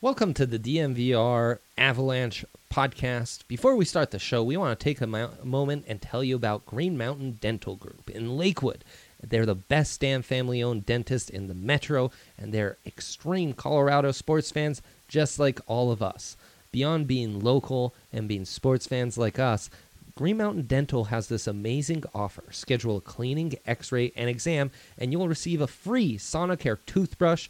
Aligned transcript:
Welcome 0.00 0.32
to 0.34 0.46
the 0.46 0.60
DNVR 0.60 1.58
Avalanche 1.76 2.44
podcast. 2.70 3.48
Before 3.48 3.74
we 3.74 3.84
start 3.84 4.12
the 4.12 4.20
show, 4.20 4.44
we 4.44 4.56
want 4.56 4.78
to 4.78 4.84
take 4.84 5.00
a 5.00 5.08
mo- 5.08 5.32
moment 5.42 5.86
and 5.88 6.00
tell 6.00 6.22
you 6.22 6.36
about 6.36 6.66
Green 6.66 6.96
Mountain 6.96 7.38
Dental 7.40 7.74
Group 7.74 8.08
in 8.08 8.36
Lakewood. 8.36 8.84
They're 9.20 9.44
the 9.44 9.56
best 9.56 9.94
Stam 9.94 10.22
family 10.22 10.62
owned 10.62 10.86
dentist 10.86 11.30
in 11.30 11.48
the 11.48 11.54
metro, 11.54 12.12
and 12.38 12.54
they're 12.54 12.78
extreme 12.86 13.54
Colorado 13.54 14.12
sports 14.12 14.52
fans 14.52 14.82
just 15.08 15.40
like 15.40 15.58
all 15.66 15.90
of 15.90 16.00
us. 16.00 16.36
Beyond 16.70 17.08
being 17.08 17.40
local 17.40 17.92
and 18.12 18.28
being 18.28 18.44
sports 18.44 18.86
fans 18.86 19.18
like 19.18 19.40
us, 19.40 19.68
Green 20.14 20.36
Mountain 20.36 20.66
Dental 20.66 21.06
has 21.06 21.26
this 21.26 21.48
amazing 21.48 22.04
offer. 22.14 22.44
Schedule 22.52 22.98
a 22.98 23.00
cleaning, 23.00 23.54
x 23.66 23.90
ray, 23.90 24.12
and 24.14 24.30
exam, 24.30 24.70
and 24.96 25.10
you'll 25.10 25.26
receive 25.26 25.60
a 25.60 25.66
free 25.66 26.18
Sonicare 26.18 26.78
toothbrush. 26.86 27.48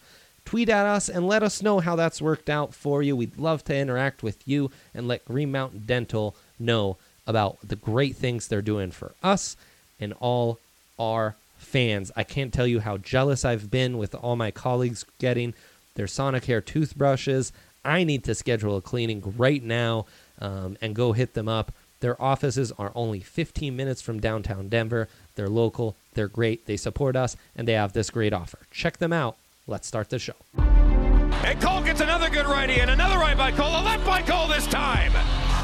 Tweet 0.49 0.71
at 0.71 0.87
us 0.87 1.11
and 1.11 1.27
let 1.27 1.43
us 1.43 1.61
know 1.61 1.79
how 1.79 1.95
that's 1.95 2.23
worked 2.23 2.48
out 2.48 2.73
for 2.73 3.03
you. 3.03 3.15
We'd 3.15 3.37
love 3.37 3.65
to 3.65 3.77
interact 3.77 4.23
with 4.23 4.48
you 4.48 4.70
and 4.95 5.06
let 5.06 5.27
Green 5.27 5.52
Mountain 5.52 5.83
Dental 5.84 6.34
know 6.59 6.97
about 7.27 7.59
the 7.62 7.77
great 7.77 8.16
things 8.16 8.48
they're 8.48 8.62
doing 8.62 8.91
for 8.91 9.12
us 9.23 9.59
and 10.01 10.15
all 10.20 10.59
our 10.98 11.37
fans. 11.59 12.11
I 12.16 12.25
can't 12.25 12.51
tell 12.51 12.66
you 12.66 12.80
how 12.80 12.97
jealous 12.97 13.45
I've 13.45 13.70
been 13.70 13.98
with 13.98 14.15
all 14.15 14.37
my 14.37 14.51
colleagues 14.51 15.05
getting 15.19 15.53
their 15.97 16.06
Sonicare 16.06 16.65
toothbrushes. 16.65 17.53
I 17.84 18.03
need 18.03 18.25
to 18.25 18.34
schedule 18.34 18.78
a 18.78 18.80
cleaning 18.80 19.34
right 19.37 19.62
now 19.62 20.06
um, 20.41 20.78
and 20.80 20.95
go 20.95 21.12
hit 21.12 21.34
them 21.34 21.51
up. 21.51 21.73
Their 22.01 22.20
offices 22.23 22.73
are 22.78 22.92
only 22.95 23.20
15 23.20 23.77
minutes 23.77 24.01
from 24.01 24.19
downtown 24.19 24.70
Denver. 24.70 25.11
They're 25.34 25.51
local, 25.51 25.95
they're 26.15 26.27
great, 26.27 26.65
they 26.65 26.78
support 26.78 27.17
us, 27.17 27.37
and 27.55 27.69
they 27.69 27.75
have 27.75 27.92
this 27.92 28.09
great 28.09 28.33
offer. 28.33 28.61
Check 28.70 28.97
them 28.97 29.12
out. 29.12 29.37
Let's 29.70 29.86
start 29.86 30.08
the 30.08 30.18
show. 30.18 30.32
And 30.56 31.60
Cole 31.60 31.82
gets 31.82 32.00
another 32.00 32.30
good 32.30 32.46
righty 32.46 32.80
and 32.80 32.90
another 32.90 33.18
right 33.18 33.36
by 33.36 33.52
Cole. 33.52 33.68
A 33.68 33.84
left 33.84 34.04
by 34.06 34.22
Cole 34.22 34.48
this 34.48 34.66
time. 34.66 35.12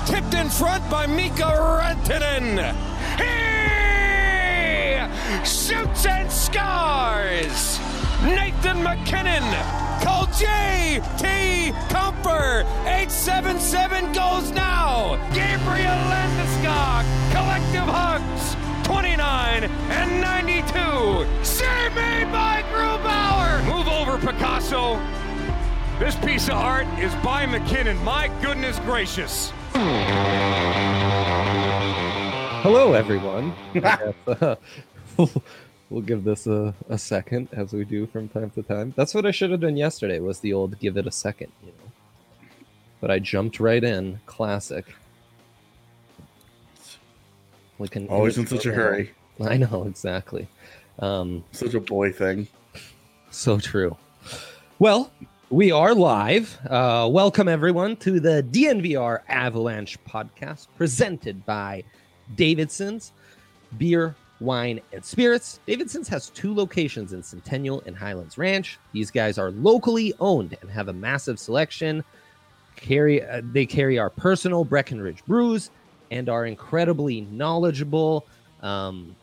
Tipped 0.06 0.34
in 0.34 0.50
front 0.50 0.88
by 0.91 1.06
Mikko 1.06 1.48
Rantanen. 1.80 2.74
He 3.16 3.24
shoots 5.46 6.05
and 6.05 6.30
scores. 6.30 7.80
Nathan 8.22 8.83
MacKinnon. 8.83 9.42
Cole 10.05 10.27
J.T. 10.36 11.72
Compher. 11.89 12.64
877 12.84 14.12
goes 14.12 14.50
now. 14.50 15.16
Gabriel 15.33 15.96
Landeskog. 16.12 17.06
Collective 17.33 17.89
hugs. 17.89 18.55
29 18.86 19.64
and 19.64 20.20
92. 20.20 21.42
Save 21.42 21.94
made 21.94 22.30
by 22.30 22.62
Grubauer. 22.70 23.33
Move 23.67 23.89
over, 23.89 24.19
Picasso. 24.19 25.01
This 25.98 26.17
piece 26.17 26.48
of 26.48 26.55
art 26.55 26.87
is 26.98 27.15
by 27.17 27.47
MacKinnon. 27.47 27.97
My 28.05 28.29
goodness 28.43 28.79
gracious. 28.81 29.53
Hello, 32.62 32.92
everyone. 32.92 33.55
Guess, 33.75 34.15
uh, 34.27 34.57
we'll 35.91 36.03
give 36.03 36.25
this 36.25 36.47
a, 36.47 36.75
a 36.91 36.98
second, 36.98 37.48
as 37.53 37.73
we 37.73 37.85
do 37.87 38.07
from 38.07 38.29
time 38.29 38.51
to 38.51 38.62
time. 38.62 38.92
That's 38.97 39.15
what 39.15 39.25
I 39.25 39.31
should 39.31 39.51
have 39.51 39.61
done 39.61 39.79
yesterday. 39.79 40.20
Was 40.20 40.41
the 40.41 40.53
old 40.53 40.79
give 40.79 40.98
it 40.98 41.07
a 41.07 41.12
second, 41.12 41.51
you 41.62 41.69
know. 41.69 42.57
But 43.01 43.11
I 43.11 43.19
jumped 43.19 43.61
right 43.61 43.83
in. 43.83 44.20
Classic. 44.27 44.85
Like 47.79 47.97
an 47.97 48.09
Always 48.09 48.37
in 48.37 48.47
such 48.47 48.67
a 48.67 48.73
hurry. 48.73 49.12
I 49.41 49.57
know 49.57 49.85
exactly. 49.85 50.48
Um, 50.98 51.45
Such 51.53 51.75
a 51.75 51.81
boy 51.81 52.12
thing. 52.12 52.47
So 53.34 53.58
true. 53.58 53.96
Well, 54.78 55.10
we 55.50 55.72
are 55.72 55.94
live. 55.94 56.58
Uh, 56.68 57.08
welcome, 57.10 57.48
everyone, 57.48 57.96
to 57.96 58.20
the 58.20 58.46
DNVR 58.50 59.20
Avalanche 59.28 59.98
podcast 60.08 60.68
presented 60.77 61.44
by 61.44 61.82
Davidson's 62.36 63.12
Beer, 63.77 64.14
Wine, 64.40 64.80
and 64.92 65.05
Spirits. 65.05 65.58
Davidson's 65.67 66.08
has 66.08 66.30
two 66.30 66.55
locations 66.55 67.12
in 67.12 67.23
Centennial 67.23 67.83
and 67.86 67.96
Highlands 67.96 68.39
Ranch. 68.39 68.78
These 68.92 69.11
guys 69.11 69.36
are 69.36 69.50
locally 69.50 70.14
owned 70.20 70.56
and 70.61 70.70
have 70.70 70.89
a 70.89 70.92
massive 70.92 71.39
selection. 71.39 72.05
Carry 72.77 73.23
uh, 73.23 73.42
They 73.52 73.67
carry 73.67 73.98
our 73.98 74.11
personal 74.11 74.64
Breckenridge 74.64 75.24
brews 75.27 75.70
and 76.11 76.28
are 76.28 76.46
incredibly 76.46 77.23
knowledgeable. 77.23 78.27
Um, 78.62 79.17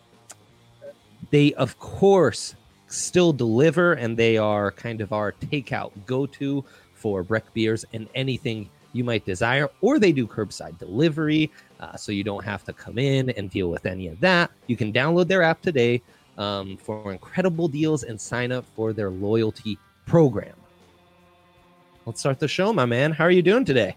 they, 1.30 1.54
of 1.54 1.80
course, 1.80 2.56
still 2.92 3.34
deliver 3.34 3.94
and 3.94 4.18
they 4.18 4.38
are 4.38 4.72
kind 4.72 5.02
of 5.02 5.14
our 5.14 5.32
takeout 5.32 5.92
go-to 6.06 6.64
for 6.94 7.24
Breck 7.24 7.52
beers 7.54 7.86
and 7.94 8.08
anything 8.16 8.70
you 8.94 9.04
might 9.04 9.26
desire 9.26 9.70
or 9.82 10.00
they 10.00 10.12
do 10.12 10.28
curbside 10.28 10.78
delivery 10.78 11.50
uh, 11.80 11.96
so 11.96 12.12
you 12.12 12.24
don't 12.24 12.44
have 12.44 12.64
to 12.66 12.74
come 12.74 12.98
in 12.98 13.30
and 13.32 13.50
deal 13.50 13.70
with 13.70 13.86
any 13.86 14.08
of 14.08 14.20
that 14.20 14.52
you 14.68 14.76
can 14.76 14.92
download 14.92 15.28
their 15.28 15.42
app 15.42 15.62
today 15.62 16.02
um, 16.38 16.78
for 16.78 17.12
incredible 17.12 17.68
deals 17.68 18.04
and 18.04 18.20
sign 18.20 18.52
up 18.52 18.66
for 18.76 18.92
their 18.94 19.10
loyalty 19.10 19.78
program 20.06 20.56
let's 22.06 22.20
start 22.20 22.40
the 22.40 22.48
show 22.48 22.74
my 22.74 22.86
man 22.86 23.12
how 23.12 23.24
are 23.24 23.32
you 23.32 23.42
doing 23.42 23.66
today 23.66 23.96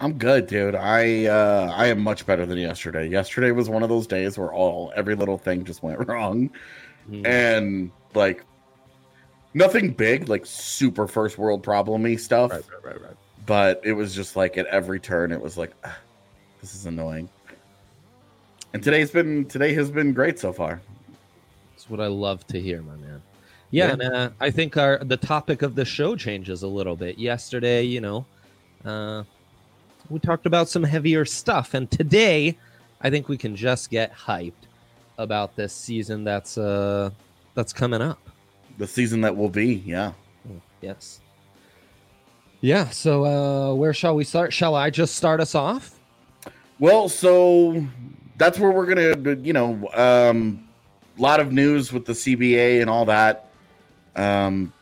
I'm 0.00 0.18
good, 0.18 0.48
dude. 0.48 0.74
I 0.74 1.26
uh 1.26 1.72
I 1.74 1.86
am 1.86 2.00
much 2.00 2.26
better 2.26 2.44
than 2.44 2.58
yesterday. 2.58 3.08
Yesterday 3.08 3.52
was 3.52 3.70
one 3.70 3.84
of 3.84 3.88
those 3.88 4.08
days 4.08 4.36
where 4.36 4.52
all 4.52 4.92
every 4.96 5.14
little 5.14 5.38
thing 5.38 5.64
just 5.64 5.82
went 5.84 5.98
wrong. 6.08 6.50
Mm, 7.08 7.26
And 7.26 7.90
like 8.14 8.44
nothing 9.54 9.90
big, 9.92 10.28
like 10.28 10.44
super 10.46 11.06
first 11.06 11.38
world 11.38 11.62
problemy 11.64 12.18
stuff. 12.18 12.50
right 12.50 12.62
right 12.82 13.00
right 13.00 13.16
But 13.46 13.80
it 13.84 13.92
was 13.92 14.14
just 14.14 14.36
like 14.36 14.56
at 14.58 14.66
every 14.66 15.00
turn 15.00 15.32
it 15.32 15.40
was 15.40 15.56
like 15.56 15.72
"Ah, 15.84 15.96
this 16.60 16.74
is 16.74 16.86
annoying. 16.86 17.28
And 18.72 18.82
today's 18.82 19.10
been 19.10 19.44
today 19.46 19.72
has 19.74 19.90
been 19.90 20.12
great 20.12 20.38
so 20.38 20.52
far. 20.52 20.80
That's 21.72 21.88
what 21.88 22.00
I 22.00 22.06
love 22.08 22.46
to 22.48 22.60
hear, 22.60 22.82
my 22.82 22.96
man. 22.96 23.22
Yeah, 23.70 23.86
Yeah. 23.86 23.92
and 23.92 24.02
uh, 24.02 24.30
I 24.40 24.50
think 24.50 24.76
our 24.76 24.98
the 24.98 25.16
topic 25.16 25.62
of 25.62 25.74
the 25.74 25.84
show 25.84 26.16
changes 26.16 26.62
a 26.62 26.68
little 26.68 26.96
bit. 26.96 27.18
Yesterday, 27.18 27.82
you 27.82 28.00
know, 28.00 28.26
uh, 28.84 29.22
we 30.10 30.18
talked 30.18 30.46
about 30.46 30.68
some 30.68 30.82
heavier 30.82 31.24
stuff, 31.24 31.74
and 31.74 31.90
today, 31.90 32.56
I 33.00 33.10
think 33.10 33.28
we 33.28 33.36
can 33.36 33.54
just 33.56 33.90
get 33.90 34.12
hyped 34.14 34.52
about 35.18 35.54
this 35.54 35.72
season 35.72 36.24
that's 36.24 36.58
uh 36.58 37.10
that's 37.54 37.72
coming 37.72 38.02
up. 38.02 38.18
The 38.78 38.86
season 38.86 39.20
that 39.22 39.36
will 39.36 39.48
be, 39.48 39.82
yeah. 39.86 40.12
Yes. 40.80 41.20
Yeah. 42.60 42.90
So, 42.90 43.24
uh, 43.24 43.74
where 43.74 43.94
shall 43.94 44.14
we 44.14 44.24
start? 44.24 44.52
Shall 44.52 44.74
I 44.74 44.90
just 44.90 45.14
start 45.16 45.40
us 45.40 45.54
off? 45.54 45.98
Well, 46.78 47.08
so 47.08 47.86
that's 48.36 48.58
where 48.58 48.70
we're 48.70 48.86
gonna, 48.86 49.36
you 49.36 49.52
know, 49.52 49.88
um, 49.94 50.68
a 51.18 51.22
lot 51.22 51.40
of 51.40 51.52
news 51.52 51.92
with 51.92 52.04
the 52.04 52.12
CBA 52.12 52.80
and 52.80 52.90
all 52.90 53.04
that. 53.06 53.48
Um, 54.16 54.72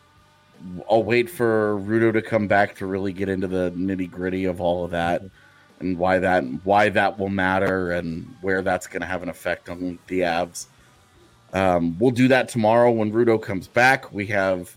I'll 0.91 1.03
wait 1.03 1.29
for 1.29 1.79
Rudo 1.81 2.13
to 2.13 2.23
come 2.23 2.47
back 2.47 2.75
to 2.77 2.87
really 2.87 3.13
get 3.13 3.29
into 3.29 3.47
the 3.47 3.73
nitty 3.73 4.11
gritty 4.11 4.45
of 4.45 4.61
all 4.61 4.85
of 4.85 4.93
that 4.93 5.23
and 5.81 5.99
why 5.99 6.19
that 6.19 6.45
why 6.65 6.89
that 6.89 7.19
will 7.19 7.29
matter 7.29 7.93
and 7.93 8.35
where 8.41 8.63
that's 8.63 8.87
going 8.87 9.03
to 9.03 9.07
have 9.07 9.23
an 9.23 9.29
effect 9.29 9.69
on 9.69 9.99
the 10.07 10.21
Avs. 10.21 10.67
Um, 11.53 11.97
we'll 11.99 12.11
do 12.11 12.29
that 12.29 12.49
tomorrow 12.49 12.91
when 12.91 13.13
Rudo 13.13 13.41
comes 13.41 13.69
back. 13.69 14.13
We 14.13 14.27
have 14.27 14.75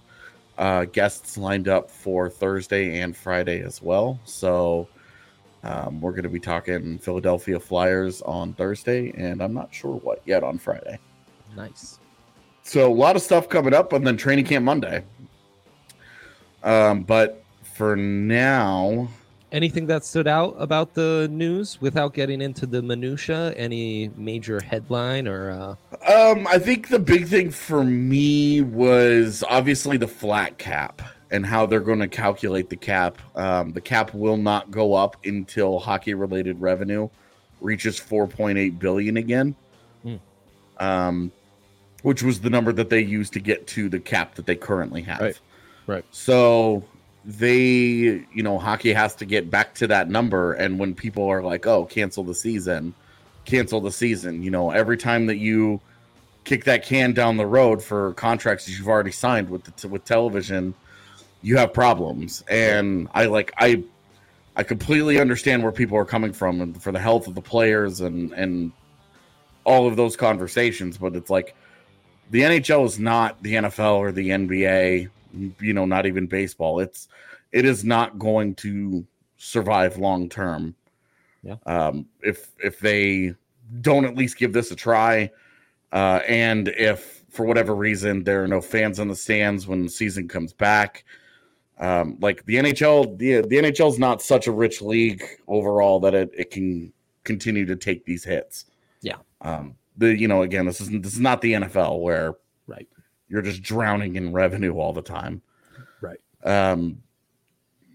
uh, 0.58 0.86
guests 0.86 1.38
lined 1.38 1.68
up 1.68 1.90
for 1.90 2.30
Thursday 2.30 3.00
and 3.00 3.16
Friday 3.16 3.62
as 3.62 3.82
well. 3.82 4.20
So 4.26 4.88
um, 5.64 6.00
we're 6.00 6.12
going 6.12 6.24
to 6.24 6.30
be 6.30 6.40
talking 6.40 6.98
Philadelphia 7.00 7.60
Flyers 7.60 8.22
on 8.22 8.54
Thursday, 8.54 9.12
and 9.18 9.42
I'm 9.42 9.54
not 9.54 9.74
sure 9.74 9.96
what 9.96 10.22
yet 10.26 10.44
on 10.44 10.58
Friday. 10.58 11.00
Nice. 11.56 12.00
So 12.64 12.92
a 12.92 12.94
lot 12.94 13.16
of 13.16 13.22
stuff 13.22 13.50
coming 13.50 13.74
up, 13.74 13.94
and 13.94 14.06
then 14.06 14.18
training 14.18 14.46
camp 14.46 14.66
Monday. 14.66 15.04
Um, 16.64 17.04
but 17.04 17.44
for 17.76 17.96
now, 17.96 19.08
Anything 19.56 19.86
that 19.86 20.04
stood 20.04 20.28
out 20.28 20.54
about 20.60 20.96
the 20.96 21.30
news 21.32 21.80
without 21.80 22.14
getting 22.14 22.42
into 22.42 22.66
the 22.66 22.82
minutia? 22.82 23.54
Any 23.54 24.10
major 24.18 24.60
headline 24.60 25.30
or? 25.30 25.50
Uh... 25.50 26.32
um, 26.32 26.46
I 26.46 26.60
think 26.60 26.90
the 26.90 27.00
big 27.00 27.30
thing 27.30 27.52
for 27.52 27.82
me 27.86 28.60
was 28.60 29.46
obviously 29.48 29.96
the 29.96 30.10
flat 30.10 30.58
cap 30.58 31.02
and 31.32 31.46
how 31.46 31.66
they're 31.66 31.80
going 31.80 32.00
to 32.00 32.10
calculate 32.10 32.70
the 32.70 32.76
cap. 32.76 33.18
Um, 33.34 33.72
the 33.72 33.80
cap 33.80 34.14
will 34.14 34.36
not 34.36 34.72
go 34.72 34.94
up 34.94 35.16
until 35.24 35.80
hockey-related 35.80 36.60
revenue 36.60 37.08
reaches 37.62 37.98
4.8 37.98 38.78
billion 38.78 39.16
again. 39.16 39.56
Hmm. 40.04 40.16
Um, 40.80 41.32
which 42.02 42.24
was 42.24 42.42
the 42.42 42.50
number 42.50 42.74
that 42.74 42.90
they 42.90 43.00
used 43.00 43.32
to 43.32 43.40
get 43.40 43.68
to 43.68 43.88
the 43.88 44.02
cap 44.02 44.36
that 44.36 44.48
they 44.48 44.58
currently 44.58 45.04
have. 45.04 45.22
Right. 45.22 45.40
Right. 45.88 46.06
So 46.12 46.84
they, 47.26 47.58
you 48.34 48.44
know, 48.44 48.60
hockey 48.60 48.94
has 48.94 49.16
to 49.16 49.26
get 49.26 49.50
back 49.50 49.74
to 49.76 49.88
that 49.88 50.10
number. 50.10 50.54
And 50.54 50.78
when 50.78 50.94
people 50.94 51.28
are 51.28 51.42
like, 51.42 51.66
oh, 51.66 51.86
cancel 51.86 52.24
the 52.24 52.36
season, 52.36 52.94
cancel 53.46 53.82
the 53.82 53.92
season, 53.92 54.44
you 54.44 54.52
know, 54.52 54.70
every 54.70 54.98
time 54.98 55.26
that 55.26 55.38
you 55.38 55.82
kick 56.44 56.64
that 56.66 56.86
can 56.86 57.14
down 57.14 57.38
the 57.38 57.46
road 57.46 57.84
for 57.84 58.14
contracts 58.14 58.66
that 58.66 58.74
you've 58.74 58.88
already 58.88 59.12
signed 59.12 59.50
with 59.50 59.64
the, 59.64 59.88
with 59.88 60.06
television, 60.06 60.76
you 61.42 61.58
have 61.58 61.74
problems. 61.74 62.44
And 62.48 63.08
I 63.14 63.26
like 63.26 63.52
I 63.58 63.84
I 64.56 64.64
completely 64.64 65.20
understand 65.20 65.64
where 65.64 65.72
people 65.72 65.98
are 65.98 66.06
coming 66.06 66.32
from 66.32 66.62
and 66.62 66.82
for 66.82 66.92
the 66.92 67.00
health 67.00 67.28
of 67.28 67.36
the 67.36 67.42
players 67.42 68.02
and 68.02 68.32
and 68.34 68.72
all 69.64 69.88
of 69.88 69.96
those 69.96 70.16
conversations, 70.16 70.98
but 70.98 71.16
it's 71.16 71.32
like 71.32 71.56
the 72.30 72.42
NHL 72.42 72.86
is 72.86 73.00
not 73.00 73.42
the 73.42 73.56
NFL 73.56 73.96
or 73.96 74.12
the 74.12 74.30
NBA, 74.30 75.10
you 75.60 75.74
know, 75.74 75.86
not 75.86 76.06
even 76.06 76.28
baseball. 76.28 76.80
It's 76.80 77.08
it 77.52 77.66
is 77.66 77.84
not 77.84 78.20
going 78.20 78.56
to 78.56 79.06
survive 79.38 79.98
long 79.98 80.30
term. 80.30 80.76
Yeah. 81.44 81.56
Um, 81.66 82.08
if 82.22 82.52
if 82.64 82.80
they 82.80 83.36
don't 83.82 84.06
at 84.06 84.16
least 84.16 84.38
give 84.38 84.54
this 84.54 84.72
a 84.72 84.76
try, 84.76 85.32
uh, 85.92 86.22
and 86.28 86.70
if 86.70 87.24
for 87.30 87.46
whatever 87.46 87.76
reason 87.76 88.24
there 88.24 88.44
are 88.44 88.48
no 88.48 88.62
fans 88.62 89.00
in 89.00 89.08
the 89.08 89.16
stands 89.16 89.68
when 89.68 89.84
the 89.84 89.90
season 89.90 90.28
comes 90.28 90.54
back, 90.54 91.04
um, 91.80 92.18
like 92.22 92.46
the 92.46 92.56
NHL, 92.56 93.18
the 93.18 93.42
the 93.42 93.58
NHL 93.58 93.90
is 93.90 94.00
not 94.00 94.22
such 94.22 94.48
a 94.48 94.52
rich 94.52 94.82
league 94.82 95.24
overall 95.48 96.00
that 96.02 96.14
it, 96.14 96.32
it 96.36 96.52
can 96.52 96.92
continue 97.24 97.66
to 97.66 97.76
take 97.76 98.06
these 98.06 98.24
hits. 98.24 98.66
Yeah. 99.02 99.18
Um, 99.42 99.76
the 99.98 100.18
you 100.18 100.28
know 100.28 100.42
again 100.42 100.66
this 100.66 100.82
is 100.82 100.90
this 100.90 101.14
is 101.14 101.20
not 101.20 101.42
the 101.42 101.54
NFL 101.54 102.02
where 102.02 102.36
Right. 102.68 102.88
You're 103.28 103.42
just 103.42 103.62
drowning 103.62 104.16
in 104.16 104.32
revenue 104.34 104.74
all 104.74 104.94
the 104.94 105.02
time. 105.02 105.42
Right. 106.02 106.20
Um, 106.44 107.02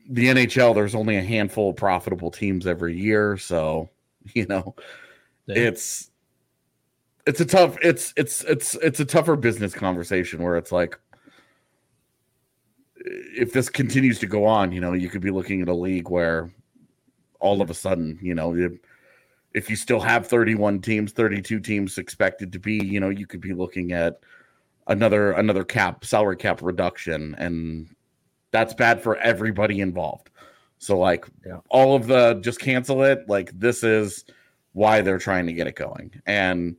the 0.09 0.27
NHL, 0.27 0.75
there's 0.75 0.95
only 0.95 1.17
a 1.17 1.23
handful 1.23 1.71
of 1.71 1.77
profitable 1.77 2.31
teams 2.31 2.67
every 2.67 2.97
year, 2.99 3.37
so 3.37 3.89
you 4.35 4.47
know 4.47 4.75
Yeah. 5.47 5.57
it's 5.59 6.11
it's 7.27 7.41
a 7.41 7.45
tough 7.45 7.77
it's 7.83 8.13
it's 8.17 8.43
it's 8.45 8.75
it's 8.77 8.99
a 9.01 9.05
tougher 9.05 9.37
business 9.37 9.73
conversation 9.75 10.43
where 10.43 10.57
it's 10.57 10.73
like 10.73 10.99
if 13.03 13.53
this 13.53 13.69
continues 13.69 14.19
to 14.19 14.27
go 14.27 14.45
on, 14.45 14.73
you 14.73 14.81
know, 14.81 14.93
you 14.93 15.09
could 15.09 15.23
be 15.23 15.31
looking 15.31 15.63
at 15.63 15.69
a 15.69 15.75
league 15.75 16.11
where 16.11 16.51
all 17.41 17.63
of 17.63 17.71
a 17.71 17.75
sudden, 17.75 18.19
you 18.21 18.35
know, 18.35 18.55
if 19.55 19.71
you 19.71 19.77
still 19.77 20.01
have 20.01 20.27
31 20.27 20.81
teams, 20.81 21.13
32 21.13 21.61
teams 21.61 21.99
expected 21.99 22.53
to 22.53 22.59
be, 22.59 22.75
you 22.85 23.01
know, 23.01 23.09
you 23.09 23.27
could 23.27 23.41
be 23.41 23.55
looking 23.55 23.93
at 23.93 24.21
another 24.87 25.33
another 25.33 25.65
cap 25.65 26.05
salary 26.05 26.37
cap 26.37 26.61
reduction 26.63 27.35
and 27.39 27.89
that's 28.51 28.75
bad 28.75 29.01
for 29.01 29.17
everybody 29.19 29.81
involved. 29.81 30.31
So 30.79 30.99
like 30.99 31.27
Yeah. 31.47 31.59
all 31.69 31.95
of 31.95 32.07
the 32.07 32.35
just 32.43 32.59
cancel 32.61 33.03
it, 33.05 33.29
like 33.29 33.51
this 33.59 33.85
is 33.85 34.25
why 34.73 35.03
they're 35.03 35.19
trying 35.19 35.47
to 35.47 35.53
get 35.53 35.67
it 35.67 35.77
going. 35.77 36.21
And 36.27 36.77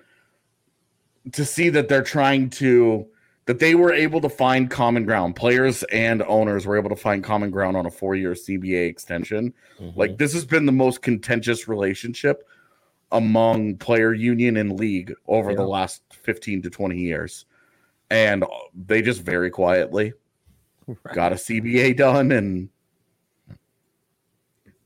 to 1.33 1.45
see 1.45 1.69
that 1.69 1.88
they're 1.88 2.03
trying 2.03 2.50
to 2.51 3.07
that 3.45 3.59
they 3.59 3.74
were 3.75 3.92
able 3.92 4.21
to 4.21 4.30
find 4.30 4.69
common 4.69 5.03
ground. 5.03 5.36
Players 5.36 5.83
and 5.92 6.21
owners 6.24 6.65
were 6.65 6.77
able 6.77 6.89
to 6.89 6.95
find 6.95 7.24
common 7.24 7.50
ground 7.50 7.75
on 7.75 7.86
a 7.86 7.92
four-year 7.92 8.33
CBA 8.36 8.88
extension. 8.88 9.53
Mhm. 9.80 9.95
Like 9.95 10.18
this 10.18 10.33
has 10.33 10.45
been 10.45 10.65
the 10.65 10.71
most 10.71 11.01
contentious 11.01 11.68
relationship 11.68 12.48
among 13.12 13.77
player 13.77 14.13
union 14.13 14.57
and 14.57 14.80
league 14.80 15.13
over 15.27 15.53
the 15.56 15.65
last 15.68 16.01
15 16.13 16.62
to 16.62 16.69
20 16.69 16.98
years. 17.00 17.45
And 18.12 18.46
they 18.75 19.02
just 19.02 19.22
very 19.22 19.50
quietly 19.50 20.13
Right. 20.88 21.16
got 21.16 21.31
a 21.31 21.36
CBA 21.36 21.96
done 21.96 22.31
and 22.34 22.69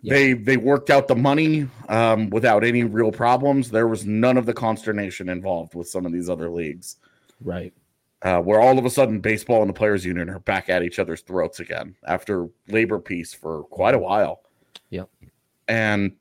Yeah. 0.02 0.14
they 0.14 0.34
they 0.34 0.58
worked 0.58 0.92
out 0.92 1.08
the 1.08 1.16
money 1.16 1.68
um, 1.90 2.30
without 2.30 2.64
any 2.64 2.84
real 2.84 3.12
problems. 3.12 3.72
There 3.72 3.88
was 3.88 4.06
none 4.06 4.38
of 4.38 4.46
the 4.46 4.54
consternation 4.54 5.30
involved 5.30 5.74
with 5.74 5.88
some 5.90 6.06
of 6.06 6.12
these 6.12 6.30
other 6.30 6.48
leagues, 6.50 6.98
right. 7.42 7.74
uh, 8.22 8.40
where 8.42 8.60
all 8.62 8.78
of 8.78 8.86
a 8.86 8.90
sudden 8.92 9.20
baseball 9.20 9.62
and 9.62 9.70
the 9.70 9.74
players 9.74 10.06
union 10.06 10.30
are 10.30 10.40
back 10.40 10.70
at 10.70 10.84
each 10.84 11.00
other's 11.00 11.22
throats 11.22 11.60
again 11.60 11.96
after 12.08 12.48
labor 12.68 13.00
peace 13.00 13.34
for 13.34 13.64
quite 13.64 13.96
a 13.96 14.00
while. 14.00 14.42
Yep. 14.92 15.10
and 15.68 16.12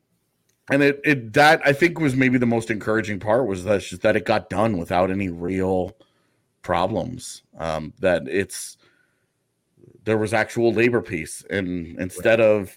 and 0.70 0.82
it 0.82 1.00
it 1.04 1.34
that 1.34 1.60
I 1.62 1.74
think 1.74 2.00
was 2.00 2.16
maybe 2.16 2.38
the 2.38 2.46
most 2.46 2.70
encouraging 2.70 3.20
part 3.20 3.46
was 3.46 3.64
that 3.64 3.82
just 3.82 4.00
that 4.00 4.16
it 4.16 4.24
got 4.24 4.48
done 4.48 4.78
without 4.78 5.10
any 5.10 5.28
real 5.28 5.94
problems. 6.64 7.44
Um, 7.58 7.92
that 8.00 8.26
it's 8.26 8.76
there 10.04 10.18
was 10.18 10.34
actual 10.34 10.72
labor 10.72 11.00
peace, 11.00 11.44
and 11.48 11.98
instead 12.00 12.40
of 12.40 12.76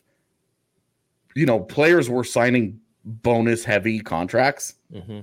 you 1.33 1.47
know 1.47 1.59
players 1.59 2.09
were 2.09 2.23
signing 2.23 2.79
bonus 3.03 3.63
heavy 3.63 3.99
contracts 3.99 4.75
hmm 4.93 5.21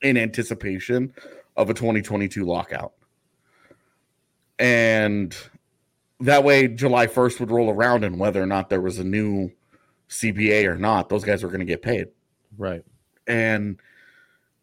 in 0.00 0.16
anticipation 0.16 1.12
of 1.56 1.70
a 1.70 1.74
2022 1.74 2.44
lockout. 2.44 2.92
And 4.58 5.36
that 6.20 6.44
way, 6.44 6.68
July 6.68 7.06
1st 7.06 7.40
would 7.40 7.50
roll 7.50 7.70
around, 7.70 8.04
and 8.04 8.18
whether 8.18 8.42
or 8.42 8.46
not 8.46 8.70
there 8.70 8.80
was 8.80 8.98
a 8.98 9.04
new 9.04 9.50
CBA 10.08 10.66
or 10.66 10.76
not, 10.76 11.08
those 11.08 11.24
guys 11.24 11.42
were 11.42 11.48
going 11.48 11.60
to 11.60 11.66
get 11.66 11.82
paid. 11.82 12.08
Right. 12.56 12.84
And 13.26 13.80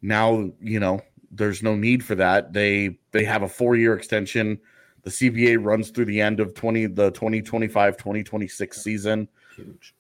now, 0.02 0.52
you 0.60 0.80
know, 0.80 1.02
there's 1.36 1.62
no 1.62 1.76
need 1.76 2.04
for 2.04 2.16
that. 2.16 2.54
They 2.54 2.98
they 3.12 3.24
have 3.26 3.44
a 3.44 3.48
four 3.48 3.76
year 3.76 3.96
extension. 3.96 4.60
The 5.04 5.10
CBA 5.10 5.64
runs 5.64 5.92
through 5.92 6.06
the 6.06 6.22
end 6.22 6.40
of 6.40 6.54
20 6.56 6.88
the 6.88 7.12
2025 7.12 7.98
2026 7.98 8.82
season. 8.82 9.28
Huge. 9.56 9.94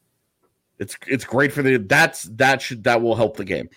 It's 0.79 0.97
it's 1.07 1.25
great 1.25 1.51
for 1.51 1.61
the 1.61 1.77
that's 1.77 2.23
that 2.23 2.61
should 2.61 2.83
that 2.85 3.01
will 3.01 3.15
help 3.15 3.37
the 3.37 3.45
game. 3.45 3.69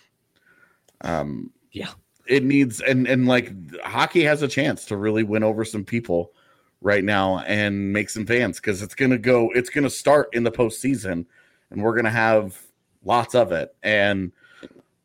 Um 1.01 1.51
Yeah. 1.71 1.91
It 2.27 2.43
needs 2.43 2.81
and 2.81 3.07
and 3.07 3.27
like 3.27 3.53
hockey 3.81 4.23
has 4.23 4.41
a 4.41 4.47
chance 4.47 4.85
to 4.85 4.97
really 4.97 5.23
win 5.23 5.43
over 5.43 5.65
some 5.65 5.85
people 5.85 6.31
right 6.81 7.03
now 7.03 7.39
and 7.39 7.91
make 7.91 8.09
some 8.09 8.25
fans 8.25 8.57
because 8.57 8.81
it's 8.81 8.95
gonna 8.95 9.17
go 9.17 9.51
it's 9.53 9.69
gonna 9.69 9.89
start 9.89 10.29
in 10.33 10.43
the 10.43 10.51
postseason 10.51 11.25
and 11.71 11.83
we're 11.83 11.95
gonna 11.95 12.09
have 12.09 12.59
lots 13.03 13.35
of 13.35 13.51
it. 13.51 13.75
And 13.83 14.31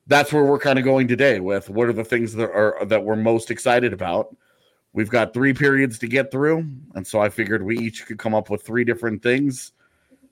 that's 0.06 0.33
where 0.33 0.45
we're 0.45 0.59
kind 0.59 0.79
of 0.79 0.85
going 0.85 1.09
today 1.09 1.41
with 1.41 1.71
what 1.71 1.89
are 1.89 1.93
the 1.93 2.05
things 2.05 2.35
that 2.35 2.51
are 2.51 2.85
that 2.87 3.05
we're 3.05 3.17
most 3.17 3.51
excited 3.51 3.93
about. 3.93 4.35
We've 4.93 5.11
got 5.11 5.35
three 5.35 5.55
periods 5.55 5.99
to 6.01 6.06
get 6.06 6.31
through, 6.31 6.69
and 6.95 7.06
so 7.06 7.21
I 7.21 7.29
figured 7.29 7.62
we 7.65 7.79
each 7.79 8.06
could 8.06 8.19
come 8.19 8.35
up 8.35 8.51
with 8.51 8.62
three 8.62 8.85
different 8.85 9.23
things. 9.23 9.73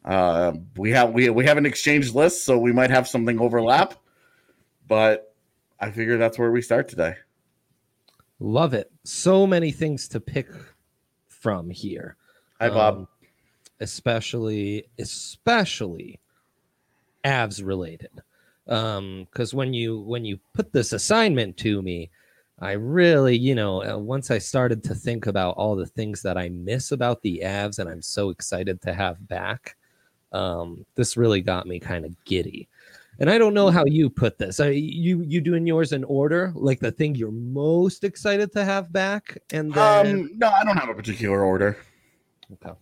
Uh, 0.05 0.53
we 0.77 0.91
have 0.91 1.11
we 1.13 1.31
we 1.31 1.45
haven't 1.45 1.67
exchanged 1.67 2.15
lists, 2.15 2.45
so 2.45 2.59
we 2.59 2.73
might 2.73 2.91
have 2.91 3.09
something 3.09 3.41
overlap, 3.41 3.95
but 4.87 5.35
I 5.81 5.91
figure 5.91 6.19
that's 6.19 6.39
where 6.39 6.51
we 6.51 6.63
start 6.63 6.89
today. 6.89 7.17
Love 8.39 8.75
it. 8.75 8.91
So 9.05 9.47
many 9.47 9.71
things 9.71 10.09
to 10.09 10.21
pick 10.21 10.49
from 11.29 11.71
here. 11.71 12.17
Hi, 12.61 12.69
Bob. 12.69 12.97
Um, 12.97 13.09
especially, 13.81 14.85
especially 14.99 16.21
Avs 17.25 17.65
related. 17.65 18.23
Um, 18.69 19.27
because 19.31 19.55
when 19.55 19.75
you 19.75 20.01
when 20.01 20.25
you 20.25 20.39
put 20.55 20.73
this 20.73 20.93
assignment 20.93 21.57
to 21.59 21.83
me, 21.83 22.11
I 22.61 22.73
really, 22.73 23.37
you 23.37 23.55
know, 23.55 23.83
uh, 23.83 23.99
once 23.99 24.31
I 24.31 24.39
started 24.39 24.85
to 24.85 24.95
think 24.95 25.27
about 25.27 25.57
all 25.57 25.75
the 25.75 25.87
things 25.87 26.23
that 26.23 26.39
I 26.39 26.49
miss 26.51 26.93
about 26.93 27.23
the 27.23 27.43
Avs 27.45 27.79
and 27.81 27.89
I'm 27.89 28.03
so 28.03 28.31
excited 28.31 28.81
to 28.83 28.93
have 28.95 29.27
back, 29.27 29.77
um, 30.31 30.87
this 30.95 31.17
really 31.17 31.41
got 31.41 31.67
me 31.67 31.81
kind 31.81 32.05
of 32.05 32.15
giddy. 32.25 32.69
And 33.19 33.29
I 33.29 33.37
don't 33.37 33.53
know 33.55 33.69
how 33.69 33.85
you 33.85 34.09
put 34.09 34.39
this. 34.39 34.59
Are 34.61 34.71
you 34.71 35.23
you 35.23 35.41
doing 35.41 35.67
yours 35.67 35.93
in 35.93 36.05
order, 36.05 36.53
like 36.55 36.81
the 36.81 36.93
thing 36.93 37.15
you're 37.15 37.31
most 37.31 38.05
excited 38.05 38.53
to 38.53 38.65
have 38.65 38.93
back, 38.93 39.39
and 39.53 39.73
then 39.73 40.07
Um, 40.21 40.31
no, 40.37 40.49
I 40.49 40.65
don't 40.65 40.77
have 40.77 40.89
a 40.89 40.95
particular 40.95 41.43
order. 41.43 41.77
Okay. 42.53 42.77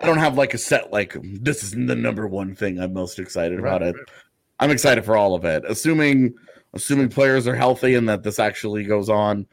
I 0.00 0.06
don't 0.06 0.18
have 0.18 0.36
like 0.36 0.54
a 0.54 0.58
set 0.58 0.92
like 0.92 1.16
this 1.22 1.62
is 1.62 1.72
the 1.72 1.94
number 1.94 2.26
one 2.26 2.54
thing 2.54 2.80
I'm 2.80 2.92
most 2.92 3.18
excited 3.18 3.58
about 3.58 3.80
Right, 3.82 3.94
it. 3.94 3.96
I'm 4.60 4.70
excited 4.70 5.04
for 5.04 5.16
all 5.16 5.34
of 5.34 5.44
it, 5.44 5.64
assuming 5.66 6.34
assuming 6.74 7.08
players 7.08 7.48
are 7.48 7.56
healthy 7.56 7.94
and 7.94 8.08
that 8.08 8.22
this 8.22 8.38
actually 8.38 8.84
goes 8.84 9.08
on. 9.08 9.46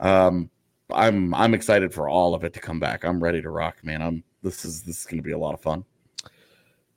Um, 0.00 0.50
I'm 0.90 1.34
I'm 1.34 1.52
excited 1.52 1.92
for 1.92 2.08
all 2.08 2.34
of 2.34 2.44
it 2.44 2.54
to 2.54 2.60
come 2.60 2.78
back. 2.78 3.04
I'm 3.04 3.22
ready 3.22 3.42
to 3.42 3.50
rock, 3.50 3.82
man. 3.82 4.00
I'm 4.00 4.24
this 4.42 4.64
is 4.64 4.82
this 4.82 5.00
is 5.00 5.04
going 5.04 5.18
to 5.18 5.22
be 5.22 5.32
a 5.32 5.38
lot 5.38 5.52
of 5.52 5.60
fun. 5.60 5.84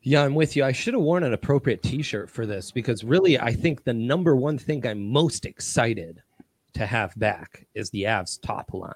Yeah, 0.01 0.23
I'm 0.23 0.35
with 0.35 0.55
you. 0.55 0.63
I 0.63 0.71
should 0.71 0.93
have 0.93 1.03
worn 1.03 1.23
an 1.23 1.33
appropriate 1.33 1.83
t-shirt 1.83 2.29
for 2.29 2.45
this 2.45 2.71
because 2.71 3.03
really 3.03 3.37
I 3.37 3.51
think 3.51 3.83
the 3.83 3.93
number 3.93 4.35
one 4.35 4.57
thing 4.57 4.85
I'm 4.87 5.11
most 5.11 5.45
excited 5.45 6.21
to 6.73 6.85
have 6.85 7.13
back 7.19 7.65
is 7.73 7.89
the 7.89 8.03
Avs 8.03 8.39
top 8.41 8.73
line. 8.73 8.93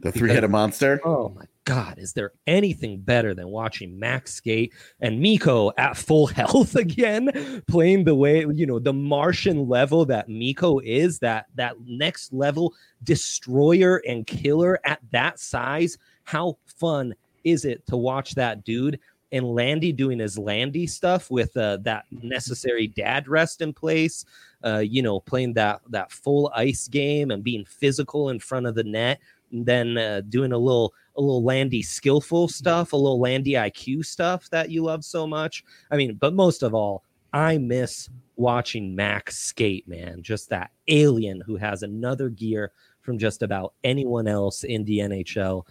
The 0.00 0.12
three-headed 0.12 0.50
monster. 0.50 1.00
Oh 1.04 1.30
my 1.30 1.44
god, 1.66 1.98
is 1.98 2.14
there 2.14 2.32
anything 2.46 2.98
better 3.00 3.34
than 3.34 3.48
watching 3.48 3.98
Max 3.98 4.32
skate 4.32 4.72
and 5.00 5.20
Mikko 5.20 5.72
at 5.76 5.96
full 5.96 6.26
health 6.28 6.74
again, 6.76 7.62
playing 7.68 8.04
the 8.04 8.14
way, 8.14 8.46
you 8.54 8.64
know, 8.64 8.78
the 8.78 8.94
Martian 8.94 9.68
level 9.68 10.06
that 10.06 10.30
Mikko 10.30 10.78
is, 10.78 11.18
that 11.18 11.46
that 11.56 11.74
next 11.84 12.32
level 12.32 12.72
destroyer 13.02 14.00
and 14.08 14.26
killer 14.26 14.80
at 14.84 15.00
that 15.10 15.38
size. 15.38 15.98
How 16.24 16.56
fun 16.64 17.14
is 17.44 17.64
it 17.64 17.86
to 17.88 17.96
watch 17.96 18.34
that 18.36 18.64
dude 18.64 18.98
and 19.32 19.44
Landy 19.54 19.92
doing 19.92 20.18
his 20.18 20.38
Landy 20.38 20.86
stuff 20.86 21.30
with 21.30 21.56
uh, 21.56 21.78
that 21.82 22.04
necessary 22.10 22.86
dad 22.86 23.28
rest 23.28 23.60
in 23.60 23.72
place, 23.72 24.24
uh, 24.64 24.78
you 24.78 25.02
know, 25.02 25.20
playing 25.20 25.54
that 25.54 25.80
that 25.90 26.12
full 26.12 26.50
ice 26.54 26.88
game 26.88 27.30
and 27.30 27.42
being 27.42 27.64
physical 27.64 28.30
in 28.30 28.38
front 28.38 28.66
of 28.66 28.74
the 28.74 28.84
net. 28.84 29.20
And 29.52 29.66
then 29.66 29.98
uh, 29.98 30.22
doing 30.28 30.52
a 30.52 30.58
little 30.58 30.94
a 31.16 31.20
little 31.20 31.42
Landy 31.42 31.82
skillful 31.82 32.48
stuff, 32.48 32.92
a 32.92 32.96
little 32.96 33.20
Landy 33.20 33.52
IQ 33.52 34.04
stuff 34.04 34.50
that 34.50 34.70
you 34.70 34.82
love 34.82 35.04
so 35.04 35.26
much. 35.26 35.64
I 35.90 35.96
mean, 35.96 36.14
but 36.14 36.34
most 36.34 36.62
of 36.62 36.74
all, 36.74 37.04
I 37.32 37.58
miss 37.58 38.08
watching 38.36 38.94
Max 38.94 39.38
skate, 39.38 39.88
man. 39.88 40.22
Just 40.22 40.50
that 40.50 40.70
alien 40.88 41.40
who 41.46 41.56
has 41.56 41.82
another 41.82 42.28
gear 42.28 42.72
from 43.00 43.18
just 43.18 43.42
about 43.42 43.74
anyone 43.84 44.26
else 44.28 44.64
in 44.64 44.84
the 44.84 44.98
NHL. 44.98 45.62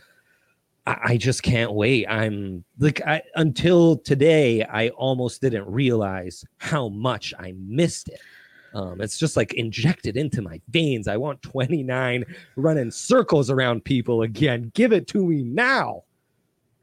I, 0.87 0.97
I 1.03 1.17
just 1.17 1.43
can't 1.43 1.73
wait. 1.73 2.07
I'm 2.07 2.63
like, 2.79 3.01
I, 3.05 3.21
until 3.35 3.97
today, 3.97 4.63
I 4.63 4.89
almost 4.89 5.41
didn't 5.41 5.67
realize 5.67 6.43
how 6.57 6.89
much 6.89 7.33
I 7.37 7.53
missed 7.57 8.09
it. 8.09 8.19
Um, 8.75 8.99
it's 8.99 9.17
just 9.17 9.37
like 9.37 9.53
injected 9.53 10.17
into 10.17 10.41
my 10.41 10.59
veins. 10.67 11.07
I 11.07 11.15
want 11.15 11.41
29 11.41 12.25
running 12.57 12.91
circles 12.91 13.49
around 13.49 13.85
people 13.85 14.21
again. 14.21 14.69
Give 14.75 14.91
it 14.91 15.07
to 15.07 15.25
me 15.25 15.43
now. 15.43 16.03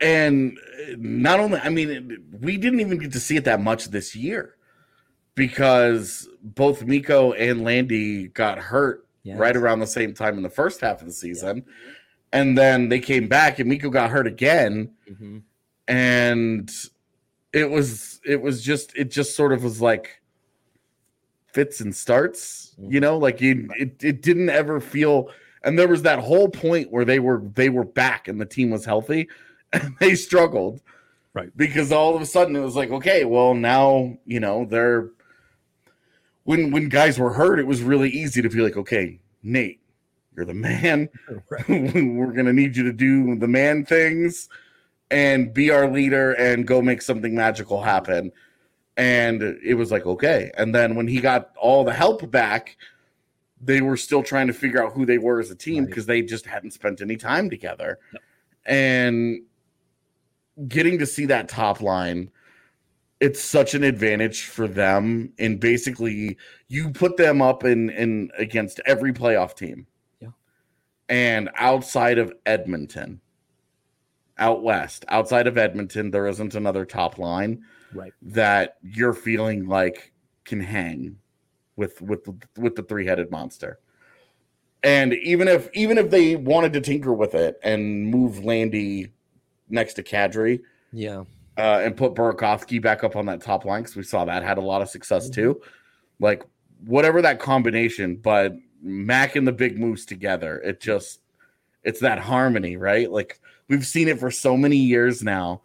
And 0.00 0.58
uh, 0.58 0.94
not 0.96 1.38
only, 1.38 1.60
I 1.60 1.68
mean, 1.68 2.24
we 2.40 2.56
didn't 2.56 2.80
even 2.80 2.96
get 2.96 3.12
to 3.12 3.20
see 3.20 3.36
it 3.36 3.44
that 3.44 3.60
much 3.60 3.88
this 3.88 4.16
year 4.16 4.56
because 5.34 6.28
both 6.42 6.82
Mikko 6.82 7.32
and 7.32 7.62
Landy 7.62 8.28
got 8.28 8.58
hurt 8.58 9.06
yes. 9.22 9.38
right 9.38 9.54
around 9.54 9.80
the 9.80 9.86
same 9.86 10.14
time 10.14 10.38
in 10.38 10.42
the 10.42 10.50
first 10.50 10.80
half 10.80 11.02
of 11.02 11.06
the 11.06 11.12
season. 11.12 11.62
And 12.32 12.56
then 12.56 12.88
they 12.88 13.00
came 13.00 13.28
back 13.28 13.58
and 13.58 13.68
Mikko 13.68 13.90
got 13.90 14.10
hurt 14.10 14.26
again. 14.26 14.92
Mm-hmm. 15.10 15.38
And 15.88 16.70
it 17.52 17.70
was 17.70 18.18
it 18.24 18.40
was 18.40 18.64
just 18.64 18.96
it 18.96 19.10
just 19.10 19.36
sort 19.36 19.52
of 19.52 19.62
was 19.62 19.82
like 19.82 20.21
fits 21.52 21.80
and 21.80 21.94
starts, 21.94 22.74
mm-hmm. 22.80 22.92
you 22.92 23.00
know, 23.00 23.18
like 23.18 23.40
you, 23.40 23.68
it, 23.78 24.02
it 24.02 24.22
didn't 24.22 24.50
ever 24.50 24.80
feel 24.80 25.30
and 25.64 25.78
there 25.78 25.88
was 25.88 26.02
that 26.02 26.18
whole 26.18 26.48
point 26.48 26.90
where 26.90 27.04
they 27.04 27.18
were 27.18 27.42
they 27.54 27.68
were 27.68 27.84
back 27.84 28.28
and 28.28 28.40
the 28.40 28.46
team 28.46 28.70
was 28.70 28.84
healthy 28.84 29.28
and 29.72 29.94
they 30.00 30.14
struggled. 30.14 30.80
Right. 31.34 31.50
Because 31.56 31.92
all 31.92 32.14
of 32.14 32.20
a 32.20 32.26
sudden 32.26 32.54
it 32.56 32.60
was 32.60 32.76
like, 32.76 32.90
okay, 32.90 33.24
well 33.24 33.54
now, 33.54 34.18
you 34.26 34.40
know, 34.40 34.66
they're 34.66 35.10
when 36.44 36.70
when 36.70 36.88
guys 36.88 37.18
were 37.18 37.32
hurt, 37.32 37.58
it 37.58 37.66
was 37.66 37.82
really 37.82 38.10
easy 38.10 38.42
to 38.42 38.48
be 38.48 38.60
like, 38.60 38.76
okay, 38.76 39.20
Nate, 39.42 39.80
you're 40.36 40.46
the 40.46 40.54
man. 40.54 41.08
Right. 41.50 41.68
we're 41.68 42.32
gonna 42.32 42.52
need 42.52 42.76
you 42.76 42.84
to 42.84 42.92
do 42.92 43.36
the 43.36 43.48
man 43.48 43.84
things 43.84 44.48
and 45.10 45.52
be 45.52 45.70
our 45.70 45.90
leader 45.90 46.32
and 46.32 46.66
go 46.66 46.80
make 46.82 47.02
something 47.02 47.34
magical 47.34 47.82
happen. 47.82 48.32
And 48.96 49.42
it 49.42 49.74
was 49.74 49.90
like, 49.90 50.06
okay. 50.06 50.50
And 50.56 50.74
then 50.74 50.94
when 50.94 51.08
he 51.08 51.20
got 51.20 51.50
all 51.56 51.84
the 51.84 51.92
help 51.92 52.30
back, 52.30 52.76
they 53.60 53.80
were 53.80 53.96
still 53.96 54.22
trying 54.22 54.48
to 54.48 54.52
figure 54.52 54.82
out 54.82 54.92
who 54.92 55.06
they 55.06 55.18
were 55.18 55.40
as 55.40 55.50
a 55.50 55.54
team 55.54 55.86
because 55.86 56.06
right. 56.08 56.14
they 56.14 56.22
just 56.22 56.46
hadn't 56.46 56.72
spent 56.72 57.00
any 57.00 57.16
time 57.16 57.48
together. 57.48 57.98
And 58.66 59.42
getting 60.68 60.98
to 60.98 61.06
see 61.06 61.26
that 61.26 61.48
top 61.48 61.80
line 61.80 62.30
it's 63.22 63.40
such 63.40 63.74
an 63.74 63.84
advantage 63.84 64.46
for 64.46 64.66
them 64.66 65.32
and 65.38 65.60
basically 65.60 66.36
you 66.66 66.90
put 66.90 67.16
them 67.16 67.40
up 67.40 67.62
in 67.64 67.88
in 67.90 68.28
against 68.36 68.80
every 68.84 69.12
playoff 69.12 69.54
team 69.54 69.86
yeah 70.20 70.28
and 71.08 71.48
outside 71.54 72.18
of 72.18 72.32
edmonton 72.44 73.20
out 74.38 74.62
west 74.62 75.04
outside 75.08 75.46
of 75.46 75.56
edmonton 75.56 76.10
there 76.10 76.26
isn't 76.26 76.54
another 76.54 76.84
top 76.84 77.16
line 77.16 77.62
right 77.94 78.12
that 78.22 78.76
you're 78.82 79.14
feeling 79.14 79.66
like 79.66 80.12
can 80.44 80.60
hang 80.60 81.16
with 81.76 82.00
with 82.02 82.26
with 82.58 82.76
the 82.76 82.82
three-headed 82.82 83.30
monster 83.30 83.78
and 84.82 85.14
even 85.14 85.48
if 85.48 85.68
even 85.74 85.98
if 85.98 86.10
they 86.10 86.36
wanted 86.36 86.72
to 86.72 86.80
tinker 86.80 87.12
with 87.12 87.34
it 87.34 87.58
and 87.62 88.06
move 88.06 88.44
landy 88.44 89.12
next 89.68 89.94
to 89.94 90.02
kadri 90.02 90.60
yeah 90.92 91.22
uh, 91.58 91.80
and 91.82 91.96
put 91.96 92.14
Burakovsky 92.14 92.80
back 92.80 93.04
up 93.04 93.16
on 93.16 93.26
that 93.26 93.40
top 93.40 93.64
line 93.64 93.82
because 93.82 93.96
we 93.96 94.02
saw 94.02 94.24
that 94.24 94.42
had 94.42 94.58
a 94.58 94.62
lot 94.62 94.82
of 94.82 94.88
success 94.88 95.24
mm-hmm. 95.24 95.34
too. 95.34 95.60
Like 96.18 96.44
whatever 96.84 97.22
that 97.22 97.40
combination, 97.40 98.16
but 98.16 98.54
Mac 98.82 99.36
and 99.36 99.46
the 99.46 99.52
big 99.52 99.78
Moose 99.78 100.06
together, 100.06 100.60
it 100.60 100.80
just 100.80 101.20
it's 101.82 102.00
that 102.00 102.18
harmony, 102.18 102.76
right? 102.76 103.10
Like 103.10 103.40
we've 103.68 103.86
seen 103.86 104.08
it 104.08 104.18
for 104.18 104.30
so 104.30 104.56
many 104.56 104.76
years 104.76 105.22
now, 105.22 105.62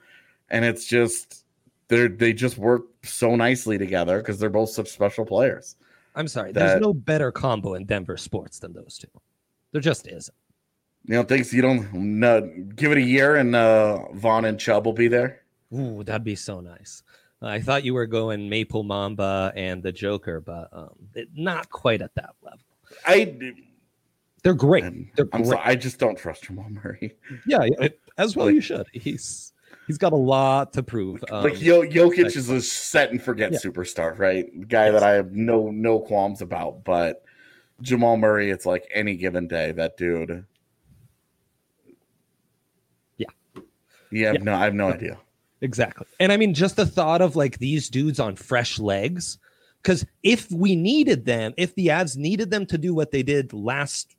and 0.50 0.65
it's 0.65 0.86
just 0.86 1.46
they 1.88 2.08
they 2.08 2.34
just 2.34 2.58
work 2.58 2.84
so 3.03 3.36
nicely 3.36 3.77
together 3.77 4.17
because 4.20 4.39
they're 4.39 4.50
both 4.50 4.70
such 4.70 4.89
special 4.89 5.25
players. 5.25 5.75
I'm 6.15 6.27
sorry, 6.27 6.51
that, 6.51 6.60
there's 6.60 6.82
no 6.82 6.94
better 6.94 7.32
combo 7.32 7.75
in 7.75 7.86
Denver 7.86 8.17
sports 8.17 8.60
than 8.60 8.74
those 8.74 8.98
two. 8.98 9.08
There 9.72 9.82
just 9.82 10.08
isn't. 10.08 10.36
You 11.06 11.15
know, 11.15 11.24
thinks 11.24 11.53
you 11.53 11.62
don't 11.62 12.24
uh, 12.24 12.41
give 12.75 12.91
it 12.91 12.98
a 12.98 13.01
year 13.01 13.36
and 13.36 13.56
uh, 13.56 14.12
Von 14.13 14.44
and 14.46 14.60
Chubb 14.60 14.86
will 14.86 14.94
be 14.94 15.08
there. 15.08 15.41
Ooh, 15.74 16.03
that'd 16.03 16.24
be 16.24 16.36
so 16.36 16.60
nice. 16.60 17.03
I 17.41 17.62
thought 17.62 17.84
you 17.84 17.94
were 17.94 18.08
going 18.08 18.50
Maple 18.50 18.84
Mamba 18.84 19.53
and 19.56 19.84
the 19.84 19.91
Joker, 19.91 20.41
but 20.41 20.70
um, 20.72 20.96
it, 21.13 21.29
not 21.36 21.70
quite 21.70 22.01
at 22.01 22.15
that 22.15 22.32
level. 22.41 22.60
I 23.06 23.53
they're 24.44 24.53
great. 24.53 24.84
They're 25.15 25.27
I'm 25.34 25.44
great. 25.44 25.51
Sorry, 25.51 25.62
I 25.63 25.75
just 25.75 26.00
don't 26.00 26.17
trust 26.17 26.44
Jamal 26.44 26.70
Murray. 26.70 27.15
Yeah, 27.46 27.67
as 28.17 28.36
well 28.36 28.48
like, 28.48 28.56
you 28.56 28.62
should. 28.62 28.88
He's 28.91 29.53
he's 29.88 29.98
got 29.98 30.13
a 30.13 30.17
lot 30.17 30.74
to 30.74 30.84
prove. 30.84 31.24
Um, 31.32 31.44
like 31.44 31.62
Yo, 31.62 31.82
Jokic 31.84 32.36
is 32.36 32.50
a 32.50 32.62
set 32.62 33.10
and 33.10 33.22
forget 33.22 33.53
yeah. 33.53 33.60
superstar, 33.60 34.17
right? 34.20 34.46
Guy 34.67 34.86
yes. 34.86 34.94
that 34.94 35.03
I 35.03 35.12
have 35.12 35.32
no 35.32 35.72
no 35.72 36.00
qualms 36.00 36.41
about, 36.41 36.84
but 36.84 37.24
Jamal 37.82 38.17
Murray, 38.17 38.51
it's 38.51 38.65
like 38.65 38.88
any 38.94 39.15
given 39.15 39.48
day 39.48 39.72
that 39.72 39.98
dude. 39.98 40.46
Yeah. 43.17 43.27
Yeah, 44.12 44.34
yeah. 44.34 44.44
no, 44.44 44.53
I 44.53 44.65
have 44.65 44.75
no 44.75 44.91
idea. 44.91 45.17
Exactly. 45.62 46.06
And 46.20 46.32
I 46.32 46.38
mean, 46.38 46.53
just 46.53 46.75
the 46.75 46.86
thought 46.86 47.22
of 47.22 47.36
like 47.36 47.58
these 47.58 47.89
dudes 47.89 48.20
on 48.20 48.36
fresh 48.36 48.77
legs, 48.77 49.39
because 49.82 50.06
if 50.22 50.51
we 50.51 50.75
needed 50.75 51.25
them, 51.25 51.53
if 51.58 51.74
the 51.75 51.88
Avs 51.88 52.15
needed 52.15 52.51
them 52.51 52.65
to 52.67 52.77
do 52.77 52.94
what 52.94 53.12
they 53.12 53.24
did 53.24 53.53
last 53.53 54.15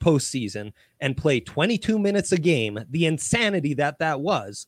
postseason 0.00 0.72
and 1.00 1.16
play 1.16 1.40
22 1.40 1.98
minutes 1.98 2.30
a 2.30 2.38
game, 2.38 2.78
the 2.90 3.06
insanity 3.06 3.74
that 3.74 3.98
that 3.98 4.20
was, 4.20 4.66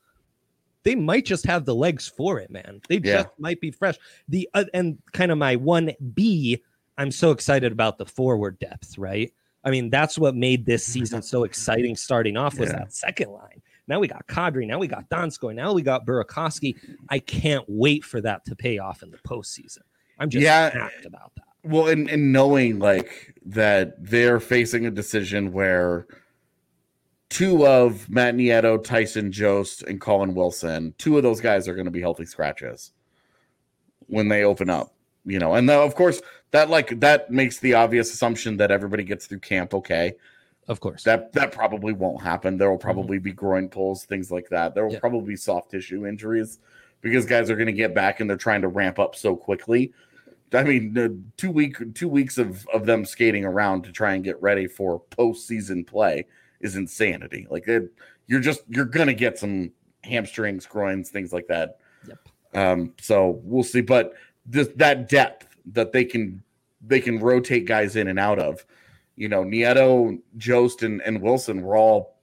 they 0.83 0.95
might 0.95 1.25
just 1.25 1.47
have 1.47 1.65
the 1.65 1.75
legs 1.75 2.09
for 2.09 2.39
it, 2.39 2.51
man. 2.51 2.81
They 2.89 3.01
yeah. 3.03 3.23
just 3.23 3.29
might 3.39 3.61
be 3.61 3.71
fresh. 3.71 3.97
The 4.29 4.49
uh, 4.55 4.65
and 4.73 4.99
kind 5.13 5.31
of 5.31 5.39
my 5.39 5.57
one 5.57 5.93
B, 6.15 6.63
I'm 6.99 7.11
so 7.11 7.31
excited 7.31 7.73
about 7.73 7.99
the 7.99 8.07
forward 8.07 8.59
depth, 8.59 8.99
right? 8.99 9.33
I 9.65 9.71
mean, 9.71 9.91
that's 9.91 10.19
what 10.19 10.35
made 10.35 10.65
this 10.65 10.85
season 10.85 11.21
so 11.23 11.45
exciting 11.45 11.95
starting 11.95 12.37
off 12.37 12.59
was 12.59 12.71
yeah. 12.71 12.79
that 12.79 12.95
second 12.95 13.31
line. 13.31 13.61
Now 13.89 13.99
we 13.99 14.09
got 14.09 14.27
Kadri. 14.27 14.67
Now 14.67 14.79
we 14.79 14.87
got 14.87 15.09
Donskoy. 15.11 15.55
Now 15.55 15.73
we 15.73 15.83
got 15.83 16.07
Burakovsky. 16.07 16.77
I 17.09 17.19
can't 17.19 17.65
wait 17.69 18.05
for 18.05 18.21
that 18.21 18.45
to 18.47 18.57
pay 18.57 18.79
off 18.79 19.03
in 19.03 19.11
the 19.11 19.19
postseason. 19.19 19.81
I'm 20.19 20.31
just 20.31 20.45
yeah, 20.45 20.89
about 21.05 21.35
that. 21.35 21.45
Well, 21.63 21.89
and, 21.89 22.09
and 22.09 22.33
knowing 22.33 22.79
like 22.79 23.35
that 23.47 24.03
they're 24.03 24.41
facing 24.41 24.87
a 24.87 24.91
decision 24.91 25.53
where 25.53 26.07
two 27.31 27.67
of 27.67 28.11
Matt 28.11 28.35
Nieto, 28.35 28.83
Tyson 28.83 29.33
Jost, 29.33 29.83
and 29.85 30.01
Colin 30.01 30.35
Wilson, 30.35 30.95
two 30.99 31.17
of 31.17 31.23
those 31.23 31.41
guys 31.41 31.67
are 31.67 31.75
going 31.75 31.87
to 31.87 31.91
be 31.91 32.01
healthy 32.01 32.27
scratches 32.27 32.93
when 34.09 34.29
they 34.29 34.45
open 34.45 34.69
up. 34.69 34.93
You 35.25 35.39
know, 35.39 35.55
and 35.55 35.67
now 35.67 35.83
of 35.83 35.95
course 35.95 36.21
that 36.51 36.71
like 36.71 37.01
that 37.01 37.31
makes 37.31 37.59
the 37.59 37.75
obvious 37.75 38.13
assumption 38.13 38.57
that 38.59 38.71
everybody 38.71 39.05
gets 39.05 39.27
through 39.27 39.41
camp 39.41 39.75
okay. 39.75 40.15
Of 40.67 40.81
course. 40.81 41.03
That 41.03 41.33
that 41.33 41.53
probably 41.53 41.93
won't 41.93 42.23
happen. 42.23 42.57
There 42.57 42.71
will 42.71 42.77
mm-hmm. 42.77 42.85
probably 42.85 43.17
mm-hmm. 43.19 43.25
be 43.25 43.33
groin 43.33 43.69
pulls, 43.69 44.05
things 44.05 44.31
like 44.31 44.49
that. 44.51 44.75
There 44.75 44.85
will 44.85 44.95
yeah. 44.95 45.01
probably 45.01 45.33
be 45.33 45.37
soft 45.37 45.71
tissue 45.71 46.07
injuries 46.07 46.59
because 47.01 47.27
guys 47.27 47.51
are 47.51 47.57
going 47.57 47.67
to 47.67 47.73
get 47.73 47.95
back 47.95 48.21
and 48.21 48.29
they're 48.29 48.37
trying 48.37 48.63
to 48.63 48.69
ramp 48.69 48.99
up 48.99 49.15
so 49.15 49.37
quickly. 49.37 49.93
I 50.53 50.65
mean, 50.65 51.33
two 51.37 51.51
week 51.51 51.77
two 51.95 52.09
weeks 52.09 52.39
of 52.39 52.67
of 52.73 52.87
them 52.87 53.05
skating 53.05 53.45
around 53.45 53.83
to 53.85 53.93
try 53.93 54.15
and 54.15 54.25
get 54.25 54.41
ready 54.43 54.67
for 54.67 55.01
postseason 55.11 55.87
play 55.87 56.27
is 56.61 56.77
insanity. 56.77 57.47
Like 57.51 57.67
it, 57.69 57.93
you're 58.27 58.41
just 58.41 58.63
you're 58.69 58.85
gonna 58.85 59.15
get 59.15 59.39
some 59.39 59.73
hamstrings, 60.05 60.67
groins, 60.67 61.11
things 61.11 61.33
like 61.33 61.47
that. 61.49 61.79
Yep. 62.07 62.29
Um, 62.55 62.95
so 63.01 63.41
we'll 63.43 63.65
see, 63.65 63.81
but 63.81 64.15
this 64.47 64.69
that 64.77 65.09
depth 65.09 65.47
that 65.73 65.93
they 65.93 66.05
can 66.05 66.43
they 66.87 67.01
can 67.01 67.19
rotate 67.19 67.67
guys 67.67 67.97
in 67.97 68.09
and 68.09 68.19
out 68.19 68.39
of 68.39 68.65
you 69.21 69.29
know, 69.29 69.45
Nieto, 69.45 70.19
Jost, 70.39 70.83
and, 70.83 71.03
and 71.03 71.21
Wilson 71.21 71.61
were 71.61 71.77
all 71.77 72.17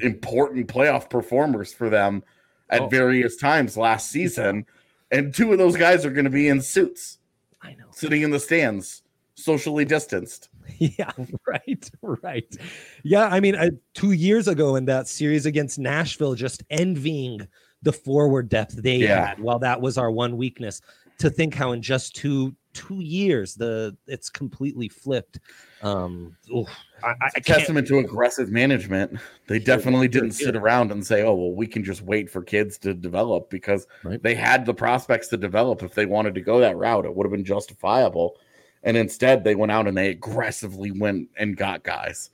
important 0.00 0.66
playoff 0.66 1.08
performers 1.08 1.72
for 1.72 1.88
them 1.88 2.24
at 2.68 2.82
oh. 2.82 2.88
various 2.88 3.36
times 3.36 3.76
last 3.76 4.10
season. 4.10 4.66
And 5.12 5.32
two 5.32 5.52
of 5.52 5.58
those 5.58 5.76
guys 5.76 6.04
are 6.04 6.10
going 6.10 6.24
to 6.24 6.30
be 6.30 6.48
in 6.48 6.60
suits. 6.60 7.18
I 7.62 7.74
know. 7.74 7.84
Sitting 7.92 8.22
in 8.22 8.30
the 8.30 8.40
stands, 8.40 9.04
socially 9.36 9.84
distanced. 9.84 10.48
Yeah, 10.78 11.10
right, 11.46 11.90
right. 12.00 12.56
Yeah, 13.04 13.26
I 13.26 13.40
mean, 13.40 13.54
uh, 13.54 13.70
two 13.94 14.12
years 14.12 14.48
ago 14.48 14.76
in 14.76 14.84
that 14.86 15.06
series 15.08 15.46
against 15.46 15.78
Nashville, 15.78 16.34
just 16.34 16.62
envying 16.70 17.46
the 17.82 17.92
forward 17.92 18.48
depth 18.48 18.82
they 18.82 18.96
yeah. 18.96 19.28
had. 19.28 19.40
Well, 19.40 19.58
that 19.60 19.80
was 19.80 19.98
our 19.98 20.10
one 20.10 20.36
weakness, 20.36 20.80
to 21.18 21.30
think 21.30 21.54
how 21.54 21.72
in 21.72 21.82
just 21.82 22.16
two 22.16 22.54
two 22.74 23.00
years 23.00 23.54
the 23.54 23.94
it's 24.06 24.30
completely 24.30 24.88
flipped. 24.88 25.38
Um, 25.82 26.34
oof, 26.54 26.68
I, 27.04 27.08
I 27.08 27.12
It's 27.26 27.36
a 27.36 27.40
can't- 27.42 27.58
testament 27.58 27.86
to 27.88 27.98
aggressive 27.98 28.50
management. 28.50 29.18
They 29.46 29.58
definitely 29.58 30.08
didn't 30.08 30.32
sit 30.32 30.56
around 30.56 30.90
and 30.90 31.04
say, 31.06 31.22
"Oh, 31.22 31.34
well, 31.34 31.52
we 31.52 31.66
can 31.66 31.84
just 31.84 32.02
wait 32.02 32.30
for 32.30 32.42
kids 32.42 32.78
to 32.78 32.94
develop," 32.94 33.50
because 33.50 33.86
Right. 34.04 34.22
they 34.22 34.34
had 34.34 34.64
the 34.64 34.74
prospects 34.74 35.28
to 35.28 35.36
develop. 35.36 35.82
If 35.82 35.94
they 35.94 36.06
wanted 36.06 36.34
to 36.36 36.40
go 36.40 36.60
that 36.60 36.76
route, 36.76 37.04
it 37.04 37.14
would 37.14 37.26
have 37.26 37.32
been 37.32 37.44
justifiable. 37.44 38.36
And 38.82 38.96
instead, 38.96 39.44
they 39.44 39.54
went 39.54 39.72
out 39.72 39.86
and 39.86 39.96
they 39.96 40.08
aggressively 40.08 40.90
went 40.90 41.28
and 41.38 41.56
got 41.56 41.84
guys 41.84 42.30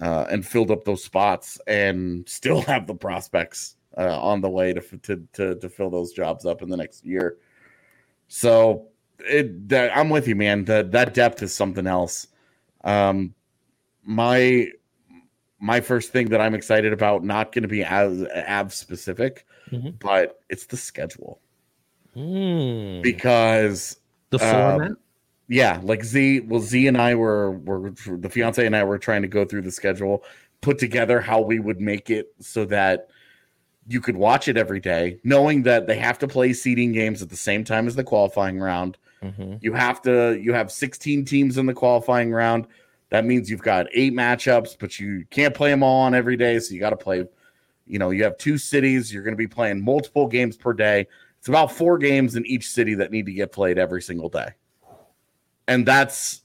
uh, 0.00 0.26
and 0.30 0.46
filled 0.46 0.70
up 0.70 0.84
those 0.84 1.04
spots, 1.04 1.58
and 1.66 2.28
still 2.28 2.60
have 2.72 2.86
the 2.86 2.94
prospects 2.94 3.76
uh, 3.96 4.20
on 4.20 4.40
the 4.40 4.48
way 4.50 4.72
to, 4.72 4.80
to 4.80 5.28
to 5.32 5.54
to 5.56 5.68
fill 5.68 5.90
those 5.90 6.12
jobs 6.12 6.44
up 6.46 6.62
in 6.62 6.68
the 6.68 6.76
next 6.76 7.04
year. 7.04 7.36
So, 8.28 8.88
it 9.20 9.68
that, 9.68 9.96
I'm 9.96 10.10
with 10.10 10.28
you, 10.28 10.36
man. 10.36 10.64
That 10.64 10.92
that 10.92 11.14
depth 11.14 11.42
is 11.42 11.54
something 11.54 11.86
else. 11.86 12.26
Um, 12.84 13.34
my 14.04 14.68
my 15.60 15.80
first 15.80 16.12
thing 16.12 16.28
that 16.28 16.40
I'm 16.40 16.54
excited 16.54 16.92
about 16.92 17.24
not 17.24 17.52
going 17.52 17.62
to 17.62 17.68
be 17.68 17.82
as 17.82 18.22
ab 18.32 18.72
specific, 18.72 19.44
Mhm. 19.72 19.98
but 19.98 20.40
it's 20.48 20.66
the 20.66 20.76
schedule 20.76 21.40
Mm, 22.16 23.02
because 23.02 24.00
the 24.30 24.38
um, 24.38 24.50
format. 24.50 24.92
Yeah, 25.48 25.80
like 25.82 26.04
Z, 26.04 26.40
well, 26.40 26.60
Z 26.60 26.86
and 26.86 26.98
I 26.98 27.14
were 27.14 27.52
were 27.52 27.90
the 27.90 28.28
fiance 28.28 28.64
and 28.64 28.76
I 28.76 28.84
were 28.84 28.98
trying 28.98 29.22
to 29.22 29.28
go 29.28 29.44
through 29.44 29.62
the 29.62 29.70
schedule, 29.72 30.22
put 30.60 30.78
together 30.78 31.20
how 31.20 31.40
we 31.40 31.58
would 31.58 31.80
make 31.80 32.10
it 32.10 32.32
so 32.40 32.64
that 32.66 33.08
you 33.86 34.00
could 34.00 34.16
watch 34.16 34.48
it 34.48 34.58
every 34.58 34.80
day, 34.80 35.18
knowing 35.24 35.62
that 35.62 35.86
they 35.86 35.96
have 35.98 36.18
to 36.18 36.28
play 36.28 36.52
seeding 36.52 36.92
games 36.92 37.22
at 37.22 37.30
the 37.30 37.36
same 37.36 37.64
time 37.64 37.86
as 37.86 37.94
the 37.96 38.04
qualifying 38.04 38.58
round. 38.58 38.98
Mhm. 39.22 39.58
You 39.62 39.72
have 39.72 40.02
to 40.02 40.38
you 40.40 40.52
have 40.52 40.70
16 40.70 41.24
teams 41.24 41.56
in 41.56 41.64
the 41.66 41.74
qualifying 41.74 42.30
round. 42.30 42.66
That 43.10 43.24
means 43.24 43.50
you've 43.50 43.62
got 43.62 43.86
eight 43.94 44.12
matchups, 44.12 44.76
but 44.78 45.00
you 45.00 45.24
can't 45.30 45.54
play 45.54 45.70
them 45.70 45.82
all 45.82 46.02
on 46.02 46.14
every 46.14 46.36
day. 46.36 46.58
So 46.58 46.74
you 46.74 46.80
got 46.80 46.90
to 46.90 46.96
play, 46.96 47.24
you 47.86 47.98
know, 47.98 48.10
you 48.10 48.22
have 48.24 48.36
two 48.36 48.58
cities. 48.58 49.12
You're 49.12 49.22
going 49.22 49.32
to 49.32 49.38
be 49.38 49.46
playing 49.46 49.82
multiple 49.82 50.26
games 50.26 50.58
per 50.58 50.74
day. 50.74 51.06
It's 51.38 51.48
about 51.48 51.72
four 51.72 51.96
games 51.96 52.36
in 52.36 52.44
each 52.44 52.68
city 52.68 52.94
that 52.96 53.10
need 53.10 53.24
to 53.24 53.32
get 53.32 53.50
played 53.50 53.78
every 53.78 54.02
single 54.02 54.28
day. 54.28 54.48
And 55.68 55.86
that's 55.86 56.40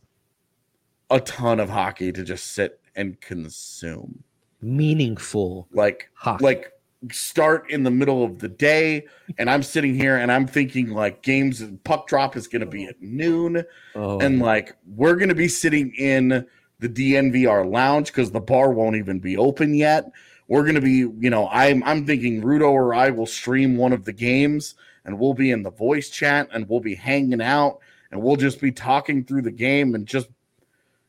a 1.10 1.20
ton 1.20 1.60
of 1.60 1.70
hockey 1.70 2.12
to 2.12 2.24
just 2.24 2.54
sit 2.54 2.80
and 2.96 3.20
consume. 3.22 4.24
Meaningful 4.62 5.68
Like, 5.72 6.10
hockey. 6.14 6.44
like 6.44 6.74
start 7.12 7.70
in 7.70 7.84
the 7.84 7.92
middle 7.92 8.24
of 8.24 8.40
the 8.40 8.48
day 8.48 9.06
and 9.38 9.50
i'm 9.50 9.62
sitting 9.62 9.94
here 9.94 10.16
and 10.16 10.32
i'm 10.32 10.48
thinking 10.48 10.92
like 10.92 11.22
games 11.22 11.62
puck 11.84 12.08
drop 12.08 12.38
is 12.38 12.48
going 12.48 12.62
to 12.62 12.66
be 12.66 12.86
at 12.86 12.96
noon 13.02 13.62
oh, 13.96 14.20
and 14.22 14.40
like 14.40 14.78
we're 14.96 15.16
going 15.18 15.28
to 15.28 15.36
be 15.36 15.50
sitting 15.50 15.92
in 15.98 16.48
the 16.80 16.88
DNVR 16.90 17.70
lounge 17.70 18.08
because 18.08 18.32
the 18.32 18.40
bar 18.40 18.72
won't 18.72 18.96
even 18.98 19.20
be 19.20 19.38
open 19.38 19.74
yet. 19.74 20.06
We're 20.50 20.64
going 20.64 20.76
to 20.76 20.82
be, 20.82 20.98
you 20.98 21.30
know, 21.30 21.48
I'm 21.50 21.82
I'm 21.84 22.06
thinking 22.06 22.42
Rudo 22.42 22.70
or 22.72 22.94
I 22.94 23.10
will 23.10 23.26
stream 23.26 23.78
one 23.78 23.94
of 23.94 24.04
the 24.04 24.12
games 24.12 24.76
and 25.06 25.18
we'll 25.18 25.34
be 25.34 25.52
in 25.52 25.64
the 25.64 25.72
voice 25.72 26.10
chat 26.10 26.50
and 26.52 26.68
we'll 26.68 26.82
be 26.82 26.96
hanging 26.96 27.42
out 27.42 27.80
and 28.14 28.22
we'll 28.22 28.36
just 28.36 28.62
be 28.62 28.72
talking 28.72 29.24
through 29.24 29.42
the 29.42 29.52
game 29.52 29.96
and 29.96 30.06
just 30.06 30.30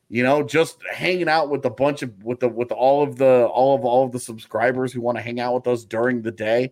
you 0.09 0.23
know 0.23 0.43
just 0.43 0.77
hanging 0.91 1.29
out 1.29 1.49
with 1.49 1.63
a 1.65 1.69
bunch 1.69 2.01
of 2.01 2.11
with 2.23 2.39
the 2.39 2.49
with 2.49 2.71
all 2.71 3.03
of 3.03 3.17
the 3.17 3.45
all 3.45 3.75
of 3.75 3.85
all 3.85 4.05
of 4.05 4.11
the 4.11 4.19
subscribers 4.19 4.91
who 4.91 5.01
want 5.01 5.17
to 5.17 5.21
hang 5.21 5.39
out 5.39 5.53
with 5.53 5.67
us 5.67 5.85
during 5.85 6.21
the 6.21 6.31
day 6.31 6.71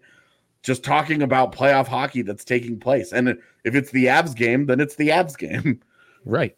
just 0.64 0.84
talking 0.84 1.22
about 1.22 1.54
playoff 1.54 1.88
hockey 1.88 2.22
that's 2.22 2.44
taking 2.44 2.80
place 2.80 3.14
and 3.14 3.30
if 3.64 3.76
it's 3.76 3.92
the 3.92 4.06
Avs 4.06 4.36
game 4.36 4.66
then 4.66 4.80
it's 4.80 4.96
the 4.96 5.10
Avs 5.10 5.38
game 5.38 5.80
right. 6.26 6.56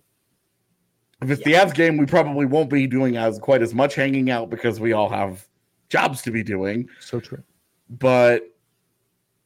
if 1.21 1.29
it's 1.29 1.43
the 1.43 1.53
Avs 1.53 1.73
game, 1.73 1.97
we 1.97 2.05
probably 2.05 2.45
won't 2.45 2.69
be 2.69 2.87
doing 2.87 3.17
as 3.17 3.39
quite 3.39 3.61
as 3.61 3.73
much 3.73 3.95
hanging 3.95 4.29
out 4.29 4.49
because 4.49 4.79
we 4.79 4.93
all 4.93 5.09
have 5.09 5.47
jobs 5.89 6.21
to 6.23 6.31
be 6.31 6.43
doing. 6.43 6.87
So 6.99 7.19
true. 7.19 7.43
But 7.89 8.54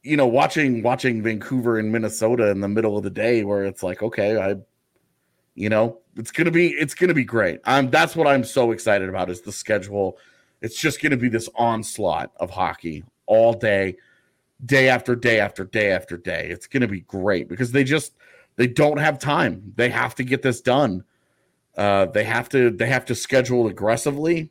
you 0.02 0.16
know, 0.16 0.26
watching 0.26 0.82
watching 0.82 1.22
Vancouver 1.22 1.78
and 1.78 1.92
Minnesota 1.92 2.50
in 2.50 2.60
the 2.60 2.68
middle 2.68 2.96
of 2.96 3.04
the 3.04 3.10
day, 3.10 3.44
where 3.44 3.64
it's 3.64 3.82
like, 3.82 4.02
okay, 4.02 4.40
I, 4.40 4.56
you 5.54 5.68
know, 5.68 5.98
it's 6.16 6.30
gonna 6.30 6.50
be 6.50 6.68
it's 6.68 6.94
gonna 6.94 7.14
be 7.14 7.24
great. 7.24 7.60
I'm 7.64 7.90
that's 7.90 8.16
what 8.16 8.26
I'm 8.26 8.44
so 8.44 8.72
excited 8.72 9.08
about 9.08 9.30
is 9.30 9.42
the 9.42 9.52
schedule. 9.52 10.18
It's 10.62 10.78
just 10.78 11.02
gonna 11.02 11.16
be 11.16 11.28
this 11.28 11.48
onslaught 11.54 12.32
of 12.36 12.50
hockey 12.50 13.04
all 13.26 13.52
day, 13.52 13.96
day 14.64 14.88
after 14.88 15.14
day 15.14 15.40
after 15.40 15.64
day 15.64 15.92
after 15.92 16.16
day. 16.16 16.48
It's 16.50 16.66
gonna 16.66 16.88
be 16.88 17.00
great 17.00 17.48
because 17.48 17.72
they 17.72 17.84
just 17.84 18.14
they 18.56 18.66
don't 18.66 18.98
have 18.98 19.18
time. 19.18 19.72
They 19.76 19.90
have 19.90 20.14
to 20.16 20.24
get 20.24 20.42
this 20.42 20.60
done. 20.60 21.04
Uh, 21.76 22.06
they 22.06 22.24
have 22.24 22.48
to 22.50 22.70
they 22.70 22.86
have 22.86 23.04
to 23.06 23.14
schedule 23.14 23.66
aggressively. 23.68 24.50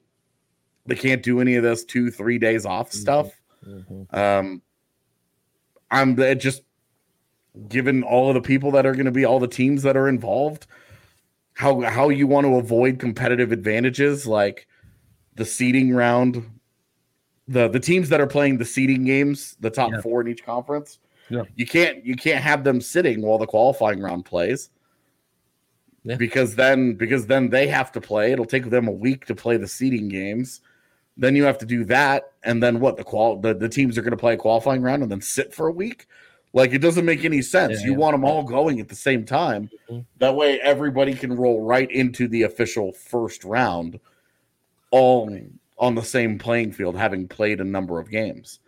They 0.86 0.96
can't 0.96 1.22
do 1.22 1.42
any 1.42 1.56
of 1.56 1.64
this 1.64 1.84
two 1.84 2.12
three 2.12 2.38
days 2.38 2.66
off 2.66 2.92
stuff. 2.92 3.32
Mhm. 3.68 4.14
Um, 4.14 4.62
I'm 5.92 6.16
just 6.38 6.64
given 7.68 8.04
all 8.04 8.30
of 8.30 8.36
the 8.36 8.42
people 8.42 8.72
that 8.72 8.86
are 8.86 8.94
going 8.94 9.06
to 9.06 9.12
be 9.12 9.26
all 9.26 9.40
the 9.40 9.48
teams 9.48 9.84
that 9.84 9.98
are 9.98 10.08
involved, 10.08 10.68
how 11.54 11.82
how 11.82 12.10
you 12.10 12.28
want 12.28 12.46
to 12.46 12.56
avoid 12.56 13.00
competitive 13.00 13.52
advantages 13.52 14.28
like 14.28 14.68
the 15.36 15.46
seeding 15.46 15.94
round, 15.94 16.50
the 17.48 17.68
the 17.68 17.80
teams 17.80 18.10
that 18.10 18.22
are 18.22 18.28
playing 18.28 18.58
the 18.58 18.66
seeding 18.66 19.04
games, 19.04 19.56
the 19.60 19.70
top 19.70 19.92
Yeah. 19.92 20.02
four 20.02 20.22
in 20.22 20.28
each 20.28 20.46
conference. 20.46 21.00
Yeah. 21.30 21.44
You 21.56 21.66
can't 21.66 22.06
you 22.06 22.16
can't 22.16 22.44
have 22.44 22.64
them 22.64 22.82
sitting 22.82 23.22
while 23.22 23.38
the 23.38 23.48
qualifying 23.48 24.00
round 24.00 24.26
plays. 24.26 24.70
Yeah. 26.04 26.16
Because 26.16 26.56
then 26.56 26.94
because 26.94 27.28
then 27.28 27.50
they 27.50 27.68
have 27.68 27.92
to 27.94 28.02
play. 28.02 28.32
It'll 28.32 28.46
take 28.46 28.70
them 28.70 28.88
a 28.88 28.92
week 28.92 29.26
to 29.26 29.36
play 29.36 29.58
the 29.58 29.68
seeding 29.68 30.08
games. 30.08 30.62
Then 31.20 31.36
you 31.36 31.44
have 31.44 31.58
to 31.60 31.66
do 31.66 31.84
that, 31.86 32.32
and 32.44 32.64
then 32.64 32.80
what? 32.80 32.96
The 32.96 33.04
qual 33.04 33.36
the, 33.36 33.54
the 33.54 33.68
teams 33.68 33.98
are 33.98 34.02
going 34.02 34.12
to 34.12 34.18
play 34.18 34.34
a 34.36 34.38
qualifying 34.38 34.82
round 34.82 35.04
and 35.04 35.12
then 35.12 35.22
sit 35.22 35.54
for 35.54 35.68
a 35.68 35.72
week. 35.72 36.08
Like 36.54 36.74
it 36.74 36.80
doesn't 36.80 37.06
make 37.06 37.26
any 37.26 37.42
sense. 37.42 37.82
Yeah, 37.82 37.88
you 37.88 37.92
yeah. 37.92 37.98
want 37.98 38.14
them 38.14 38.24
all 38.24 38.42
going 38.42 38.80
at 38.80 38.88
the 38.88 38.96
same 38.96 39.26
time. 39.26 39.70
Mhm. 39.92 40.06
That 40.20 40.36
way, 40.36 40.60
everybody 40.62 41.14
can 41.14 41.36
roll 41.36 41.62
right 41.62 41.92
into 41.92 42.28
the 42.30 42.44
official 42.44 42.94
first 42.94 43.44
round, 43.44 44.00
all 44.92 45.38
on 45.78 45.96
the 45.96 46.04
same 46.04 46.40
playing 46.40 46.72
field, 46.72 46.96
having 46.96 47.28
played 47.28 47.60
a 47.60 47.66
number 47.66 48.00
of 48.00 48.10
games. 48.10 48.60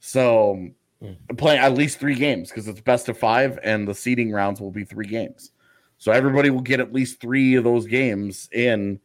So, 0.00 0.68
Mm. 1.02 1.36
playing 1.36 1.60
at 1.60 1.74
least 1.74 1.98
three 1.98 2.14
games 2.14 2.48
because 2.48 2.68
it's 2.68 2.80
best 2.80 3.08
of 3.08 3.18
five, 3.18 3.58
and 3.64 3.88
the 3.88 3.94
seeding 3.94 4.30
rounds 4.30 4.60
will 4.60 4.70
be 4.70 4.84
three 4.84 5.06
games. 5.06 5.50
So 5.98 6.12
everybody 6.12 6.50
will 6.50 6.60
get 6.60 6.80
at 6.80 6.92
least 6.92 7.20
three 7.20 7.54
of 7.54 7.64
those 7.64 7.86
games 7.86 8.48
in 8.52 9.00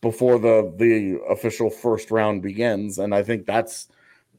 before 0.00 0.38
the 0.38 0.72
the 0.76 1.20
official 1.28 1.70
first 1.70 2.10
round 2.10 2.42
begins, 2.42 2.98
and 2.98 3.14
I 3.14 3.22
think 3.22 3.46
that's 3.46 3.88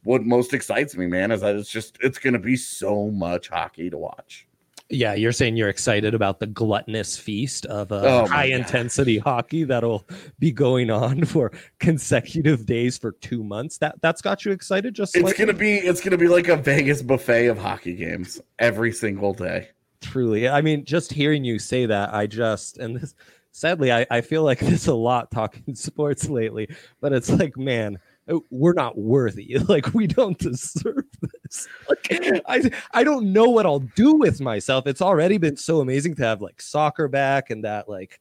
what 0.04 0.24
most 0.24 0.54
excites 0.54 0.96
me, 0.96 1.08
man. 1.08 1.32
Is 1.32 1.42
that 1.42 1.56
it's 1.56 1.70
just 1.72 1.98
it's 2.02 2.18
going 2.20 2.34
to 2.34 2.40
be 2.40 2.56
so 2.56 3.08
much 3.12 3.50
hockey 3.50 3.90
to 3.90 3.98
watch. 3.98 4.46
Yeah, 4.92 5.14
you're 5.14 5.34
saying 5.34 5.56
you're 5.56 5.70
excited 5.70 6.16
about 6.16 6.40
the 6.40 6.48
gluttonous 6.48 7.16
feast 7.16 7.68
of 7.68 7.92
uh, 7.92 8.02
Oh 8.04 8.28
high 8.28 8.46
intensity 8.46 9.20
hockey 9.20 9.64
that'll 9.64 10.08
be 10.40 10.52
going 10.52 10.90
on 10.90 11.26
for 11.26 11.52
consecutive 11.80 12.66
days 12.66 12.98
for 12.98 13.12
two 13.12 13.44
months. 13.44 13.78
That 13.78 14.02
that's 14.02 14.22
got 14.22 14.46
you 14.46 14.52
excited. 14.52 14.96
Just 14.96 15.16
It's 15.16 15.22
slightly? 15.22 15.46
gonna 15.46 15.58
be 15.58 15.76
it's 15.76 16.02
gonna 16.02 16.18
be 16.18 16.28
like 16.28 16.48
a 16.48 16.58
Vegas 16.58 17.04
buffet 17.04 17.48
of 17.48 17.60
hockey 17.60 17.94
games 17.94 18.42
every 18.58 18.92
single 18.92 19.34
day. 19.34 19.70
truly. 20.02 20.48
I 20.50 20.62
mean, 20.62 20.86
just 20.86 21.12
hearing 21.14 21.44
you 21.44 21.60
say 21.60 21.86
that, 21.86 22.14
I 22.14 22.26
just 22.26 22.78
and 22.78 22.96
this 22.96 23.14
sadly, 23.60 23.92
I, 23.92 24.08
I 24.10 24.22
feel 24.22 24.44
like 24.44 24.60
this 24.60 24.88
a 24.88 24.94
lot 24.94 25.32
talking 25.32 25.74
sports 25.76 26.30
lately. 26.30 26.70
But 27.02 27.14
it's 27.14 27.30
like, 27.30 27.58
man, 27.58 28.00
uh, 28.30 28.40
we're 28.50 28.74
not 28.74 28.98
worthy. 28.98 29.58
Like 29.68 29.94
we 29.94 30.08
don't 30.08 30.38
deserve 30.38 31.06
this. 31.22 31.68
Like 31.88 32.42
I 32.48 32.72
I 32.94 33.04
don't 33.04 33.32
know 33.34 33.50
what 33.50 33.66
I'll 33.66 33.80
do 33.80 34.16
with 34.16 34.42
myself. 34.42 34.88
It's 34.88 35.02
already 35.02 35.38
been 35.38 35.58
so 35.58 35.82
amazing 35.82 36.16
to 36.16 36.24
have 36.24 36.42
like 36.42 36.62
soccer 36.62 37.08
back 37.08 37.50
and 37.50 37.64
that 37.66 37.90
like 37.90 38.20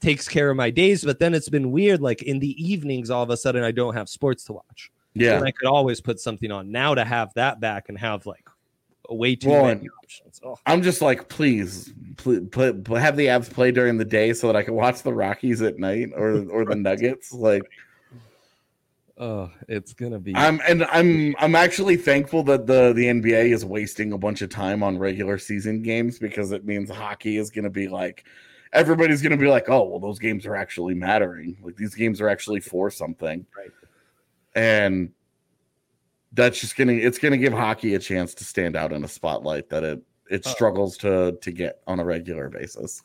takes 0.00 0.28
care 0.28 0.50
of 0.50 0.56
my 0.56 0.70
days. 0.70 1.04
But 1.04 1.18
then 1.18 1.34
it's 1.34 1.48
been 1.48 1.70
weird. 1.70 2.00
Like 2.00 2.22
in 2.22 2.38
the 2.38 2.52
evenings, 2.62 3.10
all 3.10 3.22
of 3.22 3.30
a 3.30 3.36
sudden 3.36 3.64
I 3.64 3.70
don't 3.70 3.94
have 3.94 4.08
sports 4.08 4.44
to 4.44 4.54
watch. 4.54 4.90
Yeah, 5.14 5.36
And 5.36 5.46
I 5.46 5.50
could 5.50 5.68
always 5.68 6.00
put 6.00 6.20
something 6.20 6.52
on. 6.52 6.70
Now 6.70 6.94
to 6.94 7.04
have 7.04 7.32
that 7.34 7.60
back 7.60 7.88
and 7.88 7.98
have 7.98 8.26
like 8.26 8.47
way 9.14 9.36
too 9.36 9.48
Well, 9.50 9.64
many 9.66 9.88
options. 10.02 10.40
Oh. 10.44 10.56
I'm 10.66 10.82
just 10.82 11.00
like, 11.00 11.28
please, 11.28 11.92
please 12.16 12.40
put, 12.50 12.84
put 12.84 13.00
have 13.00 13.16
the 13.16 13.26
Avs 13.26 13.50
play 13.50 13.70
during 13.72 13.96
the 13.98 14.04
day 14.04 14.32
so 14.32 14.46
that 14.48 14.56
I 14.56 14.62
can 14.62 14.74
watch 14.74 15.02
the 15.02 15.12
Rockies 15.14 15.62
at 15.62 15.78
night 15.78 16.10
or 16.14 16.44
or 16.50 16.64
the 16.64 16.76
Nuggets. 16.88 17.32
Like 17.32 17.62
Oh, 19.20 19.50
it's 19.66 19.94
gonna 19.94 20.20
be. 20.20 20.32
I'm 20.36 20.60
and 20.68 20.84
I'm 20.84 21.34
I'm 21.40 21.56
actually 21.56 21.96
thankful 21.96 22.44
that 22.44 22.66
the 22.68 22.92
the 22.92 23.06
NBA 23.06 23.52
is 23.52 23.64
wasting 23.64 24.12
a 24.12 24.18
bunch 24.18 24.42
of 24.42 24.48
time 24.50 24.82
on 24.84 24.96
regular 24.96 25.38
season 25.38 25.82
games 25.82 26.20
because 26.20 26.52
it 26.52 26.64
means 26.64 26.88
hockey 26.88 27.36
is 27.36 27.50
going 27.50 27.64
to 27.64 27.70
be 27.70 27.88
like 27.88 28.24
everybody's 28.72 29.20
going 29.20 29.32
to 29.32 29.36
be 29.38 29.48
like, 29.48 29.68
oh, 29.70 29.82
well, 29.88 29.98
those 29.98 30.18
games 30.20 30.46
are 30.46 30.54
actually 30.54 30.94
mattering. 30.94 31.56
Like 31.62 31.74
these 31.74 31.96
games 31.96 32.20
are 32.20 32.28
actually 32.28 32.60
for 32.60 32.90
something, 32.92 33.44
Right. 33.56 33.70
and 34.54 35.10
that's 36.32 36.60
just 36.60 36.76
gonna 36.76 36.92
it's 36.92 37.18
gonna 37.18 37.36
give 37.38 37.52
hockey 37.52 37.94
a 37.94 37.98
chance 37.98 38.34
to 38.34 38.44
stand 38.44 38.76
out 38.76 38.92
in 38.92 39.04
a 39.04 39.08
spotlight 39.08 39.68
that 39.70 39.82
it 39.84 40.02
it 40.30 40.42
Oh. 40.46 40.50
struggles 40.50 40.96
to 40.98 41.38
to 41.40 41.50
get 41.50 41.80
on 41.86 42.00
a 42.00 42.04
regular 42.04 42.48
basis. 42.48 43.02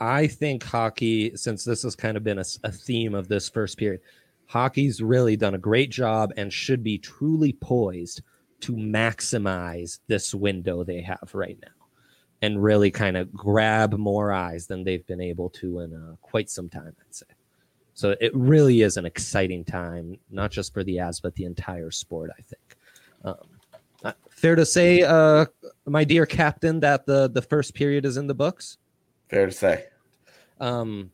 I 0.00 0.26
think 0.28 0.62
hockey, 0.62 1.36
since 1.36 1.64
this 1.64 1.82
has 1.82 1.96
kind 1.96 2.16
of 2.16 2.22
been 2.22 2.38
a 2.38 2.44
theme 2.72 3.14
of 3.14 3.26
this 3.28 3.48
first 3.48 3.78
period, 3.78 4.00
hockey's 4.46 5.02
really 5.02 5.36
done 5.36 5.54
a 5.54 5.58
great 5.58 5.90
job 5.90 6.32
and 6.36 6.52
should 6.52 6.82
be 6.84 6.98
truly 6.98 7.52
poised 7.54 8.22
to 8.60 8.72
maximize 8.74 9.98
this 10.06 10.34
window 10.34 10.84
they 10.84 11.00
have 11.00 11.30
right 11.32 11.58
now 11.62 11.72
and 12.42 12.62
really 12.62 12.90
kind 12.90 13.16
of 13.16 13.32
grab 13.32 13.92
more 13.94 14.32
eyes 14.32 14.68
than 14.68 14.84
they've 14.84 15.06
been 15.06 15.20
able 15.20 15.50
to 15.50 15.80
in 15.80 15.92
uh, 15.92 16.14
quite 16.22 16.48
some 16.48 16.68
time, 16.68 16.94
I'd 17.00 17.14
say. 17.14 17.26
So 17.98 18.14
it 18.20 18.30
really 18.32 18.82
is 18.82 18.96
an 18.96 19.04
exciting 19.04 19.64
time, 19.64 20.20
not 20.30 20.52
just 20.52 20.72
for 20.72 20.84
the 20.84 20.98
Avs, 20.98 21.20
but 21.20 21.34
the 21.34 21.44
entire 21.44 21.90
sport, 21.90 22.30
I 22.38 22.42
think. 22.42 22.76
Um, 23.24 23.34
uh, 24.04 24.12
fair 24.30 24.54
to 24.54 24.64
say, 24.64 25.02
uh, 25.02 25.46
my 25.84 26.04
dear 26.04 26.24
captain, 26.24 26.78
that 26.78 27.06
the, 27.06 27.28
the 27.28 27.42
first 27.42 27.74
period 27.74 28.04
is 28.04 28.16
in 28.16 28.28
the 28.28 28.34
books? 28.34 28.78
Fair 29.28 29.46
to 29.46 29.50
say. 29.50 29.86
Um, 30.60 31.10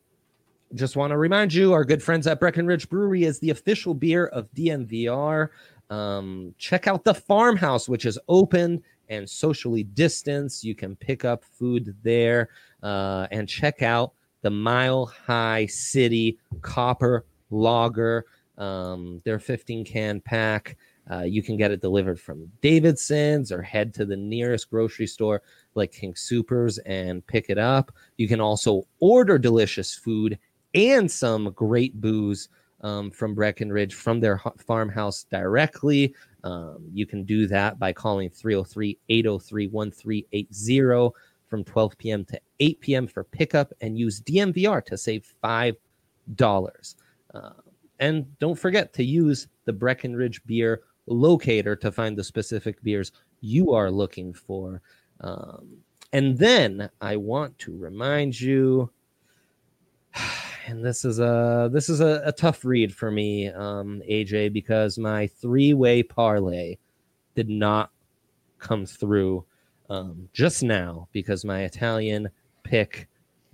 just 0.75 0.95
want 0.95 1.09
to 1.09 1.17
remind 1.17 1.55
you, 1.55 1.73
our 1.73 1.85
good 1.85 2.03
friends 2.03 2.27
at 2.27 2.39
Breckenridge 2.39 2.87
Brewery 2.87 3.23
is 3.23 3.39
the 3.39 3.49
official 3.49 3.95
beer 3.95 4.27
of 4.27 4.47
DNVR. 4.53 5.49
Um, 5.89 6.53
check 6.59 6.85
out 6.85 7.03
the 7.03 7.15
farmhouse, 7.15 7.89
which 7.89 8.05
is 8.05 8.19
open 8.27 8.83
and 9.09 9.27
socially 9.27 9.85
distanced. 9.85 10.63
You 10.63 10.75
can 10.75 10.95
pick 10.95 11.25
up 11.25 11.45
food 11.45 11.95
there 12.03 12.49
uh, 12.83 13.25
and 13.31 13.49
check 13.49 13.81
out 13.81 14.13
the 14.45 14.51
Mile 14.51 15.07
High 15.07 15.65
City 15.65 16.37
Copper 16.61 17.25
Lager. 17.49 18.27
Um, 18.59 19.19
their 19.25 19.39
15 19.39 19.83
can 19.83 20.21
pack. 20.21 20.77
Uh, 21.09 21.23
you 21.23 21.41
can 21.41 21.57
get 21.57 21.71
it 21.71 21.81
delivered 21.81 22.19
from 22.19 22.51
Davidson's 22.61 23.51
or 23.51 23.63
head 23.63 23.91
to 23.95 24.05
the 24.05 24.15
nearest 24.15 24.69
grocery 24.69 25.07
store 25.07 25.41
like 25.73 25.91
King 25.91 26.13
Soopers 26.13 26.77
and 26.85 27.25
pick 27.25 27.49
it 27.49 27.57
up. 27.57 27.91
You 28.17 28.27
can 28.27 28.39
also 28.39 28.83
order 28.99 29.39
delicious 29.39 29.95
food 29.95 30.37
and 30.75 31.11
some 31.11 31.49
great 31.55 31.99
booze 31.99 32.49
um, 32.81 33.09
from 33.09 33.33
Breckenridge 33.33 33.95
from 33.95 34.19
their 34.19 34.39
farmhouse 34.57 35.23
directly. 35.23 36.13
Um, 36.43 36.87
you 36.93 37.07
can 37.07 37.23
do 37.23 37.47
that 37.47 37.79
by 37.79 37.93
calling 37.93 38.29
303 38.29 38.99
803 39.09 39.67
1380 39.69 41.15
from 41.47 41.63
12 41.63 41.97
p.m. 41.97 42.25
to 42.25 42.39
8 42.59 42.79
p.m. 42.81 43.07
for 43.07 43.23
pickup 43.23 43.71
and 43.81 43.97
use 43.97 44.21
DNVR 44.21 44.83
to 44.85 44.97
save 44.97 45.33
$5. 45.43 45.75
Uh, 47.33 47.49
and 47.99 48.39
don't 48.39 48.59
forget 48.59 48.93
to 48.93 49.03
use 49.03 49.47
the 49.65 49.73
Breckenridge 49.73 50.43
beer 50.45 50.81
locator 51.07 51.75
to 51.75 51.91
find 51.91 52.17
the 52.17 52.23
specific 52.23 52.81
beers 52.83 53.11
you 53.41 53.73
are 53.73 53.91
looking 53.91 54.33
for. 54.33 54.81
Um, 55.21 55.77
and 56.13 56.37
then 56.37 56.89
I 57.01 57.17
want 57.17 57.57
to 57.59 57.77
remind 57.77 58.39
you, 58.39 58.89
and 60.67 60.83
this 60.83 61.05
is 61.05 61.19
a 61.19 61.69
this 61.71 61.89
is 61.89 61.99
a, 61.99 62.21
a 62.25 62.31
tough 62.31 62.65
read 62.65 62.93
for 62.93 63.11
me, 63.11 63.49
um, 63.49 64.01
AJ, 64.09 64.53
because 64.53 64.97
my 64.97 65.27
three 65.27 65.73
way 65.73 66.01
parlay 66.01 66.77
did 67.35 67.49
not 67.49 67.91
come 68.59 68.85
through 68.85 69.45
um, 69.89 70.27
just 70.33 70.63
now 70.63 71.07
because 71.11 71.45
my 71.45 71.63
Italian 71.63 72.29
pick 72.63 73.07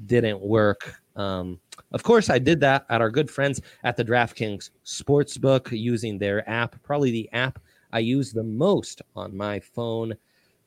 didn't 0.05 0.41
work. 0.41 0.95
Um, 1.15 1.59
of 1.91 2.03
course, 2.03 2.29
I 2.29 2.39
did 2.39 2.59
that 2.61 2.85
at 2.89 3.01
our 3.01 3.09
good 3.09 3.29
friends 3.29 3.61
at 3.83 3.97
the 3.97 4.05
DraftKings 4.05 4.69
Sportsbook 4.85 5.71
using 5.71 6.17
their 6.17 6.47
app, 6.49 6.81
probably 6.83 7.11
the 7.11 7.29
app 7.33 7.59
I 7.93 7.99
use 7.99 8.31
the 8.31 8.43
most 8.43 9.01
on 9.15 9.35
my 9.35 9.59
phone 9.59 10.13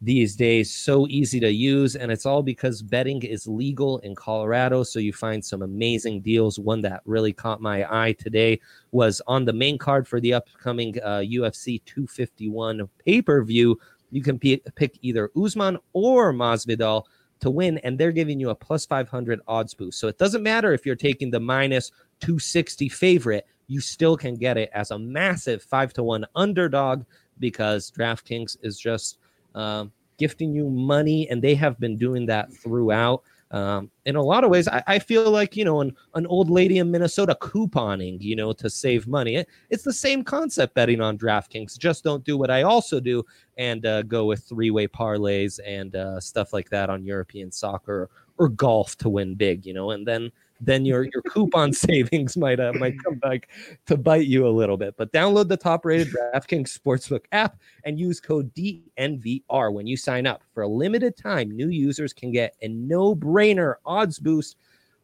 these 0.00 0.36
days. 0.36 0.70
So 0.70 1.06
easy 1.08 1.40
to 1.40 1.50
use, 1.50 1.96
and 1.96 2.12
it's 2.12 2.26
all 2.26 2.42
because 2.42 2.82
betting 2.82 3.22
is 3.22 3.46
legal 3.46 3.98
in 4.00 4.14
Colorado. 4.14 4.82
So 4.82 4.98
you 4.98 5.12
find 5.12 5.42
some 5.42 5.62
amazing 5.62 6.20
deals. 6.20 6.58
One 6.58 6.82
that 6.82 7.00
really 7.06 7.32
caught 7.32 7.62
my 7.62 7.86
eye 7.90 8.12
today 8.12 8.60
was 8.92 9.22
on 9.26 9.44
the 9.44 9.52
main 9.52 9.78
card 9.78 10.06
for 10.06 10.20
the 10.20 10.34
upcoming 10.34 10.98
uh, 11.02 11.20
UFC 11.20 11.82
251 11.86 12.88
pay 13.04 13.22
per 13.22 13.42
view. 13.42 13.78
You 14.14 14.22
can 14.22 14.38
p- 14.38 14.62
pick 14.76 14.96
either 15.02 15.32
Usman 15.36 15.76
or 15.92 16.32
Masvidal 16.32 17.02
to 17.40 17.50
win, 17.50 17.78
and 17.78 17.98
they're 17.98 18.12
giving 18.12 18.38
you 18.38 18.50
a 18.50 18.54
plus 18.54 18.86
500 18.86 19.40
odds 19.48 19.74
boost. 19.74 19.98
So 19.98 20.06
it 20.06 20.18
doesn't 20.18 20.44
matter 20.44 20.72
if 20.72 20.86
you're 20.86 20.94
taking 20.94 21.32
the 21.32 21.40
minus 21.40 21.90
260 22.20 22.88
favorite, 22.88 23.44
you 23.66 23.80
still 23.80 24.16
can 24.16 24.36
get 24.36 24.56
it 24.56 24.70
as 24.72 24.92
a 24.92 24.98
massive 24.98 25.64
five 25.64 25.92
to 25.94 26.04
one 26.04 26.24
underdog 26.36 27.04
because 27.40 27.90
DraftKings 27.90 28.56
is 28.62 28.78
just 28.78 29.18
um, 29.56 29.90
gifting 30.16 30.54
you 30.54 30.70
money, 30.70 31.28
and 31.28 31.42
they 31.42 31.56
have 31.56 31.80
been 31.80 31.96
doing 31.96 32.24
that 32.26 32.54
throughout. 32.54 33.24
Um, 33.54 33.92
in 34.04 34.16
a 34.16 34.22
lot 34.22 34.42
of 34.42 34.50
ways, 34.50 34.66
I, 34.66 34.82
I 34.88 34.98
feel 34.98 35.30
like 35.30 35.56
you 35.56 35.64
know 35.64 35.80
an, 35.80 35.94
an 36.16 36.26
old 36.26 36.50
lady 36.50 36.78
in 36.78 36.90
Minnesota 36.90 37.38
couponing, 37.40 38.20
you 38.20 38.34
know, 38.34 38.52
to 38.52 38.68
save 38.68 39.06
money. 39.06 39.36
It, 39.36 39.48
it's 39.70 39.84
the 39.84 39.92
same 39.92 40.24
concept 40.24 40.74
betting 40.74 41.00
on 41.00 41.16
DraftKings. 41.16 41.78
Just 41.78 42.02
don't 42.02 42.24
do 42.24 42.36
what 42.36 42.50
I 42.50 42.62
also 42.62 42.98
do 42.98 43.22
and 43.56 43.86
uh, 43.86 44.02
go 44.02 44.24
with 44.24 44.42
three-way 44.42 44.88
parlays 44.88 45.60
and 45.64 45.94
uh, 45.94 46.18
stuff 46.18 46.52
like 46.52 46.68
that 46.70 46.90
on 46.90 47.04
European 47.04 47.52
soccer 47.52 48.10
or 48.38 48.48
golf 48.48 48.96
to 48.98 49.08
win 49.08 49.36
big, 49.36 49.64
you 49.64 49.72
know, 49.72 49.92
and 49.92 50.04
then 50.04 50.32
then 50.60 50.84
your 50.84 51.04
your 51.04 51.22
coupon 51.22 51.72
savings 51.72 52.36
might 52.36 52.60
uh, 52.60 52.72
might 52.74 52.94
come 53.02 53.16
back 53.16 53.48
to 53.86 53.96
bite 53.96 54.26
you 54.26 54.46
a 54.46 54.48
little 54.48 54.76
bit. 54.76 54.96
But 54.96 55.12
download 55.12 55.48
the 55.48 55.56
top-rated 55.56 56.08
DraftKings 56.08 56.78
Sportsbook 56.78 57.24
app 57.32 57.58
and 57.84 57.98
use 57.98 58.20
code 58.20 58.52
DNVR 58.54 59.72
when 59.72 59.86
you 59.86 59.96
sign 59.96 60.26
up. 60.26 60.42
For 60.52 60.62
a 60.62 60.68
limited 60.68 61.16
time, 61.16 61.50
new 61.50 61.68
users 61.68 62.12
can 62.12 62.32
get 62.32 62.54
a 62.62 62.68
no-brainer 62.68 63.74
odds 63.84 64.18
boost 64.18 64.56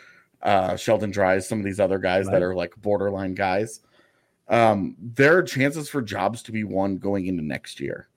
uh, 0.41 0.76
Sheldon 0.76 1.12
Dries, 1.12 1.47
some 1.47 1.60
of 1.60 1.65
these 1.65 1.80
other 1.80 2.00
guys 2.00 2.26
Right. 2.26 2.34
that 2.34 2.41
are 2.41 2.56
like 2.56 2.73
borderline 2.78 3.36
guys. 3.36 3.82
Um, 4.49 4.95
there 4.99 5.38
are 5.38 5.43
chances 5.43 5.89
for 5.89 6.01
jobs 6.01 6.41
to 6.43 6.51
be 6.51 6.63
won 6.63 6.97
going 6.97 7.27
into 7.27 7.43
next 7.43 7.79
year. 7.79 8.07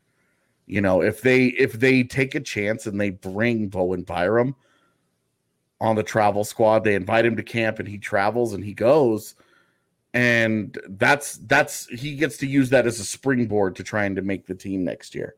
You 0.67 0.81
know, 0.81 1.03
if 1.03 1.23
they 1.23 1.47
if 1.47 1.73
they 1.73 2.05
take 2.05 2.35
a 2.35 2.41
chance 2.41 2.87
and 2.87 3.01
they 3.01 3.11
bring 3.11 3.69
Bowen 3.69 4.03
Byram, 4.03 4.55
on 5.81 5.97
the 5.97 6.03
travel 6.03 6.45
squad. 6.45 6.85
They 6.85 6.95
invite 6.95 7.25
him 7.25 7.37
to 7.37 7.43
camp 7.43 7.79
and 7.79 7.89
he 7.89 7.99
travels 7.99 8.53
and 8.53 8.63
he 8.63 8.75
goes. 8.75 9.35
And 10.13 10.77
that's 10.89 11.37
that's 11.39 11.87
he 11.87 12.17
gets 12.17 12.37
to 12.39 12.47
use 12.47 12.71
that 12.71 12.87
as 12.87 12.99
a 12.99 13.05
springboard 13.05 13.77
to 13.77 13.85
trying 13.85 14.17
to 14.17 14.23
make 14.23 14.47
the 14.47 14.55
team 14.55 14.85
next 14.85 15.15
year. 15.15 15.37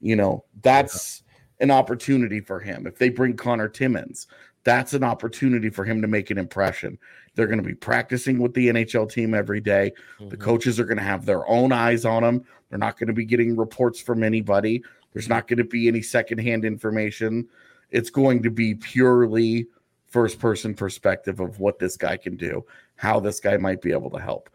You 0.00 0.16
know, 0.16 0.44
that's 0.60 1.22
yeah. 1.58 1.64
an 1.64 1.70
opportunity 1.70 2.40
for 2.40 2.60
him. 2.60 2.86
If 2.86 2.98
they 2.98 3.08
bring 3.08 3.34
Connor 3.36 3.68
Timmins, 3.68 4.26
that's 4.64 4.94
an 4.94 5.04
opportunity 5.04 5.70
for 5.70 5.84
him 5.84 6.02
to 6.02 6.08
make 6.08 6.30
an 6.30 6.38
impression. 6.38 6.98
They're 7.34 7.46
going 7.46 7.62
to 7.62 7.68
be 7.68 7.74
practicing 7.74 8.38
with 8.38 8.54
the 8.54 8.68
NHL 8.68 9.10
team 9.10 9.34
every 9.34 9.60
day. 9.60 9.92
Mm-hmm. 10.18 10.30
The 10.30 10.36
coaches 10.36 10.80
are 10.80 10.84
going 10.84 10.98
to 10.98 11.04
have 11.04 11.26
their 11.26 11.46
own 11.46 11.70
eyes 11.70 12.04
on 12.04 12.24
him. 12.24 12.44
They're 12.70 12.78
not 12.78 12.98
going 12.98 13.08
to 13.08 13.14
be 13.14 13.26
getting 13.26 13.56
reports 13.56 14.00
from 14.00 14.22
anybody. 14.22 14.82
There's 15.12 15.28
not 15.28 15.46
going 15.46 15.58
to 15.58 15.64
be 15.64 15.86
any 15.86 16.02
secondhand 16.02 16.64
information. 16.64 17.46
It's 17.90 18.10
going 18.10 18.42
to 18.42 18.50
be 18.50 18.74
purely 18.74 19.68
first 20.08 20.38
person 20.38 20.74
perspective 20.74 21.40
of 21.40 21.60
what 21.60 21.78
this 21.78 21.96
guy 21.96 22.16
can 22.16 22.36
do, 22.36 22.64
how 22.96 23.20
this 23.20 23.40
guy 23.40 23.56
might 23.56 23.82
be 23.82 23.92
able 23.92 24.10
to 24.10 24.18
help. 24.18 24.48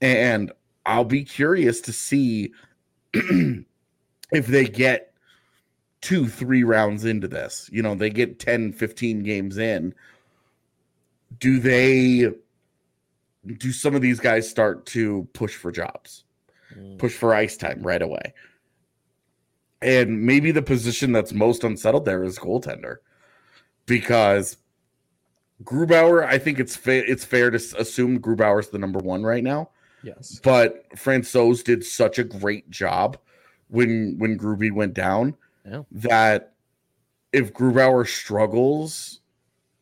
And 0.00 0.52
I'll 0.84 1.04
be 1.04 1.24
curious 1.24 1.80
to 1.82 1.92
see 1.92 2.52
if 3.14 4.46
they 4.46 4.66
get 4.66 5.13
two, 6.04 6.28
three 6.28 6.62
rounds 6.62 7.06
into 7.06 7.26
this. 7.26 7.70
You 7.72 7.82
know, 7.82 7.94
they 7.94 8.10
get 8.10 8.38
10, 8.38 8.74
15 8.74 9.22
games 9.22 9.56
in 9.56 9.94
do 11.38 11.58
they 11.58 12.30
do 13.56 13.72
some 13.72 13.94
of 13.94 14.02
these 14.02 14.20
guys 14.20 14.48
start 14.48 14.86
to 14.86 15.26
push 15.32 15.54
for 15.54 15.72
jobs, 15.72 16.24
mm. 16.76 16.98
push 16.98 17.14
for 17.14 17.34
ice 17.34 17.56
time 17.56 17.82
right 17.82 18.02
away? 18.02 18.34
And 19.80 20.22
maybe 20.22 20.50
the 20.50 20.62
position 20.62 21.12
that's 21.12 21.32
most 21.32 21.64
unsettled 21.64 22.04
there 22.04 22.22
is 22.22 22.38
goaltender 22.38 22.98
because 23.86 24.58
Grubauer, 25.62 26.26
I 26.26 26.38
think 26.38 26.60
it's 26.60 26.76
fa- 26.76 27.10
it's 27.10 27.24
fair 27.24 27.50
to 27.50 27.56
assume 27.78 28.20
Grubauer's 28.20 28.68
the 28.68 28.78
number 28.78 28.98
one 28.98 29.22
right 29.22 29.42
now. 29.42 29.70
Yes. 30.02 30.38
But 30.42 30.86
Francouz 30.96 31.64
did 31.64 31.84
such 31.84 32.18
a 32.18 32.24
great 32.24 32.68
job 32.68 33.16
when 33.68 34.18
when 34.18 34.38
Groovy 34.38 34.70
went 34.70 34.92
down 34.92 35.34
yeah. 35.64 35.82
that 35.90 36.54
if 37.32 37.52
Grubauer 37.52 38.06
struggles, 38.06 39.20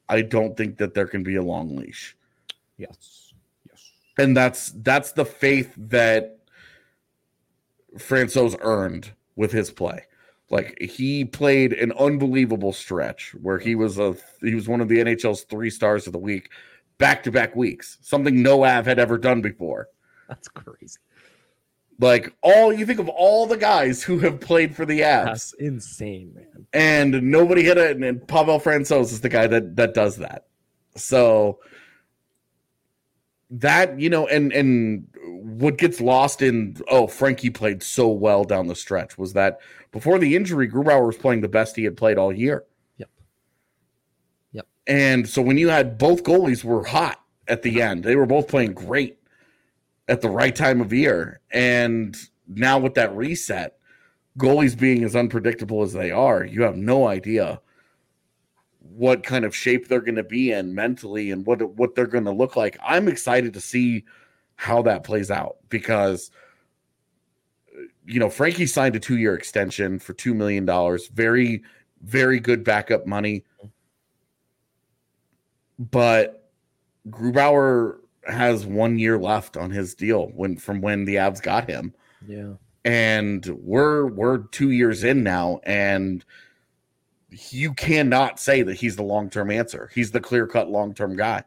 I 0.08 0.22
don't 0.22 0.56
think 0.56 0.78
that 0.78 0.94
there 0.94 1.06
can 1.06 1.22
be 1.22 1.36
a 1.36 1.42
long 1.42 1.76
leash. 1.76 2.16
Yes. 2.76 3.32
Yes. 3.68 3.90
And 4.18 4.36
that's 4.36 4.72
that's 4.76 5.12
the 5.12 5.24
faith 5.24 5.72
that 5.76 6.38
Francouz 7.96 8.56
earned 8.60 9.12
with 9.36 9.52
his 9.52 9.70
play. 9.70 10.04
Like 10.50 10.78
he 10.80 11.24
played 11.24 11.72
an 11.72 11.92
unbelievable 11.92 12.72
stretch 12.72 13.34
where 13.40 13.58
he 13.58 13.74
was 13.74 13.98
a 13.98 14.14
he 14.40 14.54
was 14.54 14.68
one 14.68 14.80
of 14.80 14.88
the 14.88 14.98
NHL's 14.98 15.42
three 15.44 15.70
stars 15.70 16.06
of 16.06 16.12
the 16.12 16.18
week, 16.18 16.50
back 16.98 17.22
to 17.22 17.32
back 17.32 17.56
weeks. 17.56 17.98
Something 18.02 18.42
no 18.42 18.64
Av 18.64 18.84
had 18.84 18.98
ever 18.98 19.16
done 19.16 19.40
before. 19.40 19.88
That's 20.28 20.48
crazy. 20.48 20.98
Like 21.98 22.34
all 22.42 22.72
you 22.72 22.84
think 22.86 22.98
of 22.98 23.08
all 23.08 23.46
the 23.46 23.56
guys 23.56 24.02
who 24.02 24.18
have 24.20 24.40
played 24.40 24.74
for 24.74 24.84
the 24.84 25.00
Avs. 25.00 25.24
That's 25.24 25.52
insane, 25.54 26.32
man. 26.34 26.66
And 26.72 27.30
nobody 27.30 27.62
hit 27.62 27.78
it. 27.78 27.96
And 27.96 28.26
Pavel 28.26 28.58
Francouz 28.58 29.12
is 29.12 29.20
the 29.20 29.28
guy 29.28 29.46
that 29.46 29.76
that 29.76 29.94
does 29.94 30.16
that. 30.16 30.46
So 30.96 31.60
that 33.50 34.00
you 34.00 34.08
know, 34.10 34.26
and 34.26 34.52
and 34.52 35.06
what 35.24 35.78
gets 35.78 36.00
lost 36.00 36.42
in 36.42 36.76
oh 36.88 37.06
Frankie 37.06 37.50
played 37.50 37.82
so 37.82 38.08
well 38.08 38.44
down 38.44 38.66
the 38.66 38.74
stretch 38.74 39.18
was 39.18 39.34
that 39.34 39.60
before 39.90 40.18
the 40.18 40.34
injury, 40.34 40.68
Grubauer 40.68 41.06
was 41.06 41.16
playing 41.16 41.42
the 41.42 41.48
best 41.48 41.76
he 41.76 41.84
had 41.84 41.96
played 41.96 42.18
all 42.18 42.32
year. 42.32 42.64
Yep. 42.96 43.10
Yep. 44.52 44.66
And 44.86 45.28
so 45.28 45.42
when 45.42 45.58
you 45.58 45.68
had 45.68 45.98
both 45.98 46.24
goalies 46.24 46.64
were 46.64 46.84
hot 46.84 47.22
at 47.46 47.62
the 47.62 47.82
end, 47.82 48.04
they 48.04 48.16
were 48.16 48.26
both 48.26 48.48
playing 48.48 48.72
great 48.72 49.18
at 50.08 50.20
the 50.20 50.30
right 50.30 50.54
time 50.54 50.80
of 50.80 50.92
year. 50.92 51.40
And 51.52 52.16
now 52.48 52.78
with 52.78 52.94
that 52.94 53.14
reset, 53.14 53.78
goalies 54.38 54.78
being 54.78 55.04
as 55.04 55.16
unpredictable 55.16 55.82
as 55.82 55.92
they 55.92 56.10
are, 56.10 56.44
you 56.44 56.62
have 56.62 56.76
no 56.76 57.06
idea 57.06 57.60
what 58.80 59.22
kind 59.22 59.44
of 59.44 59.54
shape 59.54 59.88
they're 59.88 60.00
going 60.00 60.16
to 60.16 60.22
be 60.22 60.52
in 60.52 60.74
mentally 60.74 61.30
and 61.30 61.46
what 61.46 61.62
what 61.76 61.94
they're 61.94 62.06
going 62.06 62.24
to 62.24 62.32
look 62.32 62.56
like. 62.56 62.76
I'm 62.84 63.08
excited 63.08 63.54
to 63.54 63.60
see 63.60 64.04
how 64.56 64.82
that 64.82 65.04
plays 65.04 65.30
out 65.30 65.56
because 65.68 66.30
you 68.04 68.20
know 68.20 68.28
Frankie 68.28 68.66
signed 68.66 68.96
a 68.96 69.00
2-year 69.00 69.34
extension 69.34 69.98
for 69.98 70.12
2 70.12 70.34
million 70.34 70.66
dollars. 70.66 71.08
Very 71.08 71.62
very 72.02 72.40
good 72.40 72.64
backup 72.64 73.06
money. 73.06 73.44
But 75.78 76.50
Grubauer 77.08 77.98
has 78.26 78.64
one 78.66 78.98
year 78.98 79.18
left 79.18 79.56
on 79.56 79.70
his 79.70 79.94
deal 79.94 80.26
when 80.34 80.56
from 80.56 80.80
when 80.80 81.04
the 81.04 81.16
Avs 81.16 81.42
got 81.42 81.68
him. 81.68 81.94
Yeah. 82.26 82.54
And 82.84 83.44
we're 83.60 84.06
we're 84.06 84.38
two 84.38 84.70
years 84.70 85.04
in 85.04 85.22
now, 85.22 85.60
and 85.64 86.24
you 87.50 87.72
cannot 87.74 88.40
say 88.40 88.62
that 88.62 88.74
he's 88.74 88.96
the 88.96 89.02
long 89.02 89.30
term 89.30 89.50
answer. 89.50 89.90
He's 89.94 90.10
the 90.10 90.20
clear 90.20 90.46
cut 90.46 90.70
long 90.70 90.94
term 90.94 91.16
guy. 91.16 91.44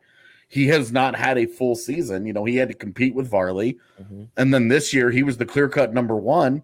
He 0.48 0.68
has 0.68 0.92
not 0.92 1.16
had 1.16 1.38
a 1.38 1.46
full 1.46 1.76
season. 1.76 2.26
You 2.26 2.34
know, 2.34 2.46
he 2.46 2.56
had 2.56 2.70
to 2.70 2.74
compete 2.74 3.16
with 3.16 3.30
Varley, 3.30 3.78
mm-hmm. 4.02 4.24
and 4.38 4.54
then 4.54 4.70
this 4.70 4.94
year 4.94 5.12
he 5.12 5.24
was 5.24 5.38
the 5.38 5.46
clear 5.46 5.68
cut 5.68 5.94
number 5.94 6.16
one, 6.16 6.64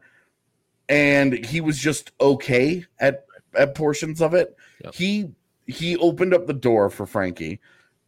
and 0.88 1.46
he 1.46 1.60
was 1.60 1.78
just 1.78 2.12
okay 2.22 2.86
at 3.00 3.26
at 3.58 3.76
portions 3.76 4.22
of 4.22 4.34
it. 4.34 4.56
Yep. 4.84 4.94
He 4.94 5.32
he 5.68 5.98
opened 5.98 6.34
up 6.34 6.48
the 6.48 6.54
door 6.54 6.90
for 6.90 7.06
Frankie 7.06 7.60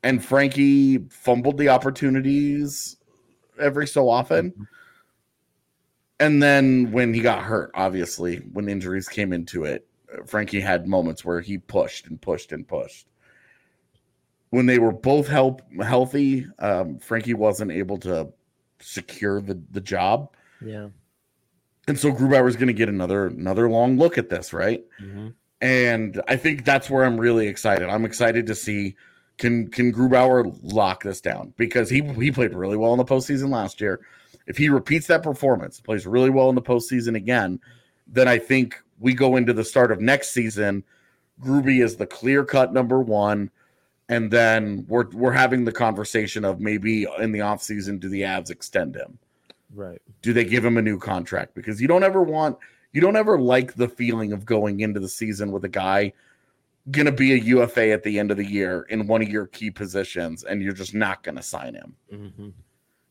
and 0.03 0.23
Frankie 0.23 0.99
fumbled 1.09 1.57
the 1.57 1.69
opportunities 1.69 2.97
every 3.59 3.87
so 3.87 4.09
often. 4.09 4.51
Mm-hmm. 4.51 4.63
And 6.19 6.43
then 6.43 6.91
when 6.91 7.13
he 7.13 7.21
got 7.21 7.43
hurt, 7.43 7.71
obviously, 7.73 8.37
when 8.37 8.69
injuries 8.69 9.09
came 9.09 9.33
into 9.33 9.65
it, 9.65 9.87
Frankie 10.25 10.61
had 10.61 10.87
moments 10.87 11.25
where 11.25 11.41
he 11.41 11.57
pushed 11.57 12.07
and 12.07 12.21
pushed 12.21 12.51
and 12.51 12.67
pushed. 12.67 13.07
When 14.51 14.67
they 14.67 14.77
were 14.77 14.91
both 14.91 15.27
help 15.27 15.61
healthy, 15.81 16.45
um, 16.59 16.99
Frankie 16.99 17.33
wasn't 17.33 17.71
able 17.71 17.97
to 17.99 18.31
secure 18.79 19.41
the, 19.41 19.59
the 19.71 19.81
job. 19.81 20.29
Yeah. 20.63 20.89
And 21.87 21.99
so 21.99 22.11
Grubauer 22.11 22.47
is 22.47 22.55
going 22.55 22.67
to 22.67 22.73
get 22.73 22.87
another 22.87 23.27
another 23.27 23.69
long 23.69 23.97
look 23.97 24.17
at 24.17 24.29
this, 24.29 24.53
right? 24.53 24.83
Mm-hmm. 25.01 25.29
And 25.59 26.21
I 26.27 26.35
think 26.35 26.63
that's 26.63 26.89
where 26.89 27.03
I'm 27.03 27.19
really 27.19 27.47
excited. 27.47 27.89
I'm 27.89 28.05
excited 28.05 28.45
to 28.47 28.55
see 28.55 28.95
can 29.37 29.69
can 29.69 29.91
Grubauer 29.93 30.57
lock 30.61 31.03
this 31.03 31.21
down 31.21 31.53
because 31.57 31.89
he 31.89 32.01
he 32.01 32.31
played 32.31 32.53
really 32.53 32.77
well 32.77 32.93
in 32.93 32.97
the 32.97 33.05
postseason 33.05 33.49
last 33.49 33.81
year. 33.81 34.01
If 34.45 34.57
he 34.57 34.69
repeats 34.69 35.07
that 35.07 35.23
performance, 35.23 35.79
plays 35.79 36.05
really 36.05 36.29
well 36.29 36.49
in 36.49 36.55
the 36.55 36.61
postseason 36.61 37.15
again, 37.15 37.59
then 38.07 38.27
I 38.27 38.37
think 38.37 38.81
we 38.99 39.13
go 39.13 39.35
into 39.37 39.53
the 39.53 39.63
start 39.63 39.91
of 39.91 40.01
next 40.01 40.31
season. 40.31 40.83
Gruby 41.41 41.83
is 41.83 41.95
the 41.95 42.05
clear 42.05 42.43
cut 42.43 42.73
number 42.73 42.99
one, 42.99 43.49
and 44.09 44.29
then 44.29 44.85
we're 44.87 45.09
we're 45.11 45.31
having 45.31 45.65
the 45.65 45.71
conversation 45.71 46.45
of 46.45 46.59
maybe 46.59 47.07
in 47.19 47.31
the 47.31 47.39
offseason, 47.39 47.99
do 47.99 48.09
the 48.09 48.21
Avs 48.21 48.51
extend 48.51 48.95
him? 48.95 49.17
Right. 49.73 50.01
Do 50.21 50.33
they 50.33 50.45
give 50.45 50.63
him 50.63 50.77
a 50.77 50.81
new 50.81 50.99
contract? 50.99 51.55
Because 51.55 51.81
you 51.81 51.87
don't 51.87 52.03
ever 52.03 52.21
want 52.21 52.57
you 52.91 53.01
don't 53.01 53.15
ever 53.15 53.39
like 53.39 53.73
the 53.73 53.89
feeling 53.89 54.31
of 54.31 54.45
going 54.45 54.81
into 54.81 54.99
the 54.99 55.09
season 55.09 55.51
with 55.51 55.65
a 55.65 55.69
guy 55.69 56.13
going 56.91 57.05
to 57.05 57.11
be 57.11 57.33
a 57.33 57.37
UFA 57.37 57.91
at 57.91 58.03
the 58.03 58.19
end 58.19 58.31
of 58.31 58.37
the 58.37 58.45
year 58.45 58.85
in 58.89 59.07
one 59.07 59.21
of 59.21 59.29
your 59.29 59.47
key 59.47 59.71
positions, 59.71 60.43
and 60.43 60.61
you're 60.61 60.73
just 60.73 60.93
not 60.93 61.23
going 61.23 61.35
to 61.35 61.43
sign 61.43 61.75
him. 61.75 61.95
Mm-hmm. 62.11 62.49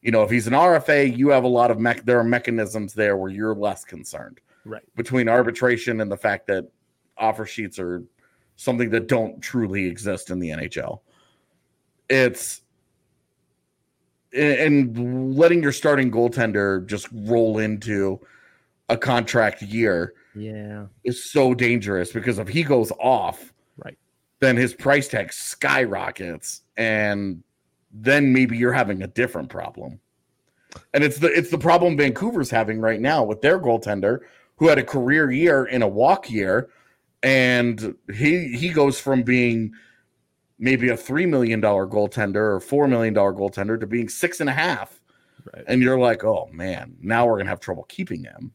You 0.03 0.11
know, 0.11 0.23
if 0.23 0.31
he's 0.31 0.47
an 0.47 0.53
RFA, 0.53 1.17
you 1.17 1.29
have 1.29 1.45
a 1.45 1.49
lot 1.49 1.71
of 1.71 1.79
mech. 1.79 2.05
There 2.05 2.19
are 2.19 2.25
mechanisms 2.25 2.93
there 2.93 3.17
where 3.17 3.31
you're 3.31 3.55
less 3.55 3.85
concerned, 3.85 4.41
right? 4.65 4.83
Between 4.97 5.29
arbitration 5.29 6.01
and 6.01 6.11
the 6.11 6.17
fact 6.17 6.49
that 6.49 6.69
offer 7.17 7.47
sheets 7.47 7.79
are 7.79 8.03
something 8.57 8.91
that 8.91 9.07
don't 9.07 9.41
truly 9.41 9.87
exist 9.87 10.31
in 10.31 10.39
the 10.39 10.51
NHL. 10.51 11.01
It's 12.09 12.63
and 14.35 15.37
letting 15.37 15.63
your 15.63 15.73
starting 15.73 16.11
goaltender 16.11 16.85
just 16.87 17.09
roll 17.13 17.59
into 17.59 18.19
a 18.89 18.97
contract 18.97 19.63
year 19.63 20.15
yeah 20.35 20.87
is 21.05 21.31
so 21.31 21.55
dangerous 21.55 22.13
because 22.13 22.39
if 22.39 22.49
he 22.49 22.63
goes 22.63 22.91
off. 22.99 23.52
Then 24.43 24.57
his 24.57 24.75
price 24.75 25.07
tag 25.07 25.33
skyrockets, 25.33 26.63
and 26.77 27.45
then 27.93 28.33
maybe 28.33 28.57
you're 28.57 28.73
having 28.73 29.01
a 29.03 29.07
different 29.07 29.49
problem. 29.49 30.01
And 30.93 31.05
it's 31.05 31.21
the 31.21 31.29
it's 31.29 31.51
the 31.51 31.59
problem 31.59 31.97
Vancouver's 31.97 32.51
having 32.51 32.81
right 32.81 33.01
now 33.01 33.23
with 33.23 33.41
their 33.41 33.61
goaltender 33.61 34.19
who 34.57 34.67
had 34.67 34.79
a 34.79 34.83
career 34.83 35.31
year 35.31 35.67
in 35.67 35.83
a 35.83 35.87
walk 35.87 36.29
year, 36.29 36.71
and 37.23 37.95
he 38.13 38.49
he 38.57 38.71
goes 38.71 38.99
from 38.99 39.23
being 39.23 39.75
maybe 40.59 40.89
a 40.89 40.97
three 40.97 41.25
million 41.25 41.61
dollar 41.61 41.87
goaltender 41.87 42.57
or 42.57 42.59
four 42.59 42.89
million 42.89 43.15
dollar 43.15 43.33
goaltender 43.33 43.79
to 43.79 43.87
being 43.87 44.09
six 44.09 44.41
and 44.41 44.51
a 44.51 44.53
half. 44.53 45.01
Right. 45.55 45.63
And 45.69 45.81
you're 45.81 46.01
like, 46.01 46.25
oh 46.25 46.49
man, 46.53 46.97
now 47.01 47.27
we're 47.27 47.39
gonna 47.39 47.51
have 47.51 47.61
trouble 47.61 47.85
keeping 47.85 48.25
him. 48.25 48.51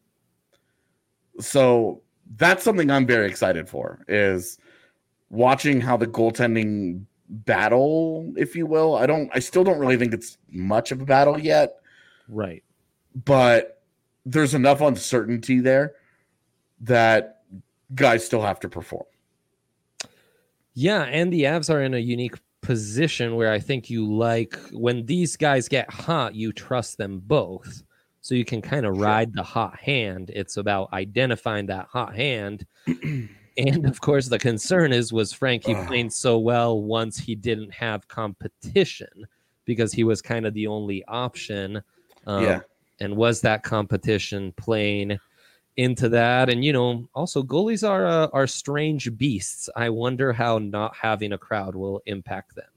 So 1.40 2.02
that's 2.36 2.62
something 2.62 2.90
I'm 2.90 3.06
very 3.06 3.26
excited 3.26 3.70
for. 3.70 4.04
Is 4.06 4.58
watching 5.30 5.80
how 5.80 5.96
the 5.96 6.06
goaltending 6.06 7.04
battle, 7.28 8.32
if 8.36 8.56
you 8.56 8.66
will. 8.66 8.94
I 8.94 9.06
don't. 9.06 9.30
I 9.34 9.38
still 9.38 9.64
don't 9.64 9.78
really 9.78 9.96
think 9.96 10.14
it's 10.14 10.38
much 10.50 10.92
of 10.92 11.00
a 11.00 11.04
battle 11.04 11.38
yet, 11.38 11.76
Right. 12.28 12.62
but 13.24 13.82
there's 14.24 14.54
enough 14.54 14.80
uncertainty 14.80 15.60
there 15.60 15.94
that 16.80 17.42
guys 17.94 18.24
still 18.24 18.42
have 18.42 18.60
to 18.60 18.68
perform. 18.68 19.04
Yeah, 20.74 21.02
and 21.04 21.32
the 21.32 21.42
Avs 21.44 21.72
are 21.72 21.82
in 21.82 21.94
a 21.94 21.98
unique 21.98 22.36
position 22.60 23.36
where 23.36 23.52
I 23.52 23.58
think 23.58 23.90
you 23.90 24.06
like 24.12 24.56
when 24.72 25.06
these 25.06 25.36
guys 25.36 25.68
get 25.68 25.90
hot, 25.90 26.34
you 26.34 26.52
trust 26.52 26.98
them 26.98 27.20
both. 27.24 27.82
So 28.20 28.34
you 28.34 28.44
can 28.44 28.60
kind 28.60 28.84
of 28.84 28.98
ride 28.98 29.32
the 29.32 29.42
hot 29.42 29.78
hand. 29.78 30.30
It's 30.34 30.56
about 30.58 30.92
identifying 30.92 31.66
that 31.66 31.86
hot 31.86 32.14
hand. 32.14 32.66
and 33.58 33.86
of 33.86 34.00
course, 34.00 34.28
the 34.28 34.38
concern 34.38 34.92
is 34.92 35.12
was 35.12 35.32
Frankie 35.32 35.74
playing 35.86 36.10
so 36.10 36.38
well 36.38 36.80
once 36.80 37.18
he 37.18 37.34
didn't 37.34 37.72
have 37.74 38.08
competition 38.08 39.26
because 39.64 39.92
he 39.92 40.04
was 40.04 40.22
kind 40.22 40.46
of 40.46 40.54
the 40.54 40.66
only 40.66 41.04
option. 41.06 41.82
Um, 42.26 42.44
yeah, 42.44 42.60
and 43.00 43.16
was 43.16 43.40
that 43.42 43.62
competition 43.62 44.52
playing 44.56 45.18
into 45.76 46.08
that? 46.08 46.48
And 46.48 46.64
you 46.64 46.72
know 46.72 47.08
also 47.14 47.42
goalies 47.42 47.88
are 47.88 48.06
uh, 48.06 48.28
are 48.32 48.46
strange 48.46 49.16
beasts. 49.16 49.68
I 49.76 49.90
wonder 49.90 50.32
how 50.32 50.58
not 50.58 50.96
having 50.96 51.32
a 51.32 51.38
crowd 51.38 51.74
will 51.74 52.00
impact 52.06 52.54
them. 52.54 52.70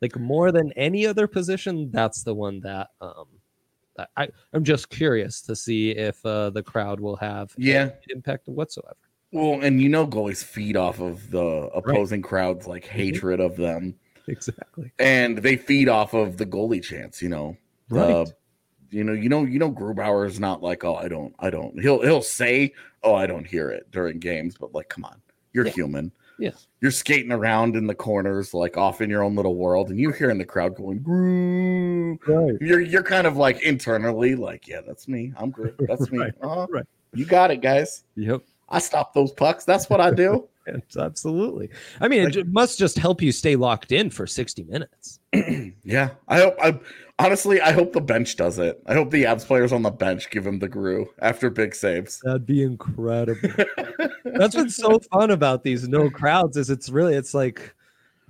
Like 0.00 0.16
more 0.18 0.52
than 0.52 0.72
any 0.72 1.06
other 1.06 1.26
position 1.26 1.90
that's 1.90 2.22
the 2.22 2.34
one 2.34 2.60
that 2.60 2.88
um 3.00 3.26
i 4.16 4.28
i'm 4.52 4.62
just 4.62 4.88
curious 4.90 5.42
to 5.42 5.56
see 5.56 5.90
if 5.90 6.24
uh 6.24 6.50
the 6.50 6.62
crowd 6.62 7.00
will 7.00 7.16
have 7.16 7.52
Yeah. 7.58 7.82
any 7.82 7.92
impact 8.14 8.46
whatsoever 8.46 8.94
well, 9.32 9.60
and 9.60 9.80
you 9.80 9.88
know, 9.88 10.06
goalies 10.06 10.42
feed 10.44 10.76
off 10.76 11.00
of 11.00 11.30
the 11.30 11.38
opposing 11.74 12.22
crowd's 12.22 12.66
like 12.66 12.84
hatred 12.84 13.40
of 13.40 13.56
them, 13.56 13.94
exactly 14.26 14.92
and 14.98 15.38
they 15.38 15.56
feed 15.56 15.88
off 15.88 16.14
of 16.14 16.36
the 16.36 16.46
goalie 16.46 16.82
chance. 16.82 17.20
You 17.22 17.28
know, 17.30 17.56
right 17.90 18.26
you 18.90 19.04
know, 19.04 19.12
you 19.12 19.28
know, 19.28 19.44
you 19.44 19.58
know, 19.58 19.70
Grubauer 19.70 20.26
is 20.26 20.40
not 20.40 20.62
like, 20.62 20.82
oh, 20.82 20.94
I 20.94 21.08
don't, 21.08 21.34
I 21.38 21.50
don't. 21.50 21.78
He'll 21.78 22.00
he'll 22.00 22.22
say, 22.22 22.72
oh, 23.02 23.14
I 23.14 23.26
don't 23.26 23.46
hear 23.46 23.68
it 23.70 23.90
during 23.90 24.18
games, 24.18 24.56
but 24.58 24.72
like, 24.72 24.88
come 24.88 25.04
on, 25.04 25.20
you're 25.52 25.66
Yeah. 25.66 25.72
human. 25.72 26.12
Yeah. 26.40 26.52
You're 26.80 26.92
skating 26.92 27.32
around 27.32 27.74
in 27.76 27.86
the 27.88 27.94
corners, 27.96 28.54
like 28.54 28.76
off 28.78 29.00
in 29.02 29.10
your 29.10 29.24
own 29.24 29.34
little 29.34 29.56
world, 29.56 29.90
and 29.90 29.98
you 29.98 30.10
hear 30.12 30.30
in 30.30 30.38
the 30.38 30.44
crowd 30.46 30.74
going, 30.76 31.00
Groo. 31.00 32.16
right 32.28 32.56
You're 32.62 32.80
you're 32.80 33.02
kind 33.02 33.26
of 33.26 33.36
like 33.36 33.60
internally, 33.62 34.36
like, 34.36 34.66
yeah, 34.68 34.80
that's 34.86 35.06
me. 35.08 35.32
I'm 35.36 35.50
good. 35.50 35.74
That's 35.80 36.10
me. 36.12 36.20
Right, 36.20 36.32
Uh-huh. 36.40 36.66
right. 36.70 36.86
You 37.12 37.24
got 37.26 37.50
it, 37.50 37.60
guys. 37.60 38.04
yep 38.14 38.42
I 38.68 38.78
stop 38.78 39.14
those 39.14 39.32
pucks. 39.32 39.64
That's 39.64 39.88
what 39.90 40.00
I 40.00 40.10
do. 40.10 40.48
Absolutely 40.98 41.70
i 42.02 42.08
mean 42.08 42.20
it 42.20 42.24
Like- 42.24 42.32
ju- 42.34 42.44
must 42.44 42.78
just 42.78 42.98
help 42.98 43.22
you 43.22 43.32
stay 43.32 43.56
locked 43.56 43.90
in 43.90 44.10
for 44.10 44.26
60 44.26 44.64
minutes 44.64 45.18
yeah. 45.82 46.10
I 46.28 46.40
hope 46.40 46.56
I 46.60 46.78
honestly 47.18 47.58
I 47.62 47.72
hope 47.72 47.94
the 47.94 48.02
bench 48.02 48.36
does 48.36 48.58
it. 48.58 48.78
I 48.86 48.92
hope 48.92 49.10
the 49.10 49.24
Avs 49.24 49.46
players 49.46 49.72
on 49.72 49.80
the 49.80 49.90
bench 49.90 50.28
give 50.30 50.46
him 50.46 50.58
the 50.58 50.68
Gru 50.68 51.06
after 51.20 51.48
big 51.48 51.74
saves. 51.74 52.20
that'd 52.22 52.44
be 52.44 52.62
incredible 52.62 53.40
that's 54.24 54.54
what's 54.54 54.76
so 54.76 54.98
fun 55.10 55.30
about 55.30 55.64
these 55.64 55.88
no 55.88 56.10
crowds 56.10 56.58
is 56.58 56.68
it's 56.68 56.90
really 56.90 57.14
it's 57.14 57.32
like 57.32 57.74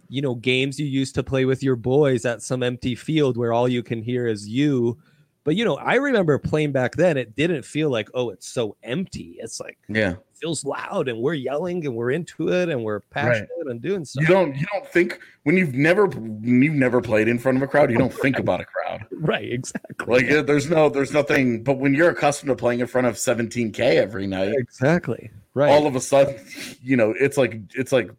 you 0.08 0.22
know 0.22 0.36
games 0.36 0.78
you 0.78 0.86
used 0.86 1.16
to 1.16 1.24
play 1.24 1.44
with 1.44 1.60
your 1.64 1.74
boys 1.76 2.24
at 2.24 2.40
some 2.40 2.62
empty 2.62 2.94
field 2.94 3.36
where 3.36 3.52
all 3.52 3.68
you 3.68 3.82
can 3.82 4.00
hear 4.00 4.28
is 4.28 4.48
you 4.48 4.96
but 5.42 5.56
you 5.56 5.64
know 5.64 5.76
i 5.78 5.96
remember 5.96 6.38
playing 6.38 6.70
back 6.72 6.94
then 6.94 7.16
it 7.16 7.34
didn't 7.34 7.64
feel 7.64 7.90
like 7.90 8.08
oh 8.14 8.30
it's 8.30 8.46
so 8.46 8.76
empty 8.84 9.36
it's 9.40 9.58
like 9.60 9.76
yeah. 9.88 10.14
Feels 10.40 10.64
loud 10.64 11.08
and 11.08 11.20
we're 11.20 11.34
yelling 11.34 11.84
and 11.86 11.94
we're 11.94 12.10
into 12.10 12.48
it 12.48 12.68
and 12.68 12.82
we're 12.82 13.00
passionate 13.00 13.48
and 13.66 13.80
doing 13.80 14.04
stuff 14.04 14.22
You 14.22 14.28
don't 14.28 14.56
you 14.56 14.66
don't 14.72 14.86
think 14.86 15.20
when 15.42 15.56
you've 15.56 15.74
never 15.74 16.06
when 16.06 16.62
you've 16.62 16.74
never 16.74 17.00
played 17.00 17.28
in 17.28 17.38
front 17.38 17.56
of 17.56 17.62
a 17.62 17.66
crowd, 17.66 17.90
you 17.90 17.98
don't 17.98 18.12
think 18.12 18.38
about 18.38 18.60
a 18.60 18.64
crowd. 18.64 19.06
right 19.12 19.52
exactly. 19.52 20.06
Like 20.06 20.46
there's 20.46 20.70
no 20.70 20.88
there's 20.88 21.12
nothing 21.12 21.62
but 21.62 21.78
when 21.78 21.94
you're 21.94 22.10
accustomed 22.10 22.48
to 22.48 22.56
playing 22.56 22.80
in 22.80 22.86
front 22.86 23.06
of 23.06 23.14
17k 23.14 23.78
every 23.78 24.26
night, 24.26 24.54
exactly 24.56 25.30
right. 25.54 25.70
all 25.70 25.86
of 25.86 25.96
a 25.96 26.00
sudden, 26.00 26.38
you 26.82 26.96
know, 26.96 27.14
it's 27.18 27.36
like 27.36 27.60
it's 27.74 27.92
like 27.92 28.10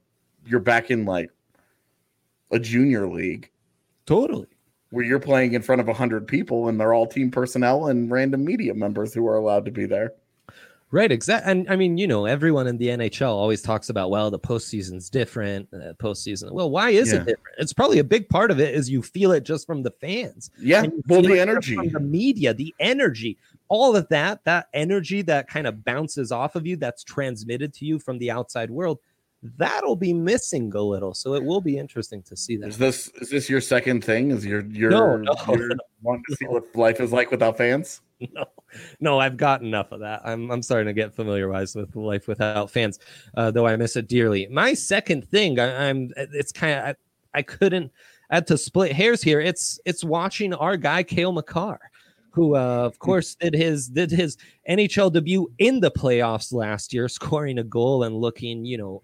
you're 0.45 0.59
back 0.59 0.91
in 0.91 1.05
like 1.05 1.31
a 2.51 2.59
junior 2.59 3.07
league. 3.07 3.49
Totally. 4.05 4.47
Where 4.91 5.05
you're 5.05 5.19
playing 5.19 5.53
in 5.53 5.61
front 5.61 5.81
of 5.81 5.87
100 5.87 6.27
people 6.27 6.67
and 6.67 6.79
they're 6.79 6.93
all 6.93 7.05
team 7.05 7.29
personnel 7.29 7.87
and 7.87 8.09
random 8.09 8.43
media 8.43 8.73
members 8.73 9.13
who 9.13 9.27
are 9.27 9.35
allowed 9.35 9.65
to 9.65 9.71
be 9.71 9.85
there. 9.85 10.13
Right, 10.91 11.11
exactly. 11.11 11.51
And 11.51 11.69
I 11.69 11.75
mean, 11.75 11.99
you 11.99 12.07
know, 12.07 12.25
everyone 12.25 12.65
in 12.65 12.77
the 12.77 12.87
NHL 12.87 13.29
always 13.29 13.61
talks 13.61 13.89
about, 13.89 14.09
well, 14.09 14.31
the 14.31 14.39
postseason's 14.39 15.07
different. 15.09 15.69
Uh, 15.71 15.93
postseason. 15.99 16.51
Well, 16.51 16.71
why 16.71 16.89
is 16.89 17.09
Yeah. 17.13 17.17
it 17.17 17.25
different? 17.27 17.55
It's 17.59 17.73
probably 17.73 17.99
a 17.99 18.03
big 18.03 18.27
part 18.27 18.49
of 18.49 18.59
it 18.59 18.73
is 18.73 18.89
you 18.89 19.03
feel 19.03 19.31
it 19.31 19.43
just 19.43 19.67
from 19.67 19.83
the 19.83 19.91
fans. 19.91 20.49
Yeah, 20.59 20.87
well, 21.07 21.21
the 21.21 21.39
energy. 21.39 21.75
from 21.75 21.89
the 21.89 21.99
media, 21.99 22.55
the 22.55 22.73
energy, 22.79 23.37
all 23.67 23.95
of 23.95 24.07
that, 24.09 24.43
that 24.45 24.67
energy 24.73 25.21
that 25.23 25.47
kind 25.47 25.67
of 25.67 25.85
bounces 25.85 26.31
off 26.31 26.55
of 26.55 26.65
you, 26.65 26.75
that's 26.75 27.03
transmitted 27.03 27.71
to 27.75 27.85
you 27.85 27.99
from 27.99 28.17
the 28.17 28.31
outside 28.31 28.71
world. 28.71 28.97
That'll 29.57 29.95
be 29.95 30.11
missing 30.11 30.73
a 30.75 30.81
little, 30.81 31.13
so 31.13 31.35
it 31.35 31.43
will 31.43 31.61
be 31.61 31.77
interesting 31.77 32.23
to 32.23 32.35
see 32.35 32.55
Is 32.55 32.77
that. 32.77 32.85
this 32.85 33.07
is 33.21 33.29
this 33.29 33.49
your 33.49 33.61
second 33.61 34.03
thing? 34.03 34.31
Is 34.31 34.43
your 34.45 34.65
your 34.65 34.89
No, 34.89 35.17
no, 35.17 35.33
you're 35.49 35.69
wanting 36.01 36.23
to 36.29 36.35
see 36.35 36.45
what 36.45 36.63
life 36.75 36.99
is 36.99 37.13
like 37.13 37.29
without 37.31 37.57
fans? 37.57 38.01
no, 38.33 38.45
no, 38.99 39.19
I've 39.19 39.37
got 39.37 39.61
enough 39.61 39.91
of 39.91 40.01
that. 40.01 40.21
I'm 40.25 40.51
I'm 40.51 40.61
starting 40.61 40.87
to 40.87 40.93
get 40.93 41.13
familiarized 41.13 41.75
with 41.75 41.95
life 41.95 42.27
without 42.27 42.69
fans, 42.69 42.99
uh, 43.35 43.51
though 43.51 43.67
I 43.67 43.75
miss 43.75 43.95
it 43.95 44.07
dearly. 44.07 44.47
My 44.47 44.73
second 44.73 45.27
thing, 45.27 45.59
I, 45.59 45.89
I'm 45.89 46.11
it's 46.17 46.51
kind 46.51 46.79
of 46.79 46.85
I, 46.85 46.95
I 47.39 47.41
couldn't 47.41 47.91
I 48.29 48.35
had 48.35 48.47
to 48.47 48.57
split 48.57 48.91
hairs 48.91 49.21
here. 49.21 49.39
It's 49.39 49.79
it's 49.85 50.03
watching 50.03 50.53
our 50.53 50.77
guy 50.77 51.03
Cale 51.03 51.31
Makar, 51.31 51.79
who 52.31 52.55
uh, 52.55 52.83
of 52.85 52.99
course 52.99 53.35
did 53.35 53.53
his 53.53 53.87
did 53.87 54.11
his 54.11 54.37
NHL 54.69 55.11
debut 55.11 55.51
in 55.57 55.79
the 55.79 55.91
playoffs 55.91 56.53
last 56.53 56.93
year, 56.93 57.07
scoring 57.07 57.59
a 57.59 57.63
goal 57.63 58.03
and 58.03 58.15
looking 58.15 58.65
you 58.65 58.77
know 58.77 59.01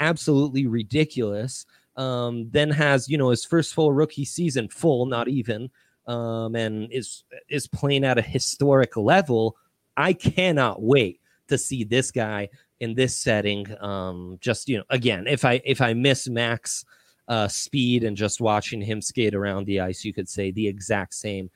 absolutely 0.00 0.66
ridiculous. 0.66 1.66
Um, 1.96 2.50
then 2.50 2.70
has 2.70 3.08
you 3.08 3.18
know 3.18 3.30
his 3.30 3.44
first 3.44 3.74
full 3.74 3.92
rookie 3.92 4.24
season, 4.24 4.68
full, 4.68 5.06
not 5.06 5.28
even 5.28 5.70
um, 6.06 6.54
and 6.54 6.90
is 6.92 7.24
is 7.48 7.66
playing 7.66 8.04
at 8.04 8.18
a 8.18 8.22
historic 8.22 8.96
level. 8.96 9.56
I 9.96 10.12
cannot 10.12 10.82
wait 10.82 11.20
to 11.48 11.58
see 11.58 11.84
this 11.84 12.10
guy 12.10 12.48
in 12.80 12.94
this 12.94 13.16
setting. 13.16 13.66
Um, 13.80 14.38
just 14.40 14.68
you 14.68 14.78
know, 14.78 14.84
again, 14.90 15.26
if 15.26 15.44
I 15.44 15.60
if 15.64 15.80
I 15.80 15.94
miss 15.94 16.28
Max 16.28 16.84
uh, 17.28 17.48
speed 17.48 18.04
and 18.04 18.16
just 18.16 18.40
watching 18.40 18.80
him 18.80 19.00
skate 19.00 19.34
around 19.34 19.66
the 19.66 19.80
ice, 19.80 20.04
you 20.04 20.12
could 20.12 20.28
say 20.28 20.50
the 20.50 20.66
exact 20.66 21.14
same 21.14 21.50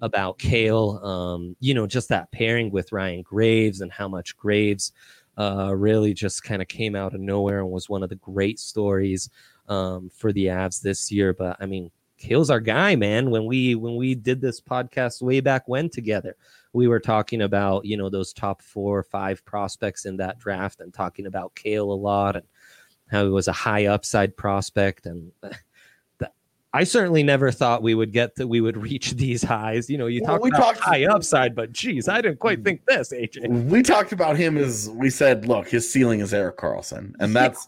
about 0.00 0.38
Cale. 0.38 1.00
Um, 1.02 1.56
you 1.60 1.74
know, 1.74 1.86
just 1.86 2.08
that 2.08 2.30
pairing 2.32 2.70
with 2.70 2.92
Ryan 2.92 3.22
Graves 3.22 3.80
and 3.80 3.92
how 3.92 4.08
much 4.08 4.36
Graves 4.36 4.92
uh, 5.38 5.72
really 5.74 6.14
just 6.14 6.42
kind 6.42 6.62
of 6.62 6.68
came 6.68 6.94
out 6.94 7.14
of 7.14 7.20
nowhere 7.20 7.60
and 7.60 7.70
was 7.70 7.88
one 7.88 8.02
of 8.02 8.08
the 8.08 8.16
great 8.16 8.58
stories 8.58 9.30
um, 9.68 10.10
for 10.14 10.32
the 10.32 10.46
Avs 10.46 10.80
this 10.80 11.10
year. 11.10 11.32
But 11.32 11.56
I 11.60 11.66
mean, 11.66 11.90
Cale's 12.18 12.50
our 12.50 12.60
guy, 12.60 12.96
man. 12.96 13.30
When 13.30 13.44
we 13.46 13.74
when 13.74 13.96
we 13.96 14.14
did 14.14 14.40
this 14.40 14.60
podcast 14.60 15.22
way 15.22 15.40
back 15.40 15.68
when 15.68 15.88
together, 15.90 16.36
we 16.72 16.88
were 16.88 17.00
talking 17.00 17.42
about 17.42 17.84
you 17.84 17.96
know 17.96 18.08
those 18.08 18.32
top 18.32 18.62
four 18.62 18.98
or 18.98 19.02
five 19.02 19.44
prospects 19.44 20.04
in 20.06 20.16
that 20.18 20.38
draft 20.38 20.80
and 20.80 20.92
talking 20.94 21.26
about 21.26 21.54
Cale 21.54 21.90
a 21.90 21.94
lot 21.94 22.36
and 22.36 22.44
how 23.10 23.24
he 23.24 23.30
was 23.30 23.48
a 23.48 23.52
high 23.52 23.86
upside 23.86 24.36
prospect 24.36 25.06
and. 25.06 25.30
I 26.74 26.84
certainly 26.84 27.22
never 27.22 27.50
thought 27.50 27.82
we 27.82 27.94
would 27.94 28.12
get 28.12 28.34
that 28.34 28.48
we 28.48 28.60
would 28.60 28.76
reach 28.76 29.12
these 29.16 29.42
highs. 29.42 29.88
You 29.88 29.96
know, 29.96 30.08
you 30.08 30.20
Well, 30.22 30.34
talk 30.34 30.42
we 30.42 30.50
about 30.50 30.60
talked- 30.74 30.80
high 30.80 31.06
upside, 31.06 31.54
but 31.54 31.72
geez, 31.72 32.06
I 32.06 32.20
didn't 32.20 32.38
quite 32.38 32.62
think 32.64 32.84
this, 32.84 33.14
AJ. 33.14 33.48
We 33.70 33.82
talked 33.82 34.12
about 34.12 34.36
him 34.36 34.58
as 34.58 34.90
we 34.90 35.08
said, 35.08 35.46
look, 35.48 35.68
his 35.68 35.90
ceiling 35.90 36.20
is 36.20 36.34
Erik 36.34 36.58
Karlsson. 36.58 37.14
And 37.18 37.34
that's 37.34 37.66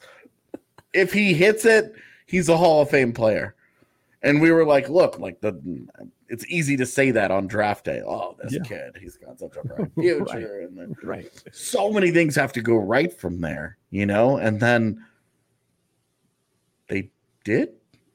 if 0.92 1.11
he 1.11 1.32
hits 1.32 1.64
it, 1.64 1.94
he's 2.26 2.50
a 2.50 2.56
Hall 2.58 2.82
of 2.82 2.90
Fame 2.90 3.14
player. 3.14 3.54
And 4.22 4.40
we 4.40 4.50
were 4.50 4.64
like, 4.64 4.88
look, 4.88 5.18
like 5.18 5.40
the 5.40 5.61
it's 6.28 6.44
easy 6.48 6.76
to 6.76 6.85
say 6.87 7.11
that 7.12 7.31
on 7.31 7.46
draft 7.46 7.85
day. 7.85 8.02
Oh, 8.04 8.37
this 8.42 8.52
Yeah. 8.54 8.62
kid, 8.62 8.98
he's 9.00 9.16
got 9.16 9.38
such 9.38 9.57
a 9.57 9.66
bright 9.66 9.90
future. 9.98 10.60
And 10.62 10.77
then 10.77 10.94
Right. 11.02 11.31
so 11.52 11.90
many 11.92 12.10
things 12.10 12.35
have 12.35 12.52
to 12.54 12.60
go 12.60 12.77
right 12.77 13.12
from 13.12 13.40
there, 13.40 13.79
you 13.90 14.06
know? 14.06 14.37
And 14.37 14.58
then 14.60 15.04
they 16.88 17.10
did. 17.44 17.71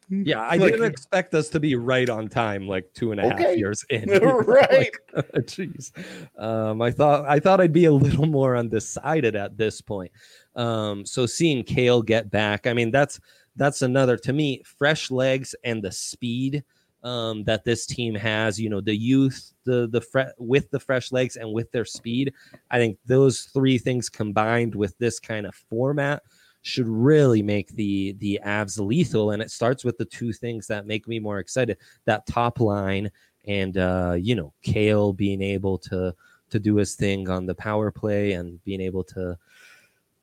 Yeah, 0.10 0.42
I 0.42 0.58
Like- 0.58 0.74
didn't 0.74 0.92
expect 0.92 1.34
us 1.34 1.50
to 1.50 1.60
be 1.60 1.76
right 1.76 2.08
on 2.10 2.28
time, 2.28 2.68
like 2.68 2.94
two 2.94 3.12
and 3.12 3.20
a 3.20 3.24
half 3.24 3.34
Okay. 3.40 3.56
years 3.58 3.84
in. 3.90 4.10
right. 4.46 4.92
Jeez, 5.16 5.92
um, 6.38 6.82
I 6.82 6.92
thought 6.92 7.26
I 7.28 7.40
thought 7.40 7.62
I'd 7.62 7.74
be 7.74 7.86
a 7.86 7.92
little 7.92 8.26
more 8.28 8.56
undecided 8.56 9.36
at 9.36 9.58
this 9.58 9.82
point. 9.82 10.12
Um, 10.56 11.06
so 11.06 11.26
seeing 11.26 11.64
Cale 11.64 12.02
get 12.04 12.30
back, 12.30 12.68
I 12.68 12.74
mean 12.74 12.92
that's 12.92 13.20
that's 13.56 13.82
another 13.82 14.18
to 14.18 14.34
me 14.34 14.62
fresh 14.64 15.12
legs 15.12 15.56
and 15.64 15.84
the 15.84 15.92
speed 15.92 16.64
um, 17.04 17.44
that 17.44 17.64
this 17.64 17.86
team 17.86 18.16
has. 18.16 18.60
You 18.60 18.70
know, 18.70 18.82
the 18.82 18.96
youth, 18.96 19.54
the 19.66 19.88
the 19.88 20.02
fre- 20.02 20.34
with 20.38 20.70
the 20.72 20.80
fresh 20.80 21.12
legs 21.12 21.36
and 21.36 21.52
with 21.52 21.72
their 21.72 21.86
speed. 21.86 22.34
I 22.72 22.78
think 22.78 22.98
those 23.06 23.42
three 23.54 23.78
things 23.78 24.10
combined 24.10 24.74
with 24.76 24.98
this 24.98 25.20
kind 25.20 25.46
of 25.46 25.56
format 25.56 26.24
should 26.62 26.88
really 26.88 27.42
make 27.42 27.76
the 27.76 28.14
the 28.20 28.40
Avs 28.46 28.80
lethal. 28.80 29.32
And 29.32 29.42
it 29.42 29.52
starts 29.52 29.84
with 29.84 29.98
the 29.98 30.06
two 30.06 30.32
things 30.32 30.68
that 30.68 30.88
make 30.88 31.08
me 31.08 31.20
more 31.20 31.40
excited: 31.40 31.78
that 32.06 32.26
top 32.26 32.60
line, 32.60 33.12
and 33.46 33.78
uh, 33.78 34.16
you 34.20 34.36
know, 34.36 34.54
Cale 34.64 35.14
being 35.14 35.42
able 35.42 35.78
to 35.80 36.16
to 36.50 36.60
do 36.60 36.76
his 36.76 36.96
thing 36.96 37.30
on 37.30 37.46
the 37.46 37.56
power 37.56 37.92
play 37.92 38.34
and 38.34 38.64
being 38.64 38.80
able 38.80 39.04
to 39.04 39.38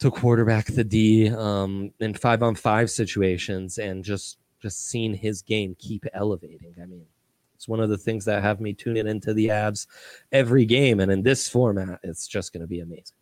to 0.00 0.10
quarterback 0.10 0.66
the 0.66 0.84
D 0.84 1.30
um, 1.30 1.92
in 2.00 2.14
five 2.14 2.42
on 2.42 2.54
five 2.54 2.90
situations 2.90 3.78
and 3.78 4.04
just 4.04 4.38
just 4.60 4.88
seeing 4.88 5.14
his 5.14 5.42
game 5.42 5.76
keep 5.78 6.04
elevating. 6.12 6.74
I 6.82 6.86
mean, 6.86 7.06
it's 7.54 7.68
one 7.68 7.80
of 7.80 7.88
the 7.90 7.98
things 7.98 8.24
that 8.24 8.42
have 8.42 8.60
me 8.60 8.72
tuning 8.72 9.06
into 9.06 9.32
the 9.34 9.48
Avs 9.48 9.86
every 10.32 10.64
game, 10.64 11.00
and 11.00 11.12
in 11.12 11.22
this 11.22 11.48
format, 11.48 12.00
it's 12.02 12.26
just 12.26 12.52
going 12.52 12.62
to 12.62 12.66
be 12.66 12.80
amazing. 12.80 13.16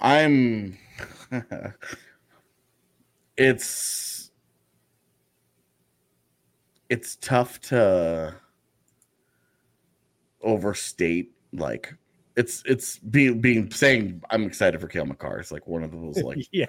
I'm. 0.00 0.78
it's 3.36 4.30
it's 6.88 7.16
tough 7.16 7.60
to 7.60 8.34
overstate 10.42 11.32
like 11.52 11.94
it's 12.38 12.62
it's 12.64 12.98
being 12.98 13.40
being 13.40 13.70
saying 13.70 14.22
I'm 14.30 14.44
excited 14.44 14.80
for 14.80 14.86
Cale 14.86 15.06
Makar. 15.06 15.38
It's 15.40 15.50
like 15.50 15.66
one 15.66 15.82
of 15.82 15.90
those 15.90 16.22
like 16.22 16.46
yeah 16.52 16.66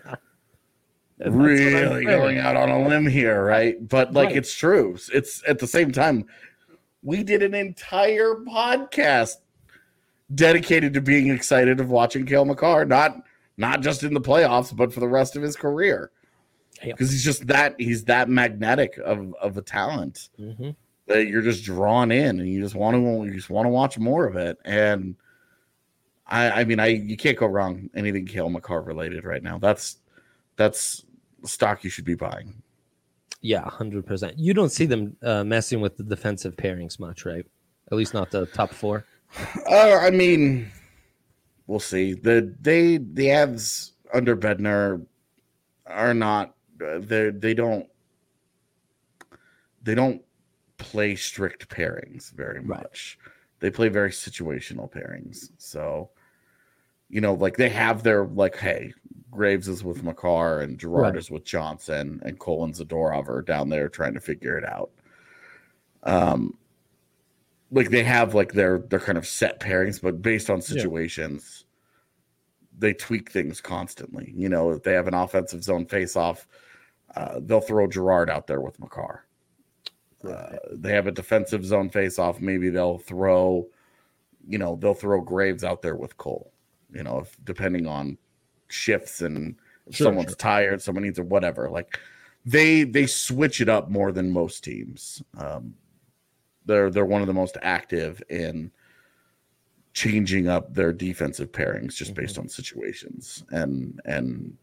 really 1.20 2.06
going 2.06 2.40
out 2.40 2.56
on 2.56 2.70
a 2.70 2.88
limb 2.88 3.06
here, 3.06 3.44
right? 3.44 3.76
But 3.88 4.14
like 4.14 4.30
Right. 4.30 4.38
it's 4.38 4.54
true. 4.54 4.98
It's 5.14 5.44
at 5.48 5.60
the 5.60 5.68
same 5.68 5.92
time, 5.92 6.26
we 7.04 7.24
did 7.24 7.44
an 7.44 7.54
entire 7.54 8.36
podcast 8.48 9.36
dedicated 10.36 10.94
to 10.94 11.02
being 11.02 11.30
excited 11.30 11.80
of 11.80 11.90
watching 11.90 12.26
Cale 12.26 12.46
Makar, 12.46 12.86
not 12.86 13.22
not 13.58 13.82
just 13.82 14.04
in 14.04 14.14
the 14.14 14.22
playoffs, 14.22 14.76
but 14.76 14.94
for 14.94 15.02
the 15.02 15.08
rest 15.08 15.36
of 15.36 15.42
his 15.44 15.56
career. 15.56 16.12
Yep. 16.84 16.98
Because 16.98 17.12
he's 17.12 17.24
just 17.24 17.46
that 17.48 17.76
he's 17.78 18.06
that 18.06 18.30
magnetic 18.30 18.98
of 19.00 19.34
of 19.36 19.58
a 19.58 19.62
talent 19.62 20.30
hmm 20.38 20.72
that 21.08 21.26
you're 21.26 21.42
just 21.42 21.64
drawn 21.64 22.12
in 22.12 22.40
and 22.40 22.48
you 22.48 22.62
just 22.62 22.76
want 22.76 22.96
to 22.96 23.26
you 23.26 23.34
just 23.34 23.50
want 23.50 23.66
to 23.66 23.70
watch 23.70 23.98
more 23.98 24.26
of 24.26 24.36
it. 24.36 24.58
And 24.64 25.16
I 26.30 26.62
I 26.62 26.64
mean 26.64 26.80
I 26.80 26.88
you 26.88 27.18
can't 27.18 27.38
go 27.38 27.48
wrong 27.48 27.90
anything 27.96 28.26
Cale 28.26 28.50
Makar 28.50 28.82
related 28.82 29.26
right 29.26 29.44
now. 29.44 29.58
That's 29.58 29.98
that's 30.56 31.04
stock 31.44 31.84
you 31.84 31.90
should 31.90 32.06
be 32.06 32.16
buying. 32.16 32.62
Yeah, 33.42 33.64
hundred 33.70 34.06
percent. 34.06 34.38
You 34.38 34.54
don't 34.54 34.72
see 34.72 34.86
them 34.86 35.16
uh, 35.24 35.44
messing 35.44 35.80
with 35.82 35.98
the 35.98 36.04
defensive 36.04 36.56
pairings 36.56 37.00
much, 37.00 37.26
right? 37.26 37.46
At 37.92 37.98
least 37.98 38.14
not 38.14 38.32
the 38.32 38.46
top 38.48 38.72
four. 38.72 39.06
Uh, 39.70 39.98
I 40.02 40.10
mean, 40.10 40.70
we'll 41.68 41.80
see. 41.80 42.14
The 42.14 42.54
they 42.62 42.98
the 42.98 43.28
Avs 43.28 43.92
under 44.14 44.36
Bednar 44.36 45.06
are 45.86 46.14
not 46.14 46.56
uh, 46.86 47.00
they 47.00 47.30
they 47.30 47.54
don't 47.54 47.88
they 49.84 49.96
don't 49.96 50.22
play 50.78 51.16
strict 51.16 51.70
pairings 51.70 52.32
very 52.34 52.60
Right. 52.60 52.82
much. 52.84 53.18
They 53.60 53.70
play 53.70 53.90
very 53.90 54.12
situational 54.12 54.92
pairings. 54.92 55.50
So, 55.58 56.10
you 57.10 57.22
know, 57.22 57.34
like 57.34 57.58
they 57.58 57.70
have 57.70 58.04
their 58.04 58.26
like, 58.26 58.58
hey, 58.58 58.94
Graves 59.32 59.68
is 59.68 59.84
with 59.84 60.04
Makar 60.04 60.62
and 60.62 60.78
Girard 60.80 61.14
Right. 61.14 61.16
is 61.18 61.32
with 61.32 61.44
Johnson 61.44 62.22
and 62.24 62.40
Cole 62.40 62.64
and 62.64 62.74
Zadorov 62.74 63.28
are 63.30 63.42
down 63.42 63.70
there 63.70 63.90
trying 63.90 64.14
to 64.14 64.20
figure 64.20 64.58
it 64.58 64.66
out. 64.66 64.92
Um, 66.04 66.58
like 67.72 67.90
they 67.90 68.04
have 68.04 68.34
like 68.34 68.54
their 68.54 68.80
their 68.80 69.00
kind 69.00 69.18
of 69.18 69.28
set 69.28 69.60
pairings, 69.60 70.02
but 70.02 70.22
based 70.22 70.50
on 70.50 70.62
situations, 70.62 71.66
they 72.78 72.94
tweak 72.94 73.32
things 73.32 73.62
constantly. 73.62 74.34
You 74.36 74.50
know, 74.50 74.72
if 74.72 74.84
they 74.84 74.94
have 74.94 75.08
an 75.08 75.14
offensive 75.14 75.64
zone 75.64 75.86
face 75.86 76.16
off, 76.16 76.48
uh, 77.16 77.40
they'll 77.44 77.62
throw 77.62 77.88
Girard 77.88 78.30
out 78.30 78.48
there 78.48 78.62
with 78.62 78.80
Makar. 78.80 79.26
Uh, 80.28 80.58
they 80.72 80.94
have 80.94 81.08
a 81.08 81.12
defensive 81.12 81.64
zone 81.66 81.90
face 81.90 82.18
off. 82.20 82.42
Maybe 82.42 82.70
they'll 82.70 82.98
throw, 82.98 83.68
you 84.48 84.58
know, 84.58 84.76
they'll 84.76 84.94
throw 84.94 85.22
Graves 85.22 85.64
out 85.64 85.82
there 85.82 85.96
with 85.96 86.18
Cole. 86.18 86.52
You 86.94 87.04
know, 87.04 87.20
if 87.20 87.38
depending 87.46 87.86
on 87.88 88.18
shifts 88.70 89.22
and 89.22 89.56
if 89.88 89.96
Sure, 89.96 90.06
someone's 90.08 90.30
sure. 90.32 90.36
tired, 90.38 90.82
someone 90.82 91.04
needs 91.04 91.20
or 91.20 91.24
whatever. 91.24 91.70
Like 91.70 92.00
they 92.46 92.84
they 92.84 93.06
switch 93.06 93.62
it 93.62 93.70
up 93.70 93.90
more 93.90 94.12
than 94.12 94.32
most 94.32 94.64
teams. 94.64 95.22
Um, 95.38 95.76
they're 96.66 96.90
they're 96.90 97.06
one 97.06 97.22
of 97.22 97.28
the 97.28 97.34
most 97.34 97.58
active 97.62 98.22
in 98.30 98.72
changing 99.94 100.48
up 100.48 100.74
their 100.74 100.94
defensive 100.94 101.52
pairings 101.52 101.96
just 101.96 102.14
based 102.14 102.38
on 102.38 102.48
situations 102.48 103.44
and 103.52 104.00
and 104.06 104.56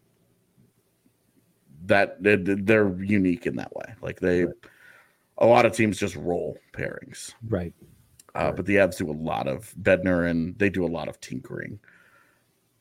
that 1.86 2.20
they- 2.22 2.36
they're 2.36 3.00
unique 3.02 3.46
in 3.46 3.56
that 3.56 3.74
way. 3.74 3.94
Like 4.00 4.18
they, 4.20 4.44
Right. 4.44 4.54
a 5.38 5.46
lot 5.46 5.66
of 5.66 5.72
teams 5.72 5.98
just 5.98 6.16
roll 6.16 6.58
pairings, 6.72 7.34
Right. 7.48 7.72
uh, 8.34 8.50
but 8.52 8.66
the 8.66 8.76
Avs 8.76 8.96
do 8.98 9.10
a 9.10 9.12
lot 9.12 9.46
of 9.46 9.74
Bednar 9.80 10.28
and 10.28 10.58
they 10.58 10.68
do 10.70 10.84
a 10.84 10.88
lot 10.88 11.06
of 11.08 11.20
tinkering. 11.20 11.78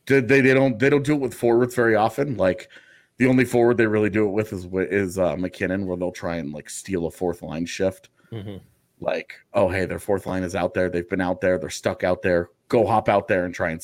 They, 0.08 0.22
they 0.22 0.53
don't 0.53 0.78
they 0.80 0.89
don't 0.89 1.03
do 1.03 1.14
it 1.14 1.22
with 1.22 1.34
forwards 1.34 1.76
very 1.76 1.95
often. 1.95 2.38
Like 2.38 2.70
the 3.18 3.28
only 3.28 3.45
forward 3.45 3.78
they 3.78 3.88
really 3.88 4.10
do 4.10 4.28
it 4.28 4.32
with 4.32 4.53
is 4.53 4.68
is 4.74 5.18
uh, 5.18 5.36
MacKinnon, 5.38 5.86
where 5.86 5.97
they'll 5.97 6.12
try 6.12 6.36
and 6.38 6.53
like 6.53 6.70
steal 6.70 7.06
a 7.08 7.12
fourth 7.12 7.41
line 7.41 7.66
shift. 7.66 8.10
hmm 8.30 8.58
Like, 8.99 9.34
oh 9.53 9.70
hey, 9.70 9.86
their 9.86 9.99
fourth 9.99 10.26
line 10.26 10.43
is 10.43 10.56
out 10.56 10.74
there. 10.74 10.89
They've 10.89 11.10
been 11.10 11.22
out 11.22 11.41
there. 11.41 11.58
They're 11.58 11.70
stuck 11.70 12.03
out 12.03 12.22
there. 12.22 12.49
Go 12.68 12.86
hop 12.86 13.10
out 13.10 13.28
there 13.28 13.45
and 13.45 13.53
try 13.53 13.72
and 13.72 13.82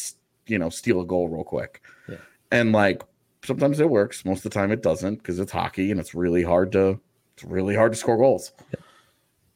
you 0.48 0.60
know 0.60 0.70
steal 0.70 1.02
a 1.02 1.06
goal 1.06 1.30
real 1.30 1.44
quick. 1.44 1.82
Yeah. 2.08 2.18
And 2.52 2.72
like 2.72 3.04
sometimes 3.44 3.80
it 3.80 3.90
works. 3.90 4.26
Most 4.26 4.40
of 4.40 4.52
the 4.52 4.60
time 4.60 4.72
it 4.72 4.84
doesn't 4.84 5.16
because 5.16 5.40
it's 5.40 5.52
hockey 5.52 5.92
and 5.92 6.00
it's 6.00 6.14
really 6.14 6.44
hard 6.44 6.72
to 6.74 7.00
it's 7.34 7.44
really 7.44 7.76
hard 7.76 7.94
to 7.94 7.98
score 7.98 8.18
goals. 8.18 8.52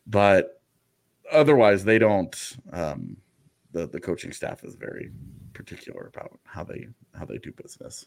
But 0.08 0.62
otherwise, 1.32 1.84
they 1.84 2.00
don't. 2.00 2.58
Um, 2.72 3.18
the 3.72 3.88
the 3.88 4.00
coaching 4.00 4.32
staff 4.32 4.64
is 4.64 4.76
very 4.76 5.12
particular 5.56 6.12
about 6.14 6.38
how 6.44 6.64
they 6.64 6.88
how 7.18 7.26
they 7.26 7.38
do 7.40 7.52
business. 7.52 8.06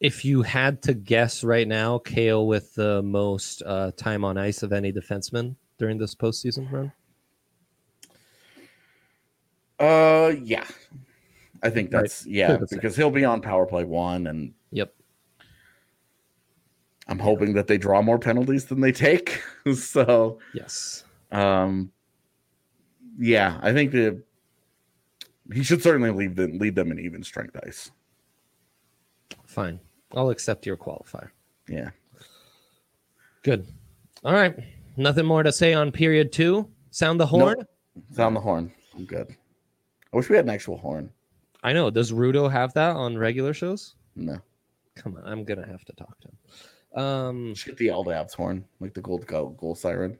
If 0.00 0.24
you 0.24 0.42
had 0.42 0.82
to 0.82 0.94
guess 0.94 1.44
right 1.44 1.68
now, 1.68 1.98
Cale 1.98 2.46
with 2.46 2.74
the 2.74 3.02
most 3.02 3.62
uh, 3.64 3.92
time 3.96 4.24
on 4.24 4.36
ice 4.38 4.62
of 4.62 4.72
any 4.72 4.92
defenseman 4.92 5.56
during 5.78 5.98
this 5.98 6.14
postseason 6.14 6.70
run. 6.70 6.92
Uh, 9.78 10.32
yeah, 10.42 10.64
I 11.62 11.70
think 11.70 11.92
Right. 11.92 12.02
that's 12.02 12.26
yeah 12.26 12.56
to 12.58 12.66
say. 12.66 12.76
because 12.76 12.96
he'll 12.96 13.10
be 13.10 13.24
on 13.24 13.40
power 13.40 13.64
play 13.66 13.84
one, 13.84 14.26
and 14.26 14.52
Yep. 14.72 14.92
I'm 17.08 17.18
hoping 17.18 17.54
that 17.54 17.66
they 17.66 17.76
draw 17.78 18.02
more 18.02 18.18
penalties 18.18 18.66
than 18.66 18.80
they 18.80 18.92
take. 18.92 19.42
so, 19.74 20.38
Yes. 20.54 21.04
um, 21.32 21.90
yeah, 23.18 23.58
I 23.62 23.72
think 23.72 23.92
that 23.92 24.22
he 25.52 25.62
should 25.62 25.82
certainly 25.82 26.10
lead 26.10 26.36
them 26.36 26.58
lead 26.58 26.74
them 26.74 26.90
in 26.92 26.98
even 26.98 27.22
strength 27.22 27.56
ice. 27.66 27.90
Fine. 29.46 29.80
I'll 30.12 30.30
accept 30.30 30.66
your 30.66 30.76
qualifier. 30.76 31.30
Yeah. 31.68 31.90
Good. 33.42 33.66
All 34.24 34.32
right. 34.32 34.54
Nothing 34.96 35.26
more 35.26 35.42
to 35.42 35.52
say 35.52 35.72
on 35.72 35.92
period 35.92 36.32
two. 36.32 36.68
Sound 36.90 37.20
the 37.20 37.26
horn. 37.26 37.56
Sound 38.12 38.36
the 38.36 38.40
horn. 38.40 38.72
I'm 38.96 39.04
good. 39.04 39.28
I 40.12 40.16
wish 40.16 40.28
we 40.28 40.36
had 40.36 40.44
an 40.44 40.50
actual 40.50 40.76
horn. 40.76 41.10
I 41.62 41.72
know. 41.72 41.90
Does 41.90 42.12
Rudo 42.12 42.50
have 42.50 42.72
that 42.74 42.96
on 42.96 43.16
regular 43.16 43.54
shows? 43.54 43.94
No. 44.16 44.38
Come 44.96 45.16
on, 45.16 45.24
I'm 45.24 45.44
gonna 45.44 45.66
have 45.66 45.84
to 45.84 45.92
talk 45.92 46.18
to 46.20 46.28
him. 46.28 47.02
Um, 47.02 47.54
Should 47.54 47.76
get 47.76 47.78
the 47.78 47.86
Aldabs 47.88 48.34
horn, 48.34 48.64
like 48.80 48.92
the 48.94 49.00
gold 49.00 49.26
goal, 49.26 49.50
goal 49.50 49.74
siren. 49.74 50.18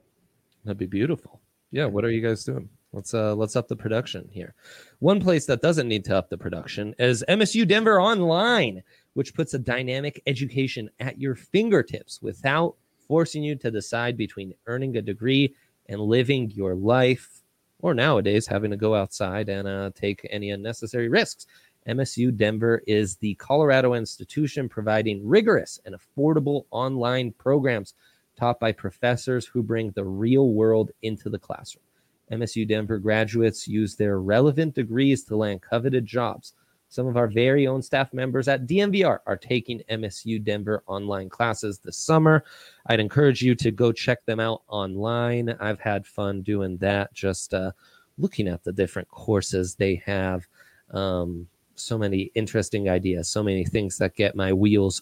that'd 0.65 0.79
be 0.79 0.87
beautiful. 0.87 1.41
Yeah, 1.73 1.87
what 1.87 2.05
are 2.05 2.11
you 2.11 2.21
guys 2.21 2.45
doing? 2.45 2.69
Let's 2.93 3.15
uh 3.15 3.37
let's 3.37 3.55
up 3.55 3.69
the 3.69 3.77
production 3.77 4.29
here. 4.33 4.55
One 4.99 5.21
place 5.21 5.47
that 5.47 5.63
doesn't 5.63 5.87
need 5.87 6.05
to 6.07 6.17
up 6.17 6.29
the 6.29 6.39
production 6.39 6.95
is 6.99 7.25
MSU 7.29 7.67
Denver 7.67 8.01
Online, 8.01 8.83
which 9.15 9.35
puts 9.35 9.55
a 9.55 9.61
dynamic 9.61 10.21
education 10.27 10.91
at 10.99 11.21
your 11.21 11.37
fingertips 11.37 12.21
without 12.21 12.75
forcing 13.07 13.45
you 13.45 13.55
to 13.57 13.71
decide 13.71 14.17
between 14.17 14.55
earning 14.67 14.97
a 14.97 15.03
degree 15.03 15.55
and 15.89 16.01
living 16.01 16.51
your 16.51 16.75
life, 16.75 17.43
or 17.79 17.95
nowadays 17.95 18.47
having 18.47 18.73
to 18.73 18.77
go 18.77 18.95
outside 18.95 19.49
and 19.49 19.69
uh, 19.69 19.91
take 19.95 20.27
any 20.31 20.51
unnecessary 20.51 21.09
risks. 21.09 21.47
MSU 21.89 22.37
Denver 22.37 22.83
is 22.87 23.17
the 23.17 23.35
Colorado 23.37 23.95
institution 23.95 24.69
providing 24.69 25.27
rigorous 25.27 25.81
and 25.85 25.95
affordable 25.95 26.65
online 26.71 27.33
programs 27.33 27.95
taught 28.37 28.61
by 28.61 28.73
professors 28.73 29.47
who 29.47 29.63
bring 29.63 29.91
the 29.93 30.05
real 30.05 30.51
world 30.51 30.91
into 31.03 31.31
the 31.31 31.39
classroom. 31.39 31.85
MSU 32.31 32.67
Denver 32.67 32.99
graduates 32.99 33.67
use 33.69 33.97
their 33.97 34.21
relevant 34.21 34.75
degrees 34.75 35.25
to 35.25 35.37
land 35.37 35.63
coveted 35.63 36.07
jobs. 36.07 36.55
Some 36.89 37.07
of 37.07 37.17
our 37.17 37.29
very 37.29 37.69
own 37.69 37.83
staff 37.83 38.13
members 38.13 38.49
at 38.49 38.67
DNVR 38.67 39.21
are 39.25 39.37
taking 39.37 39.81
MSU 39.89 40.43
Denver 40.43 40.83
online 40.89 41.29
classes 41.29 41.79
this 41.79 41.97
summer. 41.97 42.45
I'd 42.87 42.99
encourage 42.99 43.43
you 43.43 43.55
to 43.55 43.71
go 43.71 43.93
check 43.93 44.25
them 44.27 44.41
out 44.41 44.63
online. 44.67 45.57
I've 45.61 45.79
had 45.79 46.05
fun 46.05 46.43
doing 46.43 46.77
that, 46.79 47.15
just 47.15 47.55
uh, 47.55 47.71
looking 48.19 48.49
at 48.49 48.65
the 48.65 48.73
different 48.73 49.09
courses 49.09 49.77
they 49.77 50.03
have. 50.05 50.49
Um, 50.91 51.47
so 51.77 51.97
many 51.97 52.33
interesting 52.35 52.89
ideas, 52.89 53.31
so 53.31 53.43
many 53.43 53.65
things 53.65 53.97
that 53.99 54.17
get 54.17 54.35
my 54.35 54.53
wheels 54.53 55.01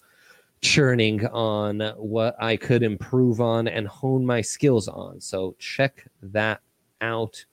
churning 0.61 1.27
on 1.29 1.81
what 1.97 2.37
I 2.39 2.57
could 2.57 2.83
improve 2.83 3.41
on 3.41 3.67
and 3.67 3.87
hone 3.87 4.27
my 4.27 4.41
skills 4.41 4.89
on. 4.89 5.21
So 5.21 5.57
check 5.59 6.07
that 6.23 6.61
out 7.01 7.45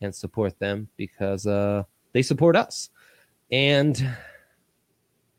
and 0.00 0.14
support 0.14 0.58
them 0.58 0.88
because 0.96 1.46
uh, 1.46 1.84
they 2.12 2.22
support 2.22 2.56
us. 2.56 2.90
And 3.50 4.02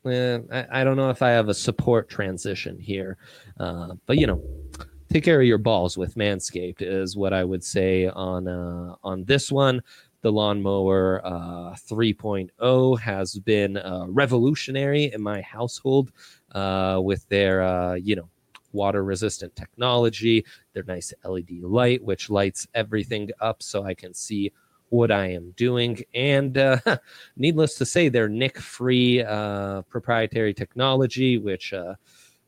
uh, 0.04 0.38
I, 0.52 0.80
I, 0.80 0.84
don't 0.84 0.96
know 0.96 1.10
if 1.10 1.22
I 1.22 1.30
have 1.30 1.48
a 1.48 1.54
support 1.54 2.08
transition 2.08 2.78
here, 2.78 3.16
uh, 3.58 3.94
but 4.06 4.18
you 4.18 4.26
know, 4.26 4.42
take 5.12 5.24
care 5.24 5.40
of 5.40 5.46
your 5.46 5.58
balls 5.58 5.96
with 5.96 6.14
Manscaped 6.14 6.82
is 6.82 7.16
what 7.16 7.32
I 7.32 7.44
would 7.44 7.64
say 7.64 8.08
on 8.08 8.48
uh, 8.48 8.96
on 9.02 9.24
this 9.24 9.50
one. 9.50 9.80
The 10.20 10.32
lawnmower 10.32 11.20
uh, 11.22 11.74
3.0 11.74 12.98
has 12.98 13.38
been 13.40 13.76
uh, 13.76 14.06
revolutionary 14.08 15.12
in 15.12 15.20
my 15.20 15.42
household 15.42 16.12
uh, 16.52 16.98
with 17.02 17.28
their 17.28 17.96
you 17.96 18.16
know 18.16 18.28
water 18.74 19.04
resistant 19.04 19.54
technology, 19.56 20.44
their 20.72 20.82
nice 20.82 21.12
LED 21.24 21.62
light, 21.62 22.02
which 22.04 22.28
lights 22.28 22.66
everything 22.74 23.30
up 23.40 23.62
so 23.62 23.84
I 23.84 23.94
can 23.94 24.12
see 24.12 24.52
what 24.90 25.10
I 25.10 25.26
am 25.26 25.52
doing. 25.56 26.02
And 26.14 26.56
uh, 26.56 26.78
needless 27.36 27.76
to 27.76 27.86
say, 27.86 28.08
their 28.08 28.28
nick 28.28 28.58
free 28.58 29.22
uh, 29.22 29.82
proprietary 29.82 30.54
technology, 30.54 31.38
which, 31.38 31.72
uh, 31.72 31.94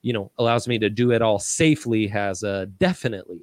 you 0.03 0.13
know, 0.13 0.31
allows 0.39 0.69
me 0.69 0.79
to 0.79 0.91
do 0.91 1.13
it 1.13 1.23
all 1.23 1.39
safely, 1.39 2.07
has 2.07 2.45
uh, 2.45 2.67
definitely 2.79 3.41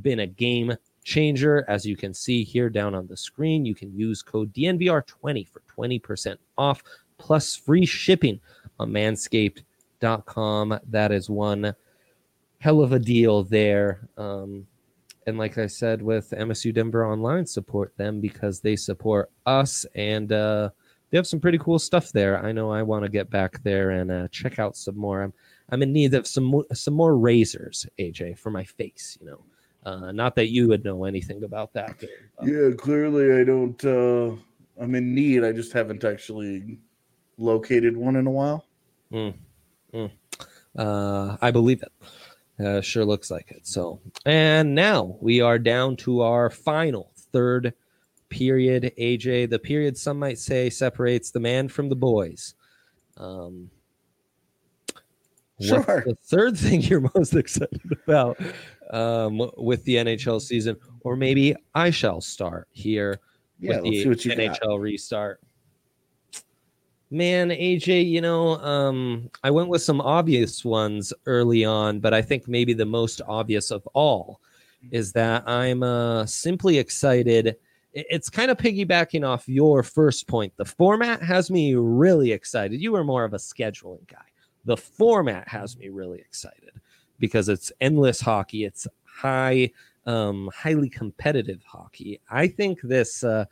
been 0.00 0.20
a 0.20 0.26
game 0.26 0.76
changer. 1.04 1.64
As 1.68 1.84
you 1.84 1.96
can 1.96 2.14
see 2.14 2.44
here 2.44 2.70
down 2.70 2.94
on 2.94 3.06
the 3.06 3.16
screen, 3.16 3.64
you 3.64 3.74
can 3.74 3.96
use 3.96 4.22
code 4.22 4.52
DNVR20 4.52 5.48
for 5.48 5.62
20% 5.76 6.36
off 6.56 6.82
plus 7.18 7.56
free 7.56 7.86
shipping 7.86 8.40
on 8.78 8.90
manscaped.com. 8.90 10.78
That 10.88 11.12
is 11.12 11.30
one 11.30 11.74
hell 12.58 12.80
of 12.80 12.92
a 12.92 12.98
deal 12.98 13.42
there. 13.44 14.08
Um, 14.16 14.66
and 15.26 15.38
like 15.38 15.58
I 15.58 15.66
said, 15.66 16.02
with 16.02 16.30
MSU 16.30 16.72
Denver 16.72 17.06
Online, 17.06 17.44
support 17.46 17.96
them 17.96 18.20
because 18.20 18.60
they 18.60 18.76
support 18.76 19.30
us, 19.44 19.84
and 19.94 20.30
uh, 20.30 20.70
they 21.10 21.18
have 21.18 21.26
some 21.26 21.40
pretty 21.40 21.58
cool 21.58 21.78
stuff 21.78 22.12
there. 22.12 22.44
I 22.44 22.52
know 22.52 22.70
I 22.70 22.82
want 22.82 23.04
to 23.04 23.10
get 23.10 23.28
back 23.28 23.62
there 23.64 23.90
and 23.90 24.10
uh, 24.10 24.28
check 24.28 24.58
out 24.58 24.76
some 24.76 24.96
more. 24.96 25.22
I'm 25.22 25.32
I'm 25.70 25.82
in 25.82 25.92
need 25.92 26.14
of 26.14 26.26
some 26.28 26.44
more, 26.44 26.64
some 26.72 26.94
more 26.94 27.16
razors, 27.16 27.86
AJ, 27.98 28.38
for 28.38 28.50
my 28.50 28.62
face. 28.62 29.18
You 29.20 29.26
know, 29.26 29.44
uh, 29.84 30.12
not 30.12 30.36
that 30.36 30.48
you 30.48 30.68
would 30.68 30.84
know 30.84 31.04
anything 31.04 31.42
about 31.42 31.72
that. 31.72 32.02
yeah, 32.44 32.70
clearly 32.76 33.40
I 33.40 33.44
don't. 33.44 33.84
Uh, 33.84 34.36
I'm 34.80 34.94
in 34.94 35.14
need. 35.14 35.42
I 35.42 35.52
just 35.52 35.72
haven't 35.72 36.04
actually 36.04 36.78
located 37.36 37.96
one 37.96 38.16
in 38.16 38.26
a 38.26 38.30
while. 38.30 38.64
Mm. 39.12 39.34
Mm. 39.92 40.10
Uh, 40.76 41.36
I 41.40 41.50
believe 41.50 41.82
it. 41.82 41.92
Uh, 42.64 42.80
sure 42.80 43.04
looks 43.04 43.30
like 43.30 43.50
it. 43.50 43.66
So, 43.66 44.00
and 44.24 44.74
now 44.74 45.16
we 45.20 45.40
are 45.40 45.58
down 45.58 45.96
to 45.96 46.22
our 46.22 46.48
final 46.48 47.12
third 47.32 47.74
period. 48.28 48.92
AJ, 48.98 49.50
the 49.50 49.58
period 49.58 49.98
some 49.98 50.18
might 50.18 50.38
say 50.38 50.70
separates 50.70 51.30
the 51.30 51.40
man 51.40 51.68
from 51.68 51.88
the 51.88 51.96
boys. 51.96 52.54
Um, 53.18 53.70
sure. 55.60 56.04
the 56.06 56.16
third 56.24 56.56
thing 56.58 56.80
you're 56.82 57.10
most 57.14 57.34
excited 57.34 57.80
about 58.04 58.38
um, 58.90 59.50
with 59.56 59.84
the 59.84 59.96
NHL 59.96 60.40
season, 60.40 60.76
or 61.00 61.16
maybe 61.16 61.54
I 61.74 61.90
shall 61.90 62.20
start 62.20 62.68
here 62.72 63.20
yeah, 63.58 63.80
with 63.80 64.22
the 64.22 64.30
NHL 64.30 64.60
got. 64.60 64.80
restart. 64.80 65.40
Man, 67.10 67.50
AJ, 67.50 68.08
you 68.08 68.20
know, 68.20 68.56
um, 68.58 69.30
I 69.44 69.50
went 69.50 69.68
with 69.68 69.80
some 69.80 70.00
obvious 70.00 70.64
ones 70.64 71.12
early 71.26 71.64
on, 71.64 72.00
but 72.00 72.12
I 72.12 72.20
think 72.20 72.48
maybe 72.48 72.72
the 72.72 72.84
most 72.84 73.20
obvious 73.28 73.70
of 73.70 73.86
all 73.94 74.40
is 74.90 75.12
that 75.12 75.48
I'm 75.48 75.84
uh, 75.84 76.26
simply 76.26 76.78
excited. 76.78 77.56
It's 77.92 78.28
kind 78.28 78.50
of 78.50 78.56
piggybacking 78.56 79.26
off 79.26 79.48
your 79.48 79.84
first 79.84 80.26
point. 80.26 80.52
The 80.56 80.64
format 80.64 81.22
has 81.22 81.48
me 81.48 81.76
really 81.76 82.32
excited. 82.32 82.80
You 82.80 82.92
were 82.92 83.04
more 83.04 83.24
of 83.24 83.34
a 83.34 83.38
scheduling 83.38 84.06
guy. 84.08 84.18
The 84.64 84.76
format 84.76 85.46
has 85.46 85.76
me 85.76 85.90
really 85.90 86.18
excited 86.18 86.72
because 87.20 87.48
it's 87.48 87.70
endless 87.80 88.20
hockey. 88.20 88.64
It's 88.64 88.88
high, 89.04 89.70
um, 90.06 90.50
highly 90.52 90.90
competitive 90.90 91.62
hockey. 91.64 92.20
I 92.28 92.48
think 92.48 92.80
this. 92.82 93.22
Uh, 93.22 93.44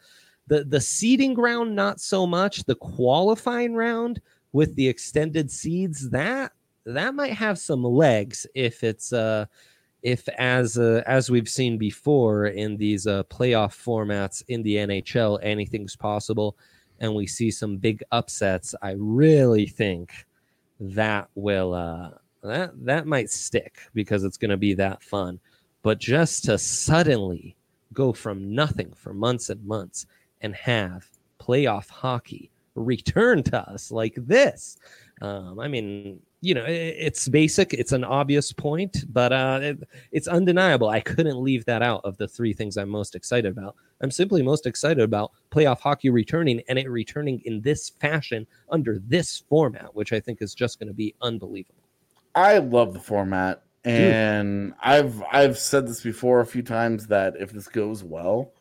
the 0.47 0.65
the 0.65 0.81
seeding 0.81 1.35
round 1.35 1.75
not 1.75 2.01
so 2.01 2.27
much. 2.27 2.65
The 2.65 2.75
qualifying 2.75 3.75
round 3.75 4.21
with 4.53 4.75
the 4.77 4.89
extended 4.89 5.51
seeds 5.51 6.11
that 6.11 6.53
that 6.87 7.15
might 7.15 7.33
have 7.33 7.59
some 7.59 7.83
legs 7.83 8.47
if 8.55 8.85
it's 8.85 9.13
uh 9.13 9.47
if 10.03 10.29
as 10.39 10.77
uh, 10.79 11.03
as 11.07 11.31
we've 11.31 11.49
seen 11.49 11.79
before 11.79 12.47
in 12.47 12.77
these 12.77 13.07
uh, 13.07 13.23
playoff 13.25 13.75
formats 13.75 14.43
in 14.49 14.63
the 14.63 14.77
NHL 14.77 15.39
anything's 15.43 15.97
possible 15.97 16.57
and 17.01 17.15
we 17.15 17.27
see 17.27 17.51
some 17.51 17.79
big 17.79 18.03
upsets 18.13 18.75
I 18.83 18.97
really 18.99 19.67
think 19.67 20.13
that 20.79 21.29
will 21.35 21.73
uh 21.73 22.11
that 22.43 22.73
that 22.85 23.07
might 23.07 23.31
stick 23.31 23.79
because 23.95 24.23
it's 24.23 24.37
going 24.37 24.51
to 24.51 24.57
be 24.57 24.75
that 24.75 25.03
fun. 25.03 25.41
But 25.83 25.99
just 25.99 26.45
to 26.45 26.59
suddenly 26.59 27.57
go 27.93 28.13
from 28.13 28.55
nothing 28.55 28.93
for 28.95 29.15
months 29.15 29.51
and 29.51 29.65
months 29.65 30.07
and 30.45 30.55
have 30.55 31.11
playoff 31.41 31.89
hockey 31.89 32.51
return 32.75 33.43
to 33.43 33.69
us 33.69 33.91
like 33.91 34.15
this. 34.17 34.77
Um, 35.23 35.59
I 35.59 35.69
mean, 35.69 36.21
you 36.41 36.55
know, 36.55 36.65
it, 36.65 36.97
it's 36.99 37.29
basic, 37.29 37.73
it's 37.73 37.93
an 37.93 38.05
obvious 38.05 38.53
point, 38.53 39.05
but 39.13 39.33
uh, 39.33 39.61
it, 39.63 39.89
it's 40.13 40.29
undeniable. 40.29 40.89
I 40.89 41.01
couldn't 41.01 41.43
leave 41.43 41.65
that 41.65 41.83
out 41.83 42.03
of 42.05 42.19
the 42.19 42.29
three 42.29 42.53
things 42.53 42.77
I'm 42.77 42.91
most 42.91 43.15
excited 43.15 43.51
about. 43.51 43.75
I'm 44.03 44.11
simply 44.11 44.43
most 44.43 44.67
excited 44.67 45.03
about 45.03 45.33
playoff 45.51 45.81
hockey 45.81 46.11
returning 46.11 46.63
and 46.69 46.79
it 46.79 46.91
returning 46.91 47.41
in 47.47 47.63
this 47.63 47.89
fashion 47.89 48.47
under 48.71 48.99
this 48.99 49.43
format, 49.49 49.95
which 49.95 50.13
I 50.13 50.21
think 50.21 50.43
is 50.43 50.55
just 50.55 50.79
going 50.79 50.89
to 50.89 50.95
be 50.95 51.15
unbelievable. 51.23 51.83
I 52.35 52.59
love 52.59 52.93
the 52.93 53.01
format. 53.01 53.63
And 53.85 54.71
Dude. 54.71 54.75
I've 54.83 55.23
I've 55.31 55.59
said 55.59 55.87
this 55.87 56.01
before 56.01 56.41
a 56.41 56.47
few 56.47 56.63
times 56.63 57.07
that 57.09 57.35
if 57.39 57.53
this 57.53 57.69
goes 57.69 58.03
well, 58.03 58.53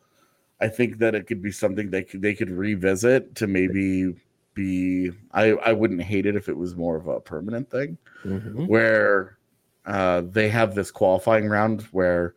I 0.60 0.68
think 0.68 0.98
that 0.98 1.14
it 1.14 1.26
could 1.26 1.42
be 1.42 1.50
something 1.50 1.90
they 1.90 2.02
could 2.02 2.22
they 2.22 2.34
could 2.34 2.50
revisit 2.50 3.34
to 3.36 3.46
maybe 3.46 4.14
be 4.54 5.10
I 5.32 5.52
I 5.52 5.72
wouldn't 5.72 6.02
hate 6.02 6.26
it 6.26 6.36
if 6.36 6.48
it 6.48 6.56
was 6.56 6.76
more 6.76 6.96
of 6.96 7.08
a 7.08 7.20
permanent 7.20 7.70
thing 7.70 7.98
mm-hmm. 8.24 8.66
where 8.66 9.38
uh, 9.86 10.22
they 10.30 10.48
have 10.48 10.74
this 10.74 10.90
qualifying 10.90 11.48
round 11.48 11.82
where 11.92 12.34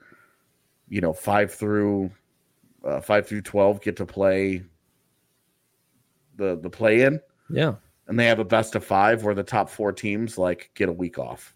you 0.90 1.02
know 1.02 1.14
five 1.14 1.54
through 1.54 2.12
uh, 2.84 3.00
five 3.00 3.28
through 3.28 3.42
twelve 3.42 3.82
get 3.82 3.96
to 3.98 4.06
play 4.06 4.64
the 6.38 6.58
the 6.58 6.70
play 6.70 7.02
in 7.02 7.20
yeah 7.50 7.76
and 8.08 8.20
they 8.20 8.26
have 8.26 8.40
a 8.40 8.46
best 8.46 8.76
of 8.76 8.84
five 8.84 9.24
where 9.24 9.36
the 9.36 9.44
top 9.44 9.70
four 9.70 9.92
teams 9.92 10.38
like 10.38 10.72
get 10.76 10.90
a 10.90 10.94
week 10.94 11.20
off 11.20 11.54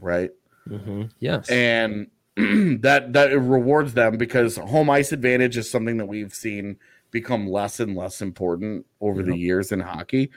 right 0.00 0.30
mm-hmm. 0.68 1.04
yes 1.20 1.48
and 1.50 2.08
that 2.36 3.12
that 3.12 3.38
rewards 3.38 3.94
them 3.94 4.16
because 4.16 4.56
home 4.56 4.88
ice 4.88 5.12
advantage 5.12 5.56
is 5.56 5.70
something 5.70 5.98
that 5.98 6.06
we've 6.06 6.34
seen 6.34 6.78
become 7.10 7.46
less 7.46 7.78
and 7.78 7.94
less 7.94 8.22
important 8.22 8.86
over 9.00 9.22
the 9.22 9.36
years 9.36 9.70
in 9.70 9.80
hockey. 9.80 10.30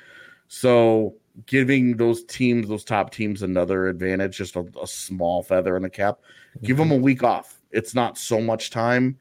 So 0.48 1.16
giving 1.46 1.98
those 1.98 2.24
teams, 2.26 2.68
those 2.68 2.84
top 2.84 3.12
teams, 3.12 3.42
another 3.42 3.88
advantage, 3.88 4.38
just 4.38 4.56
a, 4.56 4.66
a 4.82 4.88
small 4.88 5.42
feather 5.42 5.76
in 5.76 5.84
the 5.84 5.90
cap, 5.90 6.20
mm-hmm. 6.20 6.66
give 6.66 6.78
them 6.78 6.92
a 6.92 6.98
week 6.98 7.24
off. 7.24 7.62
It's 7.72 7.96
not 7.96 8.18
so 8.18 8.42
much 8.42 8.70
time 8.70 9.18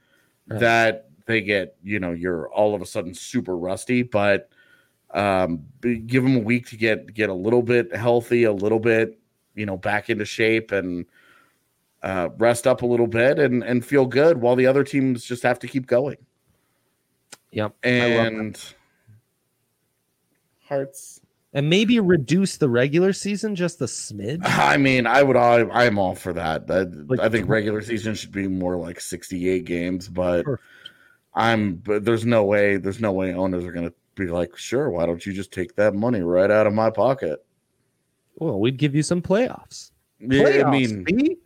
right. 0.48 0.60
that 0.60 1.10
they 1.26 1.40
get, 1.40 1.76
you 1.82 2.00
know, 2.00 2.12
you're 2.12 2.48
all 2.50 2.74
of 2.74 2.82
a 2.82 2.86
sudden 2.86 3.14
super 3.14 3.56
rusty, 3.56 4.02
but 4.02 4.50
um, 5.12 5.64
give 5.80 6.24
them 6.24 6.36
a 6.36 6.40
week 6.40 6.66
to 6.68 6.76
get 6.76 7.14
get 7.14 7.30
a 7.30 7.34
little 7.34 7.62
bit 7.62 7.94
healthy, 7.94 8.44
a 8.44 8.52
little 8.52 8.80
bit, 8.80 9.18
you 9.54 9.64
know, 9.64 9.76
back 9.76 10.10
into 10.10 10.24
shape 10.24 10.72
and 10.72 11.06
uh, 12.04 12.28
rest 12.36 12.66
up 12.66 12.82
a 12.82 12.86
little 12.86 13.06
bit 13.06 13.38
and 13.38 13.64
and 13.64 13.84
feel 13.84 14.06
good 14.06 14.40
while 14.40 14.54
the 14.54 14.66
other 14.66 14.84
teams 14.84 15.24
just 15.24 15.42
have 15.42 15.58
to 15.60 15.66
keep 15.66 15.86
going. 15.86 16.18
Yep. 17.50 17.74
And 17.82 18.60
hearts 20.66 21.20
and 21.54 21.70
maybe 21.70 22.00
reduce 22.00 22.58
the 22.58 22.68
regular 22.68 23.12
season 23.12 23.54
just 23.54 23.80
a 23.80 23.84
smidge. 23.84 24.40
I 24.44 24.76
mean, 24.76 25.06
I 25.06 25.22
would. 25.22 25.36
I, 25.36 25.62
I'm 25.70 25.98
all 25.98 26.14
for 26.14 26.32
that. 26.34 26.70
I, 26.70 26.82
like, 26.82 27.20
I, 27.20 27.28
think 27.28 27.48
regular 27.48 27.80
season 27.80 28.14
should 28.14 28.32
be 28.32 28.48
more 28.48 28.76
like 28.76 29.00
68 29.00 29.64
games, 29.64 30.08
but 30.08 30.44
perfect. 30.44 30.64
I'm. 31.34 31.76
But 31.76 32.04
there's 32.04 32.26
no 32.26 32.44
way. 32.44 32.76
There's 32.76 33.00
no 33.00 33.12
way 33.12 33.32
owners 33.32 33.64
are 33.64 33.72
going 33.72 33.88
to 33.88 33.94
be 34.16 34.26
like, 34.26 34.56
sure. 34.56 34.90
Why 34.90 35.06
don't 35.06 35.24
you 35.24 35.32
just 35.32 35.52
take 35.52 35.76
that 35.76 35.94
money 35.94 36.20
right 36.20 36.50
out 36.50 36.66
of 36.66 36.74
my 36.74 36.90
pocket? 36.90 37.44
Well, 38.34 38.58
we'd 38.58 38.76
give 38.76 38.94
you 38.94 39.04
some 39.04 39.22
playoffs. 39.22 39.92
Yeah, 40.18 40.42
playoffs, 40.42 40.66
I 40.66 40.70
mean, 40.70 41.36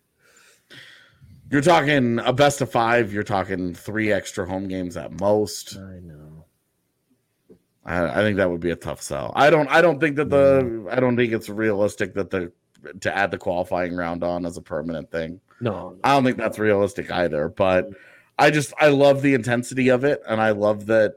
you're 1.50 1.62
talking 1.62 2.18
a 2.20 2.32
best 2.32 2.60
of 2.60 2.70
five. 2.70 3.12
You're 3.12 3.22
talking 3.22 3.74
three 3.74 4.12
extra 4.12 4.46
home 4.46 4.68
games 4.68 4.96
at 4.96 5.18
most. 5.20 5.76
I 5.76 6.00
know. 6.00 6.44
I, 7.84 8.20
I 8.20 8.22
think 8.22 8.36
that 8.36 8.50
would 8.50 8.60
be 8.60 8.70
a 8.70 8.76
tough 8.76 9.00
sell. 9.00 9.32
I 9.34 9.50
don't. 9.50 9.68
I 9.68 9.80
don't 9.80 9.98
think 9.98 10.16
that 10.16 10.30
the. 10.30 10.86
I 10.90 11.00
don't 11.00 11.16
think 11.16 11.32
it's 11.32 11.48
realistic 11.48 12.14
that 12.14 12.30
the 12.30 12.52
to 13.00 13.16
add 13.16 13.30
the 13.30 13.38
qualifying 13.38 13.96
round 13.96 14.22
on 14.22 14.44
as 14.46 14.56
a 14.56 14.62
permanent 14.62 15.10
thing. 15.10 15.40
No, 15.60 15.96
I 16.04 16.10
don't 16.10 16.24
think 16.24 16.36
that's 16.36 16.58
realistic 16.58 17.10
either. 17.10 17.48
But 17.48 17.90
I 18.38 18.50
just 18.50 18.74
I 18.78 18.88
love 18.88 19.22
the 19.22 19.34
intensity 19.34 19.88
of 19.88 20.04
it, 20.04 20.22
and 20.28 20.40
I 20.40 20.50
love 20.50 20.86
that 20.86 21.14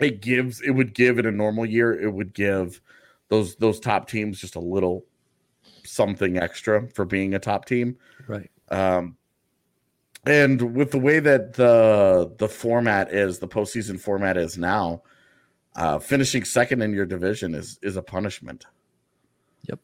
it 0.00 0.20
gives. 0.22 0.60
It 0.62 0.70
would 0.70 0.94
give 0.94 1.18
in 1.18 1.26
a 1.26 1.30
normal 1.30 1.66
year. 1.66 1.92
It 1.92 2.12
would 2.12 2.32
give 2.32 2.80
those 3.28 3.56
those 3.56 3.78
top 3.78 4.08
teams 4.08 4.40
just 4.40 4.56
a 4.56 4.60
little 4.60 5.04
something 5.84 6.38
extra 6.38 6.88
for 6.88 7.04
being 7.04 7.34
a 7.34 7.38
top 7.38 7.66
team. 7.66 7.96
right. 8.26 8.50
Um, 8.70 9.16
and 10.26 10.74
with 10.74 10.90
the 10.90 10.98
way 10.98 11.20
that 11.20 11.54
the 11.54 12.32
the 12.38 12.48
format 12.48 13.12
is, 13.12 13.38
the 13.38 13.48
postseason 13.48 14.00
format 14.00 14.36
is 14.36 14.56
now, 14.56 15.02
uh, 15.76 15.98
finishing 15.98 16.44
second 16.44 16.82
in 16.82 16.92
your 16.92 17.06
division 17.06 17.54
is 17.54 17.78
is 17.82 17.96
a 17.96 18.02
punishment. 18.02 18.66
Yep. 19.68 19.80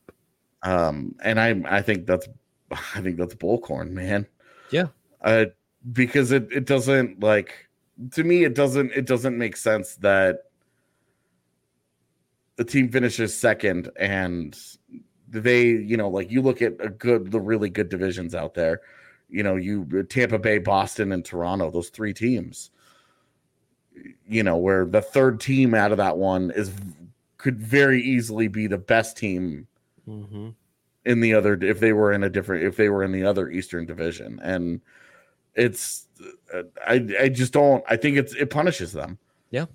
Um, 0.62 1.14
and 1.22 1.40
I 1.40 1.60
I 1.66 1.82
think 1.82 2.06
that's 2.06 2.28
I 2.70 3.00
think 3.00 3.16
that's 3.16 3.34
bullcorn, 3.34 3.90
man. 3.90 4.26
Yeah. 4.70 4.86
Uh, 5.20 5.46
because 5.92 6.32
it 6.32 6.50
it 6.52 6.66
doesn't 6.66 7.20
like 7.22 7.68
to 8.12 8.24
me 8.24 8.44
it 8.44 8.54
doesn't 8.54 8.92
it 8.92 9.06
doesn't 9.06 9.36
make 9.36 9.56
sense 9.56 9.96
that 9.96 10.44
the 12.56 12.64
team 12.64 12.90
finishes 12.90 13.36
second 13.36 13.90
and 13.96 14.58
they 15.28 15.68
you 15.68 15.96
know 15.96 16.08
like 16.08 16.30
you 16.30 16.42
look 16.42 16.60
at 16.60 16.74
a 16.80 16.88
good 16.88 17.30
the 17.30 17.40
really 17.40 17.70
good 17.70 17.88
divisions 17.88 18.34
out 18.34 18.54
there 18.54 18.80
you 19.30 19.42
know 19.42 19.56
you 19.56 19.84
tampa 20.08 20.38
bay 20.38 20.58
boston 20.58 21.12
and 21.12 21.24
toronto 21.24 21.70
those 21.70 21.88
three 21.88 22.12
teams 22.12 22.70
you 24.26 24.42
know 24.42 24.56
where 24.56 24.84
the 24.86 25.02
third 25.02 25.40
team 25.40 25.74
out 25.74 25.92
of 25.92 25.98
that 25.98 26.16
one 26.16 26.50
is 26.52 26.72
could 27.36 27.58
very 27.60 28.02
easily 28.02 28.48
be 28.48 28.66
the 28.66 28.78
best 28.78 29.16
team 29.16 29.66
Mm-hmm. 30.08 30.48
in 31.04 31.20
the 31.20 31.34
other 31.34 31.54
if 31.62 31.78
they 31.78 31.92
were 31.92 32.12
in 32.12 32.24
a 32.24 32.30
different 32.30 32.64
if 32.64 32.76
they 32.76 32.88
were 32.88 33.04
in 33.04 33.12
the 33.12 33.22
other 33.24 33.48
eastern 33.50 33.86
division 33.86 34.40
and 34.42 34.80
it's 35.54 36.08
uh, 36.52 36.62
i 36.86 37.06
i 37.20 37.28
just 37.28 37.52
don't 37.52 37.84
i 37.88 37.96
think 37.96 38.16
it's 38.16 38.34
it 38.34 38.50
punishes 38.50 38.92
them 38.92 39.18
Yeah. 39.50 39.66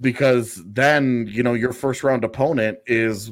because 0.00 0.60
then 0.66 1.26
you 1.30 1.42
know 1.42 1.54
your 1.54 1.72
first 1.72 2.02
round 2.04 2.22
opponent 2.24 2.80
is 2.86 3.30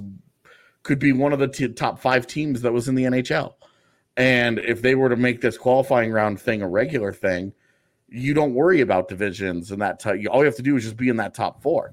could 0.82 0.98
be 1.00 1.12
one 1.12 1.32
of 1.34 1.40
the 1.40 1.48
t- 1.48 1.68
top 1.68 1.98
five 1.98 2.26
teams 2.26 2.62
that 2.62 2.72
was 2.72 2.88
in 2.88 2.94
the 2.94 3.04
nhl 3.04 3.54
and 4.16 4.58
if 4.60 4.82
they 4.82 4.94
were 4.94 5.08
to 5.08 5.16
make 5.16 5.40
this 5.40 5.58
qualifying 5.58 6.10
round 6.12 6.40
thing 6.40 6.62
a 6.62 6.68
regular 6.68 7.12
thing 7.12 7.52
you 8.08 8.32
don't 8.34 8.54
worry 8.54 8.80
about 8.80 9.08
divisions 9.08 9.72
and 9.72 9.82
that 9.82 9.98
type. 9.98 10.20
all 10.30 10.38
you 10.40 10.44
have 10.46 10.56
to 10.56 10.62
do 10.62 10.76
is 10.76 10.84
just 10.84 10.96
be 10.96 11.08
in 11.08 11.16
that 11.16 11.34
top 11.34 11.60
four 11.62 11.92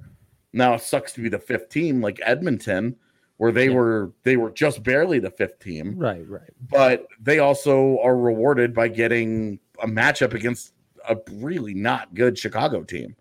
now 0.54 0.74
it 0.74 0.82
sucks 0.82 1.12
to 1.14 1.22
be 1.22 1.30
the 1.30 1.40
fifth 1.40 1.70
team 1.70 2.02
like 2.02 2.20
edmonton 2.24 2.96
where 3.38 3.52
they 3.52 3.68
Yeah. 3.68 3.76
were 3.76 4.12
they 4.24 4.38
were 4.38 4.52
just 4.52 4.84
barely 4.84 5.20
the 5.20 5.32
fifth 5.32 5.60
team 5.60 5.96
Right, 5.98 6.28
right. 6.30 6.50
but 6.70 7.08
they 7.20 7.40
also 7.40 7.98
are 8.04 8.16
rewarded 8.16 8.74
by 8.74 8.88
getting 8.88 9.60
a 9.82 9.88
matchup 9.88 10.34
against 10.34 10.74
a 11.10 11.18
really 11.34 11.74
not 11.74 12.14
good 12.14 12.38
Chicago 12.38 12.84
team. 12.84 13.14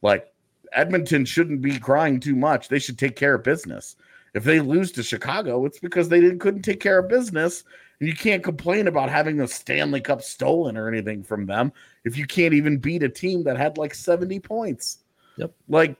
Like 0.00 0.32
Edmonton 0.72 1.26
shouldn't 1.26 1.60
be 1.60 1.78
crying 1.78 2.20
too 2.20 2.34
much. 2.36 2.68
They 2.68 2.78
should 2.78 2.98
take 2.98 3.16
care 3.16 3.34
of 3.34 3.42
business. 3.42 3.96
If 4.32 4.44
they 4.44 4.60
lose 4.60 4.92
to 4.92 5.02
Chicago, 5.02 5.66
it's 5.66 5.78
because 5.80 6.08
they 6.08 6.20
didn't 6.20 6.38
couldn't 6.38 6.62
take 6.62 6.80
care 6.80 6.98
of 7.00 7.08
business. 7.08 7.64
And 8.00 8.08
you 8.08 8.14
can't 8.14 8.42
complain 8.44 8.86
about 8.86 9.10
having 9.10 9.36
the 9.38 9.48
Stanley 9.48 10.00
Cup 10.00 10.22
stolen 10.22 10.76
or 10.76 10.86
anything 10.88 11.22
from 11.24 11.46
them 11.46 11.72
if 12.04 12.16
you 12.16 12.26
can't 12.26 12.54
even 12.54 12.78
beat 12.78 13.02
a 13.02 13.08
team 13.08 13.42
that 13.44 13.56
had 13.56 13.76
like 13.76 13.94
70 13.94 14.38
points. 14.40 14.98
Yep. 15.36 15.52
Like 15.68 15.96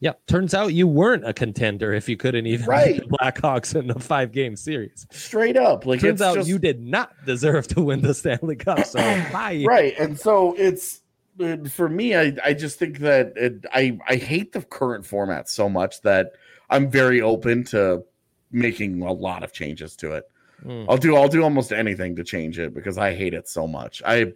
Yeah. 0.00 0.12
Turns 0.26 0.54
out 0.54 0.68
you 0.74 0.86
weren't 0.86 1.26
a 1.26 1.32
contender 1.32 1.92
if 1.92 2.08
you 2.08 2.16
couldn't 2.16 2.46
even 2.46 2.66
Right. 2.66 3.00
beat 3.00 3.08
the 3.10 3.16
Blackhawks 3.18 3.74
in 3.78 3.90
a 3.90 3.98
five 3.98 4.32
game 4.32 4.56
series. 4.56 5.06
straight 5.10 5.56
up. 5.56 5.84
Like 5.86 6.00
Turns 6.00 6.20
it's 6.20 6.22
out 6.22 6.36
just, 6.36 6.48
you 6.48 6.58
did 6.58 6.80
not 6.82 7.12
deserve 7.26 7.66
to 7.68 7.80
win 7.82 8.00
the 8.02 8.14
Stanley 8.14 8.56
Cup. 8.56 8.84
So 8.86 8.98
bye. 9.32 9.64
right 9.66 9.94
and 9.98 10.18
so 10.18 10.54
it's 10.58 11.00
uh, 11.42 11.56
for 11.70 11.88
me 11.88 12.14
i 12.14 12.34
i 12.44 12.52
just 12.52 12.78
think 12.78 12.98
that 12.98 13.32
it, 13.36 13.64
i 13.72 13.98
i 14.06 14.16
hate 14.16 14.52
the 14.52 14.60
current 14.60 15.06
format 15.06 15.48
so 15.48 15.68
much 15.70 16.02
that 16.02 16.32
i'm 16.68 16.90
very 16.90 17.22
open 17.22 17.64
to 17.64 18.04
making 18.52 19.02
a 19.02 19.12
lot 19.12 19.42
of 19.42 19.52
changes 19.52 19.96
to 19.96 20.12
it. 20.12 20.30
Mm. 20.64 20.84
i'll 20.90 20.98
do 20.98 21.16
i'll 21.16 21.26
do 21.26 21.42
almost 21.42 21.72
anything 21.72 22.14
to 22.16 22.22
change 22.22 22.58
it 22.58 22.74
because 22.74 22.98
i 22.98 23.14
hate 23.14 23.32
it 23.32 23.48
so 23.48 23.66
much. 23.66 24.02
I 24.04 24.34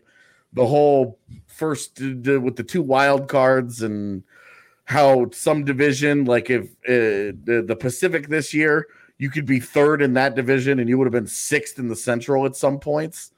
the 0.54 0.66
whole 0.66 1.18
first 1.46 2.00
with 2.00 2.56
the 2.56 2.62
two 2.62 2.80
wild 2.80 3.28
cards 3.28 3.82
and 3.82 4.22
how 4.84 5.28
some 5.32 5.64
division 5.64 6.24
like 6.24 6.48
if 6.48 6.64
uh, 6.88 7.34
the, 7.44 7.64
the 7.66 7.76
pacific 7.76 8.28
this 8.28 8.54
year 8.54 8.86
you 9.18 9.30
could 9.30 9.46
be 9.46 9.60
third 9.60 10.02
in 10.02 10.14
that 10.14 10.34
division 10.34 10.78
and 10.78 10.88
you 10.88 10.98
would 10.98 11.06
have 11.06 11.12
been 11.12 11.26
sixth 11.26 11.78
in 11.78 11.88
the 11.88 11.96
central 11.96 12.46
at 12.46 12.56
some 12.56 12.78
points. 12.78 13.32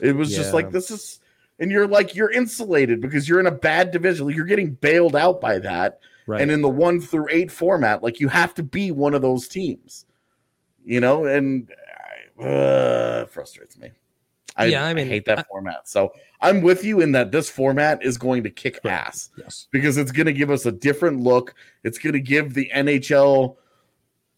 It 0.00 0.14
was 0.14 0.34
just 0.34 0.54
like 0.54 0.70
this 0.70 0.90
is 0.90 1.20
and 1.58 1.70
you're 1.70 1.86
like 1.86 2.14
you're 2.14 2.30
insulated 2.30 3.00
because 3.00 3.28
you're 3.28 3.40
in 3.40 3.46
a 3.46 3.52
bad 3.52 3.90
division. 3.90 4.28
You're 4.30 4.46
getting 4.46 4.72
bailed 4.72 5.16
out 5.16 5.40
by 5.40 5.58
that. 5.60 6.00
Right. 6.24 6.40
and 6.40 6.52
in 6.52 6.62
the 6.62 6.68
one 6.68 7.00
through 7.00 7.26
eight 7.30 7.50
format 7.50 8.00
like 8.00 8.20
you 8.20 8.28
have 8.28 8.54
to 8.54 8.62
be 8.62 8.92
one 8.92 9.12
of 9.12 9.22
those 9.22 9.48
teams 9.48 10.06
you 10.84 11.00
know 11.00 11.24
and 11.26 11.70
uh, 12.42 13.24
frustrates 13.26 13.76
me 13.78 13.90
I, 14.56 14.66
Yeah, 14.66 14.84
I 14.84 14.90
I 14.90 14.94
mean, 14.94 15.06
hate 15.06 15.24
that 15.26 15.38
I- 15.40 15.42
format 15.44 15.88
so 15.88 16.12
i'm 16.40 16.60
with 16.62 16.84
you 16.84 17.00
in 17.00 17.12
that 17.12 17.30
this 17.32 17.48
format 17.48 18.02
is 18.04 18.18
going 18.18 18.42
to 18.42 18.50
kick 18.50 18.80
Right. 18.84 18.92
ass 18.92 19.30
yes. 19.38 19.68
because 19.70 19.96
it's 19.96 20.12
going 20.12 20.26
to 20.26 20.32
give 20.32 20.50
us 20.50 20.66
a 20.66 20.72
different 20.72 21.20
look. 21.20 21.54
It's 21.84 21.98
going 21.98 22.14
to 22.14 22.20
give 22.20 22.54
the 22.54 22.68
NHL 22.74 23.56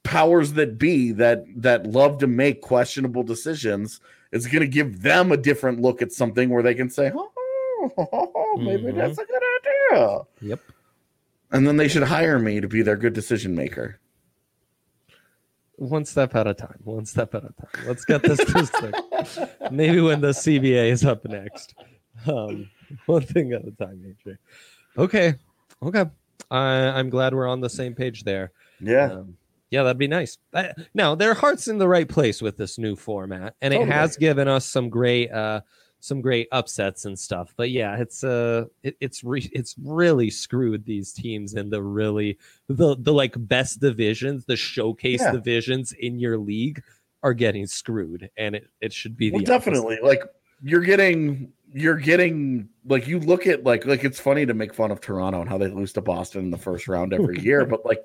powers 0.03 0.53
that 0.53 0.77
be 0.79 1.13
that 1.13 1.45
that 1.57 1.87
love 1.87 2.19
to 2.19 2.27
make 2.27 2.61
questionable 2.61 3.23
decisions. 3.23 4.01
It's 4.33 4.47
going 4.47 4.61
to 4.61 4.69
give 4.69 5.01
them 5.01 5.33
a 5.33 5.37
different 5.39 5.81
look 5.81 6.03
at 6.03 6.13
something 6.13 6.51
where 6.51 6.63
they 6.63 6.75
can 6.75 6.91
say, 6.91 7.11
"Oh, 7.15 8.57
maybe 8.59 8.83
Mhm. 8.93 8.97
that's 8.97 9.19
a 9.19 9.25
good 9.25 9.43
idea." 9.93 10.19
Yep. 10.43 10.61
And 11.53 11.67
then 11.67 11.77
they 11.79 11.89
should 11.89 12.03
hire 12.03 12.39
me 12.39 12.61
to 12.61 12.69
be 12.69 12.83
their 12.83 12.97
good 12.97 13.15
decision 13.15 13.55
maker. 13.55 13.99
One 15.77 16.05
step 16.05 16.35
at 16.35 16.47
a 16.47 16.55
time. 16.55 16.79
One 16.85 17.05
step 17.05 17.35
at 17.35 17.43
a 17.45 17.49
time. 17.49 17.87
Let's 17.87 18.05
get 18.05 18.23
this. 18.23 18.39
Maybe 19.71 20.01
when 20.01 20.21
the 20.21 20.29
CBA 20.29 20.91
is 20.91 21.05
up 21.05 21.25
next. 21.25 21.75
Um, 22.27 22.71
one 23.07 23.23
thing 23.23 23.53
at 23.53 23.67
a 23.67 23.71
time, 23.73 24.15
AJ. 24.27 24.37
Okay. 24.97 25.35
Okay. 25.83 26.05
I 26.51 26.69
I'm 26.69 27.11
glad 27.11 27.35
we're 27.35 27.49
on 27.49 27.61
the 27.61 27.71
same 27.71 27.95
page 27.95 28.25
there. 28.25 28.53
Yeah, 28.81 29.13
Um, 29.13 29.37
yeah, 29.71 29.83
that'd 29.83 29.99
be 29.99 30.07
nice. 30.09 30.39
Uh, 30.53 30.69
now, 30.95 31.15
their 31.15 31.35
heart's 31.35 31.67
in 31.69 31.79
the 31.79 31.89
right 31.89 32.09
place 32.09 32.41
with 32.43 32.57
this 32.57 32.79
new 32.79 32.95
format, 32.95 33.55
and 33.63 33.73
it 33.75 33.89
has 33.89 34.17
given 34.17 34.47
us 34.47 34.67
some 34.67 34.89
great, 34.89 35.33
uh, 35.33 35.63
some 36.05 36.21
great 36.21 36.49
upsets 36.53 37.07
and 37.07 37.19
stuff. 37.19 37.55
But 37.57 37.71
yeah, 37.71 37.97
it's 37.97 38.23
uh, 38.23 38.67
it, 38.83 38.95
it's 39.01 39.25
re- 39.25 39.51
it's 39.53 39.75
really 39.83 40.29
screwed 40.29 40.85
these 40.85 41.13
teams 41.15 41.55
in 41.55 41.71
the 41.71 41.83
really 41.83 42.39
the 42.69 42.95
the 42.99 43.13
like 43.13 43.33
best 43.39 43.81
divisions, 43.81 44.45
the 44.45 44.57
showcase 44.57 45.23
Yeah. 45.23 45.33
divisions 45.33 45.93
in 45.93 46.19
your 46.19 46.37
league 46.37 46.83
are 47.23 47.33
getting 47.33 47.67
screwed, 47.67 48.29
and 48.37 48.55
it 48.55 48.69
it 48.83 48.93
should 48.93 49.17
be 49.17 49.31
well, 49.31 49.41
opposite. 49.41 49.53
definitely. 49.53 49.99
Like 50.03 50.23
you're 50.63 50.83
getting, 50.83 51.53
you're 51.73 51.97
getting. 51.97 52.69
Like 52.87 53.07
you 53.09 53.19
look 53.19 53.47
at 53.47 53.65
like 53.65 53.87
like 53.87 54.05
it's 54.05 54.21
funny 54.21 54.45
to 54.45 54.53
make 54.53 54.75
fun 54.75 54.91
of 54.91 55.01
Toronto 55.01 55.41
and 55.41 55.49
how 55.49 55.57
they 55.57 55.69
lose 55.69 55.95
to 55.95 56.03
Boston 56.03 56.43
in 56.45 56.51
the 56.51 56.59
first 56.59 56.87
round 56.87 57.15
every 57.15 57.41
year, 57.43 57.65
but 57.65 57.87
like 57.87 58.05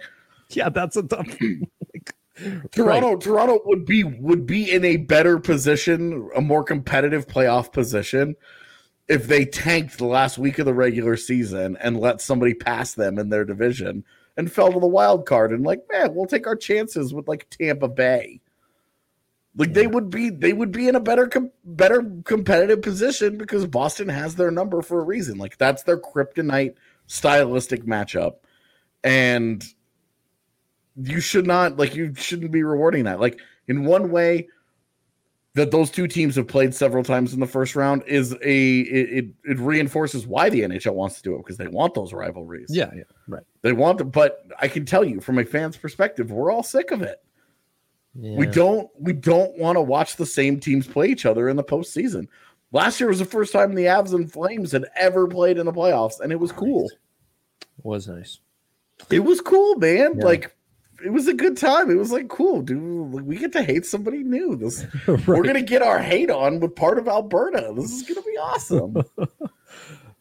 Yeah, 0.52 0.70
that's 0.70 0.96
a 0.96 1.04
tough. 1.04 1.28
like, 1.42 2.14
Toronto, 2.72 3.18
Toronto 3.18 3.60
would 3.66 3.86
be 3.86 4.04
would 4.04 4.46
be 4.46 4.72
in 4.72 4.86
a 4.86 4.98
better 4.98 5.40
position, 5.40 6.30
a 6.36 6.42
more 6.42 6.64
competitive 6.64 7.28
playoff 7.28 7.72
position, 7.72 8.36
if 9.10 9.28
they 9.28 9.44
tanked 9.44 9.98
the 9.98 10.06
last 10.06 10.38
week 10.38 10.60
of 10.60 10.66
the 10.66 10.74
regular 10.74 11.18
season 11.18 11.76
and 11.82 12.00
let 12.00 12.22
somebody 12.22 12.54
pass 12.54 12.94
them 12.94 13.18
in 13.18 13.30
their 13.30 13.44
division 13.44 14.06
and 14.38 14.52
fell 14.52 14.72
to 14.72 14.80
the 14.80 14.88
wild 14.88 15.26
card 15.26 15.52
and 15.52 15.66
like, 15.66 15.84
man, 15.92 16.14
we'll 16.14 16.28
take 16.28 16.48
our 16.48 16.56
chances 16.56 17.14
with 17.14 17.28
like 17.28 17.50
Tampa 17.50 17.88
Bay. 17.88 18.40
Like 19.58 19.74
they 19.74 19.88
would 19.88 20.12
be, 20.12 20.30
they 20.30 20.54
would 20.54 20.72
be 20.72 20.88
in 20.88 20.96
a 20.96 21.00
better, 21.00 21.28
com- 21.28 21.52
better 21.66 22.04
competitive 22.24 22.84
position 22.84 23.38
because 23.38 23.66
Boston 23.66 24.08
has 24.08 24.36
their 24.36 24.52
number 24.52 24.82
for 24.84 25.02
a 25.02 25.04
reason. 25.04 25.40
Like 25.40 25.58
that's 25.58 25.84
their 25.84 26.00
kryptonite 26.00 26.76
stylistic 27.08 27.84
matchup, 27.84 28.36
and 29.04 29.66
you 31.02 31.20
should 31.20 31.48
not 31.48 31.78
like 31.78 31.96
you 31.96 32.14
shouldn't 32.16 32.52
be 32.52 32.64
rewarding 32.64 33.06
that. 33.06 33.20
Like 33.20 33.40
in 33.68 33.86
one 33.86 34.12
way 34.12 34.48
that 35.56 35.72
those 35.72 35.90
two 35.90 36.08
teams 36.08 36.36
have 36.36 36.48
played 36.48 36.74
several 36.74 37.04
times 37.04 37.34
in 37.34 37.40
the 37.40 37.48
first 37.48 37.76
round 37.76 38.04
is 38.06 38.34
a 38.44 38.80
it, 38.80 39.26
it, 39.26 39.26
it 39.44 39.60
reinforces 39.60 40.28
why 40.28 40.50
the 40.50 40.62
NHL 40.62 40.94
wants 40.94 41.18
to 41.18 41.24
do 41.24 41.36
it 41.36 41.40
because 41.40 41.58
they 41.58 41.68
want 41.68 41.94
those 41.94 42.14
rivalries. 42.14 42.70
yeah, 42.70 42.90
yeah, 42.96 43.04
right. 43.28 43.44
They 43.62 43.74
want 43.74 43.98
to, 44.00 44.06
but 44.06 44.46
I 44.60 44.68
can 44.68 44.86
tell 44.86 45.04
you 45.04 45.20
from 45.20 45.40
a 45.40 45.46
fan's 45.46 45.78
perspective, 45.78 46.32
we're 46.32 46.52
all 46.52 46.64
sick 46.64 46.92
of 46.92 47.02
it. 47.02 47.22
We 48.16 48.48
don't 48.48 48.90
we 49.00 49.14
don't 49.14 49.58
want 49.58 49.78
to 49.78 49.82
watch 49.82 50.16
the 50.16 50.26
same 50.26 50.60
teams 50.60 50.88
play 50.88 51.08
each 51.08 51.26
other 51.26 51.48
in 51.48 51.56
the 51.56 51.64
postseason. 51.64 52.28
Last 52.72 53.00
year 53.00 53.10
was 53.10 53.20
the 53.20 53.26
first 53.26 53.54
time 53.54 53.74
the 53.74 53.86
Avs 53.86 54.14
and 54.14 54.32
Flames 54.32 54.72
had 54.72 54.86
ever 54.96 55.28
played 55.28 55.58
in 55.58 55.66
the 55.66 55.72
playoffs, 55.72 56.20
and 56.20 56.32
it 56.32 56.40
was 56.40 56.52
cool. 56.52 56.90
was 57.84 58.08
nice. 58.08 58.40
It 59.10 59.20
was 59.20 59.42
cool, 59.42 59.76
man. 59.76 60.18
Yeah. 60.18 60.26
Like 60.26 60.56
it 61.04 61.12
was 61.12 61.28
a 61.28 61.34
good 61.34 61.58
time. 61.58 61.90
It 61.90 61.96
was 61.96 62.12
like 62.12 62.28
cool, 62.30 62.62
dude. 62.62 63.12
We 63.26 63.38
get 63.38 63.52
to 63.54 63.64
hate 63.64 63.86
somebody 63.86 64.24
new. 64.24 64.56
This 64.56 64.86
we're 65.28 65.44
gonna 65.44 65.62
get 65.62 65.82
our 65.82 66.00
hate 66.00 66.30
on 66.30 66.60
with 66.60 66.76
part 66.76 66.98
of 67.00 67.08
Alberta. 67.08 67.74
This 67.76 67.92
is 67.92 68.04
gonna 68.04 68.22
be 68.22 68.38
awesome. 68.38 69.04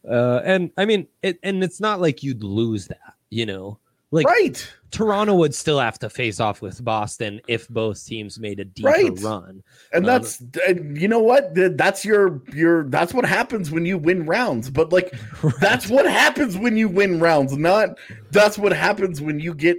Uh, 0.08 0.40
and 0.44 0.70
I 0.78 0.86
mean, 0.86 1.06
it, 1.22 1.38
and 1.42 1.62
it's 1.62 1.80
not 1.80 2.00
like 2.00 2.22
you'd 2.22 2.42
lose 2.42 2.86
that, 2.86 3.14
you 3.28 3.44
know. 3.44 3.78
Like 4.10 4.26
right. 4.26 4.72
Toronto 4.90 5.34
would 5.34 5.54
still 5.54 5.78
have 5.78 5.98
to 5.98 6.08
face 6.08 6.40
off 6.40 6.62
with 6.62 6.82
Boston 6.82 7.42
if 7.46 7.68
both 7.68 8.06
teams 8.06 8.38
made 8.40 8.58
a 8.58 8.64
deeper 8.64 8.88
Right. 8.88 9.20
run. 9.20 9.62
And 9.92 10.04
Um, 10.04 10.06
that's 10.06 10.42
and 10.66 10.96
you 10.98 11.08
know 11.08 11.18
what? 11.18 11.50
That's 11.54 12.06
your 12.06 12.40
your 12.54 12.84
that's 12.84 13.12
what 13.12 13.26
happens 13.26 13.70
when 13.70 13.84
you 13.84 13.98
win 13.98 14.24
rounds. 14.24 14.70
But 14.70 14.94
like 14.94 15.12
that's 15.60 15.90
what 15.90 16.06
happens 16.06 16.56
when 16.56 16.78
you 16.78 16.88
win 16.88 17.20
rounds, 17.20 17.54
not 17.58 17.98
that's 18.30 18.56
what 18.56 18.72
happens 18.72 19.20
when 19.20 19.40
you 19.40 19.52
get 19.52 19.76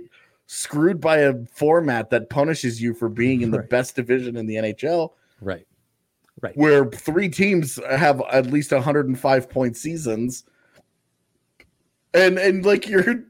screwed 0.52 1.00
by 1.00 1.18
a 1.18 1.36
format 1.54 2.10
that 2.10 2.28
punishes 2.32 2.82
you 2.82 2.92
for 2.92 3.08
being 3.08 3.42
in 3.42 3.52
the 3.52 3.60
Right. 3.60 3.70
best 3.70 3.96
division 3.96 4.36
in 4.36 4.48
the 4.48 4.56
NHL 4.56 5.14
right. 5.42 5.68
Right. 6.42 6.58
where 6.58 6.86
three 6.86 7.30
teams 7.30 7.80
have 7.88 8.20
at 8.32 8.48
least 8.48 8.72
105 8.72 9.48
point 9.48 9.78
seasons. 9.78 10.46
And 12.16 12.40
and 12.40 12.66
like 12.66 12.88
you're 12.88 13.24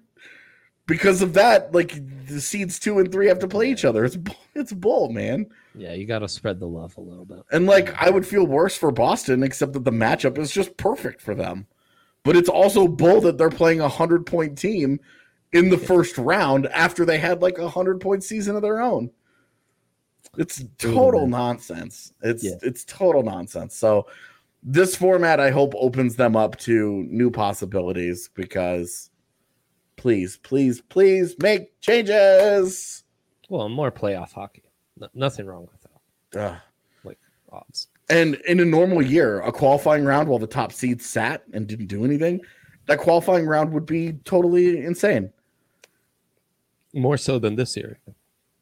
because 0.86 1.22
of 1.22 1.34
that, 1.34 1.74
like 1.74 2.01
the 2.28 2.39
seeds 2.39 2.80
2 2.80 2.99
and 2.99 3.11
3 3.11 3.28
have 3.28 3.39
to 3.39 3.49
play 3.49 3.70
each 3.70 3.84
other. 3.84 4.05
It's 4.05 4.17
it's 4.55 4.72
bull, 4.72 5.09
man. 5.09 5.45
Yeah, 5.76 5.93
you 5.95 6.05
got 6.05 6.20
to 6.20 6.30
spread 6.30 6.57
the 6.61 6.67
love 6.67 6.95
a 6.95 7.01
little 7.01 7.26
bit. 7.26 7.43
And 7.51 7.65
like 7.65 7.93
I 8.01 8.09
would 8.09 8.26
feel 8.26 8.47
worse 8.47 8.78
for 8.78 8.91
Boston, 8.91 9.43
except 9.43 9.74
that 9.74 9.84
the 9.84 9.91
matchup 9.91 10.38
is 10.38 10.51
just 10.51 10.78
perfect 10.78 11.22
for 11.22 11.36
them. 11.36 11.67
But 12.24 12.38
it's 12.38 12.49
also 12.49 12.88
bull 12.88 13.20
that 13.22 13.38
they're 13.38 13.49
playing 13.49 13.82
a 13.82 13.89
hundred 13.89 14.26
point 14.26 14.57
team 14.57 15.01
in 15.54 15.70
the 15.70 15.78
first 15.78 16.18
round 16.18 16.68
after 16.68 17.06
they 17.06 17.18
had 17.18 17.41
like 17.41 17.58
a 17.58 17.68
hundred 17.70 18.00
point 18.00 18.24
season 18.24 18.56
of 18.56 18.62
their 18.62 18.80
own. 18.82 19.10
It's 20.38 20.64
total 20.78 21.28
nonsense. 21.28 22.14
It's 22.22 22.43
Yeah. 22.43 22.56
it's 22.62 22.86
total 22.86 23.24
nonsense. 23.24 23.76
So 23.76 24.08
this 24.62 24.95
format 24.95 25.39
I 25.39 25.50
hope 25.50 25.74
opens 25.76 26.16
them 26.18 26.36
up 26.36 26.58
to 26.58 27.04
new 27.10 27.32
possibilities 27.32 28.30
because 28.34 29.10
please, 29.95 30.38
please, 30.38 30.82
please 30.82 31.36
make 31.39 31.80
changes. 31.82 33.04
Well, 33.50 33.70
more 33.70 33.91
playoff 33.91 34.32
hockey. 34.34 34.64
No, 34.97 35.08
nothing 35.14 35.45
wrong 35.45 35.68
with 35.72 35.82
that. 35.82 36.39
Ugh. 36.39 36.58
Like 37.04 37.18
odds. 37.52 37.88
And 38.10 38.36
in 38.47 38.60
a 38.60 38.66
normal 38.66 39.02
year, 39.02 39.41
a 39.41 39.52
qualifying 39.52 40.06
round 40.06 40.30
while 40.30 40.39
the 40.39 40.47
top 40.47 40.72
seed 40.72 41.02
sat 41.02 41.43
and 41.54 41.68
didn't 41.68 41.88
do 41.88 42.06
anything, 42.06 42.41
that 42.86 43.00
qualifying 43.00 43.45
round 43.45 43.72
would 43.74 43.86
be 43.86 44.14
totally 44.26 44.84
insane. 44.86 45.32
More 46.94 47.18
so 47.18 47.40
than 47.40 47.56
this 47.56 47.76
year. 47.78 48.00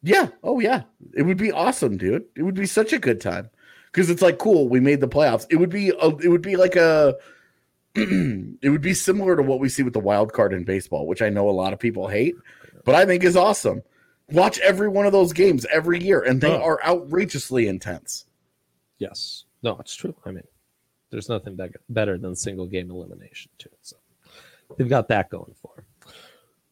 Yeah. 0.04 0.30
Oh, 0.44 0.60
yeah. 0.60 0.84
It 1.16 1.24
would 1.24 1.38
be 1.38 1.52
awesome, 1.52 1.98
dude. 1.98 2.26
It 2.36 2.44
would 2.44 2.56
be 2.56 2.66
such 2.66 2.94
a 2.94 3.00
good 3.00 3.20
time 3.22 3.50
because 3.92 4.10
it's 4.10 4.22
like 4.22 4.38
cool. 4.38 4.68
We 4.70 4.80
made 4.80 5.02
the 5.02 5.08
playoffs. 5.08 5.46
It 5.50 5.56
would 5.58 5.70
be. 5.70 5.90
A, 5.90 6.08
it 6.18 6.30
would 6.30 6.42
be 6.42 6.56
like 6.56 6.76
a. 6.76 7.16
it 7.96 8.70
would 8.70 8.82
be 8.82 8.94
similar 8.94 9.36
to 9.36 9.42
what 9.42 9.60
we 9.60 9.70
see 9.70 9.82
with 9.84 9.94
the 9.94 10.00
wild 10.00 10.32
card 10.34 10.54
in 10.54 10.64
baseball, 10.64 11.08
which 11.08 11.22
I 11.22 11.30
know 11.30 11.50
a 11.50 11.52
lot 11.52 11.74
of 11.74 11.80
people 11.80 12.08
hate, 12.08 12.36
but 12.86 12.94
I 12.96 13.06
think 13.06 13.24
is 13.24 13.36
awesome. 13.36 13.82
Watch 14.30 14.60
every 14.60 14.88
one 14.90 15.06
of 15.06 15.14
those 15.14 15.34
games 15.34 15.66
every 15.72 16.04
year, 16.04 16.22
and 16.22 16.40
they 16.42 16.52
Oh. 16.52 16.62
are 16.62 16.84
outrageously 16.86 17.68
intense. 17.68 18.26
Yes. 19.00 19.46
No, 19.64 19.78
it's 19.80 19.96
true. 19.96 20.16
I 20.26 20.32
mean, 20.32 20.44
there's 21.10 21.30
nothing 21.30 21.56
be- 21.56 21.70
better 21.90 22.18
than 22.18 22.36
single 22.36 22.68
game 22.68 22.92
elimination, 22.92 23.50
too. 23.58 23.70
So 23.82 23.96
they've 24.78 24.90
got 24.90 25.08
that 25.08 25.30
going 25.32 25.56
for 25.62 25.72
'em. 25.78 26.12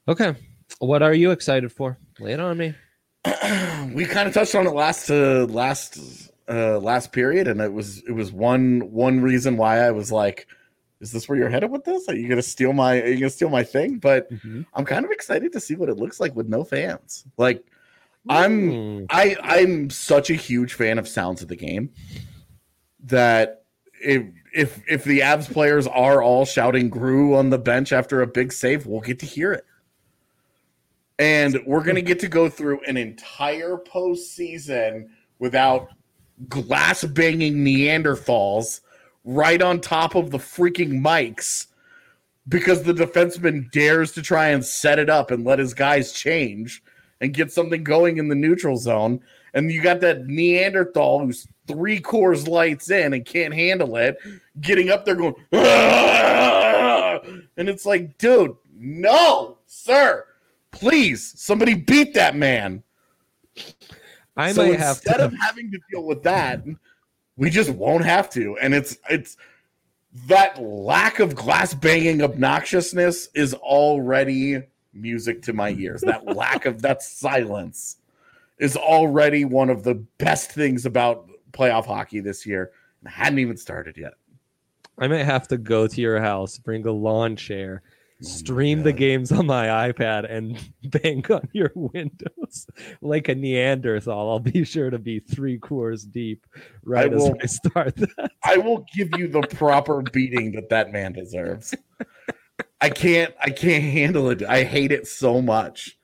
Okay. 0.10 0.36
What 0.80 1.02
are 1.02 1.14
you 1.14 1.32
excited 1.32 1.72
for? 1.72 1.98
Lay 2.20 2.34
it 2.34 2.40
on 2.40 2.58
me. 2.58 2.76
we 3.94 4.06
kind 4.06 4.28
of 4.28 4.34
touched 4.34 4.56
on 4.56 4.68
it 4.68 4.72
last 4.72 5.10
uh, 5.10 5.46
last 5.46 6.30
uh, 6.50 6.80
last 6.80 7.12
period, 7.12 7.48
and 7.48 7.62
it 7.62 7.74
was 7.74 8.04
it 8.08 8.12
was 8.12 8.32
one 8.32 8.92
one 8.92 9.22
reason 9.22 9.58
why 9.58 9.80
I 9.80 9.92
was 9.92 10.12
like, 10.12 10.48
"Is 11.00 11.12
this 11.12 11.28
where 11.28 11.38
you're 11.38 11.50
headed 11.50 11.72
with 11.72 11.86
this? 11.86 12.08
Are 12.08 12.16
you 12.16 12.28
gonna 12.28 12.42
steal 12.42 12.74
my 12.74 13.02
Are 13.02 13.08
you 13.08 13.20
gonna 13.20 13.30
steal 13.30 13.50
my 13.50 13.64
thing?" 13.64 13.98
But 13.98 14.30
I'm 14.74 14.86
kind 14.86 15.06
of 15.06 15.12
excited 15.12 15.54
to 15.54 15.60
see 15.60 15.76
what 15.76 15.90
it 15.90 15.98
looks 15.98 16.20
like 16.20 16.36
with 16.36 16.48
no 16.48 16.64
fans. 16.64 17.26
Like, 17.38 17.66
I'm. 18.30 19.08
I 19.10 19.36
I'm 19.42 19.90
such 19.90 20.30
a 20.30 20.36
huge 20.36 20.74
fan 20.74 21.00
of 21.00 21.08
sounds 21.08 21.42
of 21.42 21.48
the 21.48 21.56
game 21.56 21.92
that 23.06 23.64
if 24.04 24.24
if 24.54 24.84
if 24.88 25.04
the 25.04 25.22
Avs 25.22 25.52
players 25.52 25.88
are 25.88 26.22
all 26.22 26.46
shouting 26.46 26.90
"Grew" 26.90 27.36
on 27.36 27.50
the 27.50 27.60
bench 27.60 27.92
after 27.92 28.22
a 28.22 28.28
big 28.28 28.54
save, 28.54 28.86
we'll 28.86 29.02
get 29.02 29.20
to 29.20 29.26
hear 29.26 29.52
it. 29.52 29.66
And 31.18 31.62
we're 31.66 31.84
gonna 31.84 32.02
get 32.02 32.20
to 32.20 32.28
go 32.28 32.50
through 32.50 32.82
an 32.88 32.98
entire 32.98 33.78
postseason 33.78 35.08
without 35.40 35.90
glass 36.50 37.04
banging 37.04 37.64
Neanderthals 37.64 38.82
right 39.24 39.62
on 39.62 39.80
top 39.82 40.16
of 40.16 40.32
the 40.32 40.38
freaking 40.38 41.02
mics 41.02 41.68
because 42.48 42.84
the 42.84 42.94
defenseman 42.94 43.72
dares 43.72 44.12
to 44.12 44.22
try 44.22 44.50
and 44.50 44.64
set 44.64 45.00
it 45.00 45.10
up 45.10 45.32
and 45.32 45.44
let 45.46 45.60
his 45.60 45.74
guys 45.74 46.12
change 46.12 46.84
and 47.22 47.34
get 47.34 47.52
something 47.52 47.84
going 47.84 48.18
in 48.18 48.28
the 48.28 48.36
neutral 48.36 48.78
zone. 48.78 49.20
And 49.54 49.72
you 49.72 49.82
got 49.82 50.02
that 50.02 50.28
Neanderthal 50.28 51.20
who's 51.20 51.48
three 51.68 52.00
Coors 52.00 52.48
lights 52.48 52.92
in 52.92 53.14
and 53.14 53.26
can't 53.26 53.54
handle 53.54 53.96
it, 53.96 54.18
getting 54.60 54.90
up 54.90 55.06
there 55.06 55.16
going, 55.16 55.36
"Ah!" 55.54 57.20
and 57.58 57.70
it's 57.70 57.86
like, 57.86 58.18
dude, 58.18 58.56
no, 58.78 59.58
sir, 59.66 60.26
please, 60.76 61.34
somebody 61.38 61.74
beat 61.74 62.14
that 62.14 62.36
man. 62.36 62.84
I 64.38 64.52
so 64.52 64.68
might 64.68 64.80
have 64.80 64.98
instead 64.98 65.18
to. 65.18 65.26
of 65.26 65.34
having 65.40 65.72
to 65.72 65.80
deal 65.90 66.04
with 66.04 66.24
that, 66.24 66.64
we 67.38 67.50
just 67.50 67.70
won't 67.72 68.06
have 68.06 68.30
to. 68.32 68.58
And 68.60 68.74
it's 68.74 68.98
it's 69.10 69.38
that 70.28 70.62
lack 70.62 71.20
of 71.20 71.36
glass 71.36 71.74
banging 71.74 72.22
obnoxiousness 72.22 73.30
is 73.34 73.54
already 73.54 74.62
music 74.94 75.42
to 75.44 75.54
my 75.54 75.72
ears. 75.72 76.02
That 76.02 76.26
lack 76.36 76.66
of 76.66 76.82
that 76.84 77.02
silence 77.02 77.98
is 78.58 78.78
already 78.78 79.46
one 79.46 79.70
of 79.70 79.84
the 79.84 79.96
best 80.18 80.52
things 80.52 80.86
about 80.86 81.30
playoff 81.52 81.86
hockey 81.86 82.20
this 82.20 82.46
year. 82.46 82.72
And 83.02 83.10
hadn't 83.10 83.40
even 83.40 83.58
started 83.58 83.98
yet. 83.98 84.14
I 84.98 85.08
might 85.08 85.26
have 85.26 85.48
to 85.50 85.58
go 85.58 85.88
to 85.88 86.02
your 86.02 86.22
house, 86.22 86.58
bring 86.58 86.86
a 86.88 86.92
lawn 86.92 87.36
chair, 87.36 87.84
Oh 88.22 88.26
stream 88.26 88.84
the 88.84 88.94
games 88.94 89.32
on 89.32 89.46
my 89.46 89.92
iPad, 89.92 90.32
and 90.32 90.58
bang 90.84 91.26
on 91.30 91.50
your 91.52 91.72
windows 91.76 92.68
like 93.02 93.28
a 93.28 93.36
Neanderthal. 93.36 94.30
I'll 94.30 94.40
be 94.40 94.64
sure 94.64 94.90
to 94.90 94.98
be 94.98 95.20
three 95.20 95.60
Coors 95.60 96.10
deep 96.10 96.46
right 96.84 97.12
as 97.12 97.24
will- 97.24 97.36
I 97.42 97.46
start 97.46 97.96
that. 97.98 98.32
I 98.44 98.58
will 98.58 98.86
give 98.96 99.10
you 99.18 99.28
the 99.28 99.42
proper 99.42 100.02
beating 100.02 100.54
that 100.54 100.70
that 100.70 100.92
man 100.92 101.12
deserves. 101.12 101.76
I 102.80 102.90
can't 102.90 103.34
I 103.42 103.50
can't 103.50 103.84
handle 103.84 104.30
it. 104.30 104.44
I 104.44 104.64
hate 104.64 104.92
it 104.92 105.08
so 105.08 105.42
much. 105.42 105.98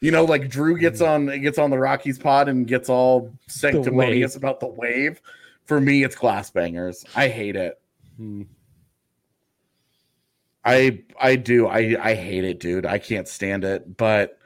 You 0.00 0.10
know, 0.10 0.24
like 0.24 0.48
Drew 0.48 0.78
gets 0.78 1.00
on 1.00 1.26
gets 1.42 1.58
on 1.58 1.70
the 1.70 1.78
Rockies 1.78 2.18
pod 2.18 2.48
and 2.48 2.66
gets 2.66 2.88
all 2.88 3.30
sanctimonious 3.48 4.36
about 4.36 4.58
the 4.60 4.68
wave. 4.68 5.20
For 5.66 5.80
me, 5.80 6.02
it's 6.02 6.16
glass 6.16 6.50
bangers. 6.50 7.04
I 7.14 7.28
hate 7.28 7.56
it. 7.56 7.78
Hmm. 8.16 8.42
I 10.64 11.02
I 11.20 11.36
do. 11.36 11.66
I 11.66 11.96
I 12.00 12.14
hate 12.14 12.44
it, 12.44 12.60
dude. 12.60 12.86
I 12.86 12.98
can't 12.98 13.28
stand 13.28 13.64
it. 13.64 13.96
But 13.96 14.38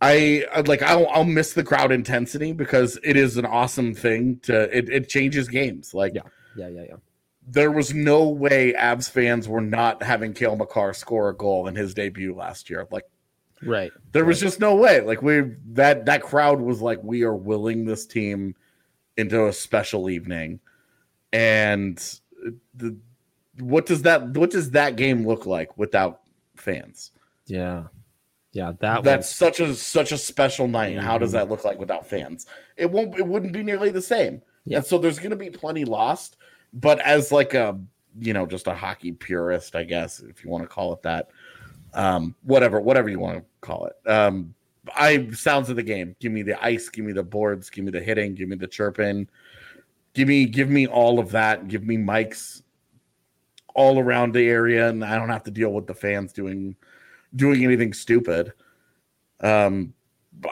I 0.00 0.44
I'd 0.54 0.68
like 0.68 0.82
I'll, 0.82 1.08
I'll 1.08 1.24
miss 1.24 1.54
the 1.54 1.64
crowd 1.64 1.90
intensity 1.92 2.52
because 2.52 2.98
it 3.02 3.16
is 3.16 3.36
an 3.36 3.46
awesome 3.46 3.94
thing 3.94 4.40
to 4.44 4.76
it, 4.76 4.88
it 4.88 5.08
changes 5.08 5.48
games. 5.48 5.94
Like 5.94 6.12
Yeah. 6.14 6.22
Yeah, 6.54 6.68
yeah, 6.68 6.84
yeah. 6.88 6.96
there 7.46 7.70
was 7.70 7.94
no 7.94 8.28
way 8.28 8.74
Avs 8.74 9.10
fans 9.10 9.48
were 9.48 9.60
not 9.60 10.02
having 10.02 10.32
Cale 10.34 10.56
Makar 10.56 10.92
score 10.94 11.28
a 11.30 11.36
goal 11.36 11.66
in 11.68 11.74
his 11.76 11.94
debut 11.94 12.34
last 12.34 12.68
year. 12.70 12.86
Like 12.90 13.04
Right. 13.62 13.92
there 14.12 14.24
was 14.24 14.40
just 14.40 14.60
no 14.60 14.76
way. 14.76 15.00
Like 15.00 15.22
we 15.22 15.42
that 15.72 16.06
that 16.06 16.22
crowd 16.22 16.60
was 16.60 16.80
like, 16.80 17.02
we 17.02 17.22
are 17.24 17.34
willing 17.36 17.84
this 17.84 18.06
team 18.06 18.54
into 19.16 19.46
a 19.46 19.52
special 19.52 20.08
evening. 20.10 20.60
And 21.32 21.98
the 22.74 22.96
what 23.60 23.86
does 23.86 24.02
that 24.02 24.28
what 24.30 24.50
does 24.50 24.70
that 24.70 24.96
game 24.96 25.26
look 25.26 25.46
like 25.46 25.76
without 25.78 26.20
fans? 26.56 27.12
Yeah. 27.46 27.84
Yeah. 28.52 28.72
That 28.80 29.04
That's 29.04 29.28
such 29.28 29.60
a 29.60 29.74
such 29.74 30.12
a 30.12 30.18
special 30.18 30.68
night. 30.68 30.98
How 30.98 31.18
does 31.18 31.30
Mhm. 31.30 31.34
that 31.34 31.48
look 31.48 31.64
like 31.64 31.78
without 31.78 32.06
fans? 32.06 32.46
It 32.76 32.90
won't 32.90 33.18
it 33.18 33.26
wouldn't 33.26 33.52
be 33.52 33.62
nearly 33.62 33.90
the 33.90 34.02
same. 34.02 34.42
Yeah. 34.64 34.78
And 34.78 34.86
so 34.86 34.98
there's 34.98 35.18
gonna 35.18 35.36
be 35.36 35.50
plenty 35.50 35.84
lost, 35.84 36.36
but 36.72 37.00
as 37.00 37.32
like 37.32 37.54
a 37.54 37.78
you 38.20 38.32
know, 38.32 38.46
just 38.46 38.66
a 38.66 38.74
hockey 38.74 39.12
purist, 39.12 39.76
I 39.76 39.84
guess, 39.84 40.20
if 40.20 40.44
you 40.44 40.50
want 40.50 40.64
to 40.64 40.68
call 40.68 40.92
it 40.92 41.02
that. 41.02 41.28
Um, 41.94 42.34
whatever, 42.42 42.80
whatever 42.80 43.08
you 43.08 43.18
want 43.20 43.38
to 43.38 43.44
call 43.60 43.86
it. 43.86 44.10
Um, 44.10 44.54
I 44.94 45.30
sounds 45.32 45.70
of 45.70 45.76
the 45.76 45.82
game. 45.82 46.16
Give 46.18 46.32
me 46.32 46.42
the 46.42 46.62
ice, 46.62 46.88
give 46.88 47.04
me 47.04 47.12
the 47.12 47.22
boards, 47.22 47.70
give 47.70 47.84
me 47.84 47.90
the 47.90 48.00
hitting, 48.00 48.34
give 48.34 48.48
me 48.48 48.56
the 48.56 48.66
chirping, 48.66 49.28
give 50.14 50.26
me 50.28 50.46
give 50.46 50.68
me 50.68 50.86
all 50.86 51.18
of 51.18 51.30
that. 51.30 51.68
Give 51.68 51.84
me 51.84 51.96
mics 51.96 52.62
all 53.78 54.00
around 54.00 54.34
the 54.34 54.48
area, 54.48 54.88
and 54.88 55.04
I 55.04 55.14
don't 55.14 55.28
have 55.28 55.44
to 55.44 55.52
deal 55.52 55.72
with 55.72 55.86
the 55.86 55.94
fans 55.94 56.32
doing 56.32 56.74
doing 57.36 57.62
anything 57.62 57.92
stupid. 57.92 58.52
Um, 59.40 59.94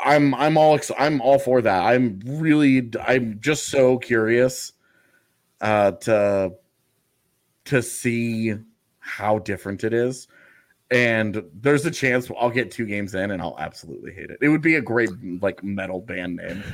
I'm 0.05 0.33
I'm 0.37 0.57
all 0.57 0.77
ex- 0.77 0.93
I'm 0.97 1.21
all 1.21 1.41
for 1.41 1.61
that. 1.61 1.83
I'm 1.83 2.21
really 2.25 2.89
I'm 3.05 3.41
just 3.41 3.69
so 3.69 3.99
curious 3.99 4.73
uh, 5.61 5.91
to 5.93 6.53
to 7.65 7.83
see 7.83 8.55
how 9.01 9.41
different 9.41 9.83
it 9.83 9.93
is. 9.93 10.29
And 10.93 11.43
there's 11.53 11.85
a 11.85 11.91
chance 11.91 12.31
I'll 12.39 12.49
get 12.49 12.71
two 12.71 12.87
games 12.87 13.17
in 13.17 13.33
and 13.33 13.43
I'll 13.43 13.57
absolutely 13.59 14.15
hate 14.15 14.31
it. 14.31 14.39
It 14.41 14.51
would 14.51 14.63
be 14.63 14.77
a 14.77 14.81
great 14.81 15.11
like 15.43 15.65
metal 15.65 16.01
band 16.01 16.37
name. 16.37 16.63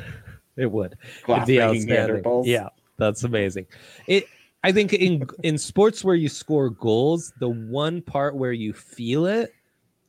It 0.55 0.71
would. 0.71 0.99
Glass 1.23 1.49
outstanding. 1.63 2.45
Yeah, 2.45 2.69
that's 2.99 3.25
amazing. 3.25 3.69
It. 4.07 4.27
I 4.65 4.73
think 4.73 4.93
in 4.93 5.27
in 5.43 5.59
sports 5.59 6.05
where 6.05 6.15
you 6.15 6.29
score 6.29 6.71
goals, 6.71 7.33
the 7.39 7.49
one 7.49 8.03
part 8.03 8.37
where 8.37 8.53
you 8.53 8.73
feel 8.73 9.27
it 9.27 9.53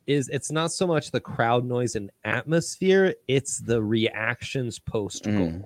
is 0.06 0.28
it's 0.28 0.50
not 0.50 0.70
so 0.70 0.86
much 0.86 1.10
the 1.10 1.20
crowd 1.20 1.64
noise 1.64 1.96
and 1.96 2.10
atmosphere; 2.24 3.14
it's 3.28 3.58
the 3.58 3.82
reactions 3.82 4.78
post 4.78 5.24
goal. 5.24 5.32
Mm. 5.32 5.64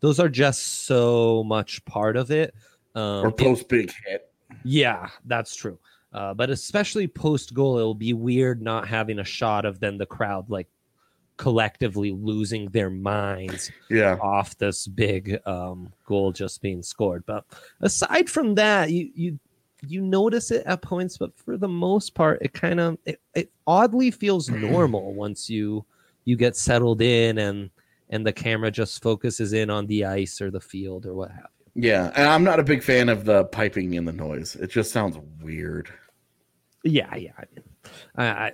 Those 0.00 0.20
are 0.20 0.28
just 0.28 0.84
so 0.84 1.44
much 1.44 1.84
part 1.84 2.16
of 2.16 2.30
it. 2.30 2.54
Um, 2.94 3.26
or 3.26 3.32
post 3.32 3.68
big 3.68 3.92
hit. 4.06 4.30
yeah, 4.62 5.08
that's 5.24 5.56
true. 5.56 5.78
Uh, 6.12 6.32
but 6.32 6.48
especially 6.48 7.08
post 7.08 7.54
goal, 7.54 7.76
it'll 7.76 7.94
be 7.94 8.12
weird 8.12 8.62
not 8.62 8.86
having 8.86 9.18
a 9.18 9.24
shot 9.24 9.64
of 9.64 9.80
then 9.80 9.98
the 9.98 10.06
crowd 10.06 10.48
like 10.48 10.68
collectively 11.36 12.12
losing 12.12 12.66
their 12.70 12.90
minds 12.90 13.70
Yeah. 13.90 14.16
off 14.20 14.56
this 14.58 14.86
big 14.86 15.38
um, 15.46 15.92
goal 16.06 16.32
just 16.32 16.62
being 16.62 16.82
scored. 16.82 17.24
But 17.26 17.44
aside 17.80 18.28
from 18.30 18.54
that, 18.56 18.90
you 18.92 19.10
you 19.14 19.38
you 19.86 20.00
notice 20.00 20.50
it 20.50 20.64
at 20.66 20.80
points, 20.80 21.18
but 21.18 21.36
for 21.36 21.56
the 21.58 21.68
most 21.68 22.14
part, 22.14 22.38
it 22.40 22.52
kind 22.54 22.80
of 22.80 22.98
it, 23.04 23.20
it 23.34 23.50
oddly 23.66 24.10
feels 24.10 24.48
normal 24.50 25.12
once 25.14 25.50
you 25.50 25.84
you 26.24 26.36
get 26.36 26.56
settled 26.56 27.02
in 27.02 27.38
and 27.38 27.70
and 28.10 28.26
the 28.26 28.32
camera 28.32 28.70
just 28.70 29.02
focuses 29.02 29.52
in 29.52 29.70
on 29.70 29.86
the 29.86 30.04
ice 30.04 30.40
or 30.40 30.50
the 30.50 30.60
field 30.60 31.04
or 31.06 31.14
what 31.14 31.30
have 31.30 31.48
you. 31.74 31.88
Yeah. 31.88 32.12
And 32.14 32.28
I'm 32.28 32.44
not 32.44 32.60
a 32.60 32.62
big 32.62 32.82
fan 32.82 33.08
of 33.08 33.24
the 33.24 33.44
piping 33.46 33.94
in 33.94 34.04
the 34.04 34.12
noise. 34.12 34.54
It 34.56 34.70
just 34.70 34.92
sounds 34.92 35.18
weird. 35.42 35.88
Yeah, 36.84 37.14
yeah. 37.16 37.32
I 37.38 37.44
mean, 37.54 37.64
I, 38.16 38.24
I 38.26 38.52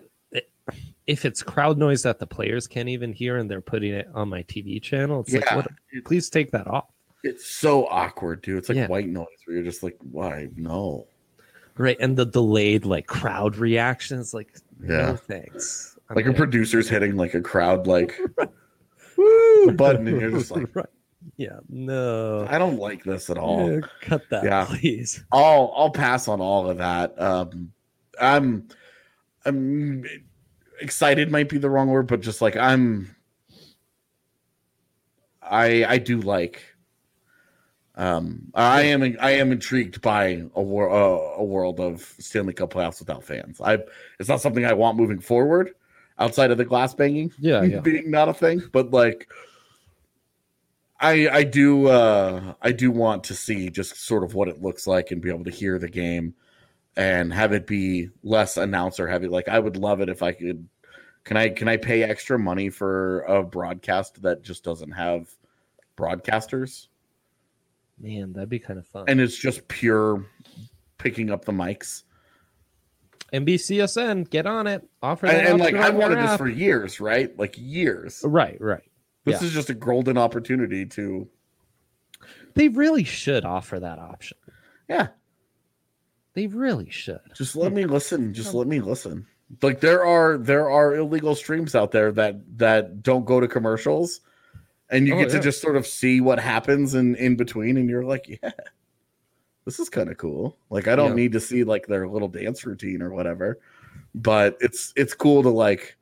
if 1.10 1.24
it's 1.24 1.42
crowd 1.42 1.76
noise 1.76 2.02
that 2.04 2.18
the 2.20 2.26
players 2.26 2.66
can't 2.66 2.88
even 2.88 3.12
hear 3.12 3.36
and 3.38 3.50
they're 3.50 3.60
putting 3.60 3.92
it 3.92 4.08
on 4.14 4.28
my 4.28 4.42
TV 4.44 4.80
channel, 4.80 5.20
it's 5.20 5.32
like, 5.32 5.44
Yeah. 5.44 5.56
what, 5.56 5.68
please 6.04 6.30
take 6.30 6.50
that 6.52 6.66
off. 6.68 6.86
It's 7.24 7.44
so 7.46 7.86
awkward, 7.88 8.42
dude. 8.42 8.58
It's 8.58 8.68
like 8.68 8.76
Yeah. 8.76 8.86
white 8.86 9.08
noise 9.08 9.26
where 9.44 9.56
you're 9.56 9.64
just 9.64 9.82
like, 9.82 9.96
why? 10.12 10.48
No. 10.56 11.06
Right, 11.76 11.96
and 12.00 12.16
the 12.16 12.24
delayed 12.26 12.84
like 12.84 13.06
crowd 13.06 13.56
reactions, 13.56 14.32
like 14.32 14.54
Yeah. 14.82 14.88
no 15.12 15.16
thanks. 15.16 15.98
I'm 16.08 16.16
Like 16.16 16.26
a 16.26 16.32
producer's 16.32 16.88
hitting 16.88 17.16
like 17.16 17.34
a 17.34 17.40
crowd 17.40 17.86
like 17.86 18.18
woo 19.16 19.72
button 19.72 20.06
and 20.08 20.20
you're 20.20 20.30
just 20.30 20.50
like 20.50 20.74
right. 20.74 20.86
yeah, 21.36 21.58
no, 21.68 22.46
I 22.48 22.58
don't 22.58 22.78
like 22.78 23.04
this 23.04 23.30
at 23.30 23.38
all. 23.38 23.70
Yeah, 23.70 23.80
cut 24.00 24.22
that, 24.30 24.44
Yeah. 24.44 24.64
please. 24.68 25.24
I'll 25.32 25.72
I'll 25.76 25.90
pass 25.90 26.28
on 26.28 26.40
all 26.40 26.68
of 26.70 26.78
that. 26.78 27.20
Um 27.20 27.72
I'm 28.20 28.68
I'm 29.44 30.04
excited 30.80 31.30
might 31.30 31.48
be 31.48 31.58
the 31.58 31.70
wrong 31.70 31.88
word, 31.88 32.06
but 32.06 32.20
just 32.20 32.40
like 32.40 32.56
I'm 32.56 33.14
I 35.42 35.84
I 35.84 35.98
do 35.98 36.20
like 36.20 36.62
um 37.96 38.50
I 38.54 38.82
am 38.82 39.02
I 39.20 39.32
am 39.32 39.52
intrigued 39.52 40.00
by 40.00 40.44
a 40.54 40.62
wor- 40.62 40.90
uh, 40.90 41.40
a 41.40 41.44
world 41.44 41.80
of 41.80 42.02
Stanley 42.18 42.54
Cup 42.54 42.72
playoffs 42.72 43.00
without 43.00 43.24
fans. 43.24 43.60
I 43.60 43.78
it's 44.18 44.28
not 44.28 44.40
something 44.40 44.64
I 44.64 44.74
want 44.74 44.96
moving 44.96 45.20
forward 45.20 45.74
outside 46.18 46.50
of 46.50 46.58
the 46.58 46.64
glass 46.64 46.94
banging 46.94 47.32
Yeah, 47.38 47.62
yeah. 47.62 47.80
being 47.82 48.10
not 48.10 48.28
a 48.28 48.34
thing, 48.34 48.62
but 48.72 48.90
like 48.92 49.28
I 51.00 51.28
I 51.28 51.44
do 51.44 51.88
uh 51.88 52.54
I 52.62 52.72
do 52.72 52.90
want 52.90 53.24
to 53.24 53.34
see 53.34 53.70
just 53.70 53.96
sort 53.96 54.22
of 54.22 54.34
what 54.34 54.48
it 54.48 54.62
looks 54.62 54.86
like 54.86 55.10
and 55.10 55.20
be 55.20 55.30
able 55.30 55.44
to 55.44 55.50
hear 55.50 55.78
the 55.78 55.88
game 55.88 56.34
and 56.96 57.32
have 57.32 57.52
it 57.52 57.66
be 57.66 58.08
less 58.22 58.56
announcer 58.56 59.06
heavy. 59.08 59.28
Like 59.28 59.48
I 59.48 59.58
would 59.58 59.76
love 59.76 60.00
it 60.00 60.08
if 60.08 60.22
I 60.22 60.32
could 60.32 60.68
can 61.24 61.36
I 61.36 61.48
can 61.50 61.68
I 61.68 61.76
pay 61.76 62.02
extra 62.02 62.38
money 62.38 62.68
for 62.70 63.20
a 63.22 63.42
broadcast 63.42 64.22
that 64.22 64.42
just 64.42 64.64
doesn't 64.64 64.90
have 64.92 65.28
broadcasters 65.96 66.88
Man, 67.98 68.32
that'd 68.32 68.48
be 68.48 68.58
kind 68.58 68.78
of 68.78 68.86
fun. 68.86 69.04
and 69.08 69.20
it's 69.20 69.36
just 69.36 69.68
pure 69.68 70.24
picking 70.96 71.30
up 71.30 71.44
the 71.44 71.52
mics. 71.52 72.04
NBCSN, 73.32 74.28
get 74.30 74.46
on 74.46 74.66
it. 74.66 74.88
Offer 75.02 75.26
that 75.26 75.36
And, 75.40 75.48
and 75.48 75.60
like 75.60 75.74
I've 75.74 75.94
wanted 75.94 76.18
this 76.18 76.36
for 76.36 76.48
years, 76.48 76.98
right? 77.00 77.36
Like 77.38 77.54
years. 77.58 78.22
right, 78.24 78.60
right. 78.60 78.82
This 79.24 79.40
Yeah. 79.42 79.46
is 79.48 79.52
just 79.52 79.70
a 79.70 79.74
golden 79.74 80.16
opportunity 80.18 80.86
to 80.86 81.28
They 82.54 82.68
really 82.68 83.04
should 83.04 83.44
offer 83.44 83.78
that 83.78 83.98
option. 83.98 84.38
yeah, 84.88 85.08
They 86.34 86.46
really 86.46 86.90
should. 86.90 87.20
just 87.34 87.56
let 87.56 87.72
me 87.72 87.84
listen. 87.86 88.32
Just 88.32 88.54
let 88.54 88.66
me 88.66 88.80
listen. 88.80 89.26
Like 89.62 89.80
there 89.80 90.04
are 90.04 90.38
there 90.38 90.70
are 90.70 90.94
illegal 90.94 91.34
streams 91.34 91.74
out 91.74 91.90
there 91.90 92.12
that 92.12 92.36
that 92.58 93.02
don't 93.02 93.24
go 93.24 93.40
to 93.40 93.48
commercials 93.48 94.20
and 94.90 95.06
you 95.08 95.14
Oh, 95.14 95.18
get 95.18 95.30
to 95.30 95.40
just 95.40 95.60
sort 95.60 95.76
of 95.76 95.86
see 95.86 96.20
what 96.20 96.38
happens 96.38 96.94
in 96.94 97.16
in 97.16 97.34
between 97.36 97.76
and 97.76 97.90
you're 97.90 98.04
like, 98.04 98.28
yeah. 98.42 98.50
This 99.64 99.78
is 99.80 99.88
kind 99.88 100.08
of 100.08 100.16
cool. 100.18 100.56
Like 100.70 100.86
I 100.88 100.94
don't 100.96 101.10
Yeah. 101.10 101.14
need 101.16 101.32
to 101.32 101.40
see 101.40 101.64
like 101.64 101.86
their 101.88 102.06
little 102.08 102.28
dance 102.28 102.64
routine 102.64 103.02
or 103.02 103.10
whatever. 103.10 103.58
But 104.14 104.56
it's 104.60 104.92
it's 104.96 105.14
cool 105.14 105.42
to 105.42 105.50
like 105.50 105.96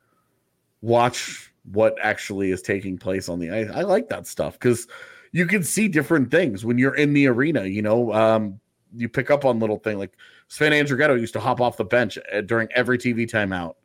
watch 0.81 1.51
what 1.71 1.97
actually 2.01 2.51
is 2.51 2.61
taking 2.61 2.97
place 2.97 3.29
on 3.29 3.39
the 3.39 3.49
ice. 3.51 3.69
I 3.73 3.81
like 3.81 4.09
that 4.09 4.27
stuff 4.27 4.57
cuz 4.59 4.87
you 5.31 5.45
can 5.45 5.63
see 5.63 5.87
different 5.87 6.31
things 6.31 6.63
when 6.65 6.77
you're 6.77 6.95
in 6.95 7.13
the 7.13 7.27
arena, 7.27 7.65
you 7.65 7.81
know. 7.81 8.13
Um 8.13 8.59
you 8.95 9.09
pick 9.09 9.29
up 9.29 9.45
on 9.45 9.59
little 9.59 9.77
thing 9.77 9.97
like 9.97 10.13
Sven 10.47 10.71
Andrighetto 10.71 11.19
used 11.19 11.33
to 11.33 11.39
hop 11.39 11.61
off 11.61 11.77
the 11.77 11.83
bench 11.85 12.17
uh, 12.33 12.41
during 12.41 12.67
every 12.73 12.97
TV 12.97 13.29
timeout 13.29 13.75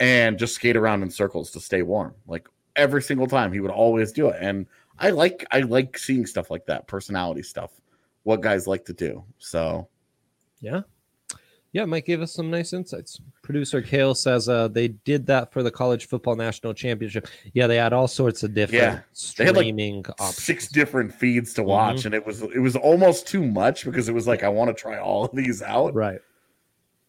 and 0.00 0.38
just 0.38 0.54
skate 0.54 0.76
around 0.76 1.02
in 1.02 1.10
circles 1.10 1.50
to 1.52 1.60
stay 1.60 1.82
warm. 1.82 2.14
Like 2.26 2.48
every 2.76 3.02
single 3.02 3.26
time 3.26 3.52
he 3.52 3.60
would 3.60 3.70
always 3.70 4.12
do 4.12 4.28
it. 4.28 4.36
And 4.40 4.66
I 4.98 5.10
like 5.10 5.44
I 5.50 5.60
like 5.60 5.98
seeing 5.98 6.26
stuff 6.26 6.50
like 6.50 6.66
that, 6.66 6.86
personality 6.86 7.42
stuff, 7.42 7.70
what 8.22 8.40
guys 8.40 8.66
like 8.66 8.84
to 8.86 8.92
do. 8.92 9.24
So 9.38 9.88
Yeah. 10.60 10.82
Yeah, 11.74 11.86
Mike 11.86 12.04
gave 12.04 12.20
us 12.20 12.32
some 12.32 12.50
nice 12.50 12.74
insights. 12.74 13.18
Producer 13.42 13.80
Kale 13.80 14.14
says 14.14 14.46
uh, 14.46 14.68
they 14.68 14.88
did 14.88 15.24
that 15.26 15.50
for 15.54 15.62
the 15.62 15.70
college 15.70 16.06
football 16.06 16.36
national 16.36 16.74
championship. 16.74 17.28
Yeah, 17.54 17.66
they 17.66 17.76
had 17.76 17.94
all 17.94 18.06
sorts 18.08 18.42
of 18.42 18.52
different 18.52 18.82
Yeah. 18.82 18.90
Had, 18.90 19.56
like, 19.56 19.64
streaming 19.64 20.04
options. 20.06 20.36
six 20.44 20.68
different 20.68 21.14
feeds 21.14 21.54
to 21.54 21.62
Mm-hmm. 21.62 21.68
watch, 21.70 22.04
and 22.04 22.14
it 22.14 22.26
was 22.26 22.42
it 22.42 22.58
was 22.60 22.76
almost 22.76 23.26
too 23.26 23.42
much 23.42 23.86
because 23.86 24.08
it 24.10 24.12
was 24.14 24.26
like 24.26 24.42
I 24.42 24.48
want 24.50 24.68
to 24.68 24.74
try 24.74 24.98
all 24.98 25.24
of 25.24 25.34
these 25.34 25.62
out. 25.62 25.94
Right. 25.94 26.20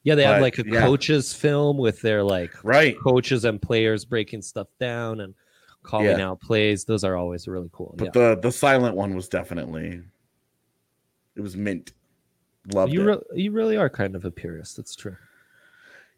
Yeah, 0.03 0.15
they 0.15 0.23
had 0.23 0.35
But, 0.35 0.41
like 0.43 0.57
a 0.59 0.63
yeah. 0.65 0.79
coaches 0.81 1.33
film 1.33 1.77
with 1.77 2.01
their 2.01 2.23
like 2.23 2.51
Right. 2.63 2.95
coaches 2.99 3.43
and 3.45 3.61
players 3.61 4.05
breaking 4.05 4.41
stuff 4.43 4.67
down 4.79 5.19
and 5.21 5.33
calling 5.81 6.17
Yeah. 6.19 6.29
out 6.29 6.39
plays. 6.41 6.85
Those 6.85 7.03
are 7.03 7.17
always 7.17 7.47
really 7.49 7.69
cool. 7.73 7.95
But 7.97 8.05
yeah. 8.05 8.11
the 8.35 8.39
the 8.41 8.51
silent 8.51 8.95
one 8.95 9.13
was 9.13 9.27
definitely 9.27 10.01
it 11.35 11.41
was 11.41 11.57
mint. 11.57 11.91
Loved 12.71 12.93
you 12.93 13.03
re- 13.05 13.21
you 13.43 13.51
really 13.51 13.75
are 13.77 13.89
kind 13.89 14.15
of 14.15 14.23
a 14.25 14.31
purist. 14.31 14.77
That's 14.77 14.95
true. 14.95 15.17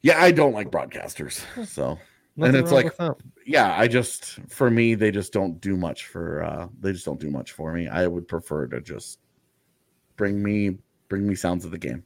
yeah, 0.01 0.21
I 0.21 0.31
don't 0.31 0.53
like 0.53 0.69
broadcasters. 0.69 1.43
So 1.67 1.97
Nothing 2.37 2.55
it's 2.61 2.71
like- 2.71 2.93
yeah, 3.45 3.79
I 3.79 3.87
just 3.87 4.39
for 4.49 4.69
me 4.69 4.93
they 4.95 5.09
just 5.09 5.31
don't 5.33 5.59
do 5.61 5.75
much 5.77 6.05
for 6.07 6.43
uh 6.43 6.67
they 6.81 6.91
just 6.91 7.05
don't 7.05 7.19
do 7.19 7.31
much 7.31 7.53
for 7.53 7.71
me. 7.73 7.87
I 7.87 8.05
would 8.07 8.27
prefer 8.27 8.67
to 8.67 8.81
just 8.81 9.19
bring 10.17 10.43
me 10.43 10.77
bring 11.09 11.27
me 11.27 11.33
sounds 11.35 11.65
of 11.65 11.71
the 11.71 11.77
game. 11.77 12.03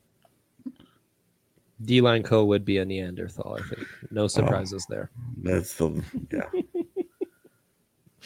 D 1.81 2.01
line 2.01 2.23
Co 2.23 2.43
would 2.45 2.65
be 2.65 2.77
a 2.77 2.85
Neanderthal. 2.85 3.57
I 3.59 3.61
think 3.73 3.87
no 4.11 4.27
surprises 4.27 4.85
there. 4.89 5.09
That's 5.41 5.73
the 5.75 6.03
yeah. 6.31 6.49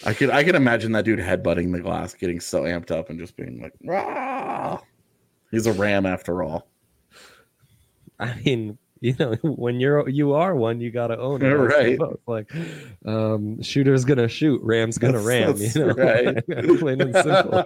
I 0.05 0.13
could 0.13 0.29
I 0.31 0.43
could 0.43 0.55
imagine 0.55 0.91
that 0.93 1.05
dude 1.05 1.19
headbutting 1.19 1.71
the 1.71 1.79
glass, 1.79 2.13
getting 2.15 2.39
so 2.39 2.63
amped 2.63 2.91
up 2.91 3.09
and 3.09 3.19
just 3.19 3.35
being 3.37 3.61
like, 3.61 3.73
Rah! 3.83 4.79
He's 5.53 5.67
a 5.67 5.71
ram 5.73 6.05
after 6.05 6.43
all. 6.43 6.67
I 8.19 8.35
mean, 8.43 8.77
you 8.99 9.15
know, 9.19 9.33
when 9.43 9.79
you're 9.79 10.07
you 10.09 10.33
are 10.33 10.55
one, 10.55 10.81
you 10.81 10.91
got 10.91 11.07
to 11.07 11.17
own 11.17 11.41
it. 11.41 11.49
Right. 11.53 11.99
Like, 12.27 12.51
um, 13.05 13.61
shooter's 13.61 14.03
gonna 14.05 14.27
shoot, 14.27 14.61
ram's 14.63 14.97
gonna 14.97 15.19
That's- 15.21 15.25
ram. 15.25 15.57
that's 15.57 15.75
You 15.75 15.85
know, 15.85 15.93
right. 15.93 16.79
plain 16.79 17.01
and 17.01 17.13
simple. 17.15 17.63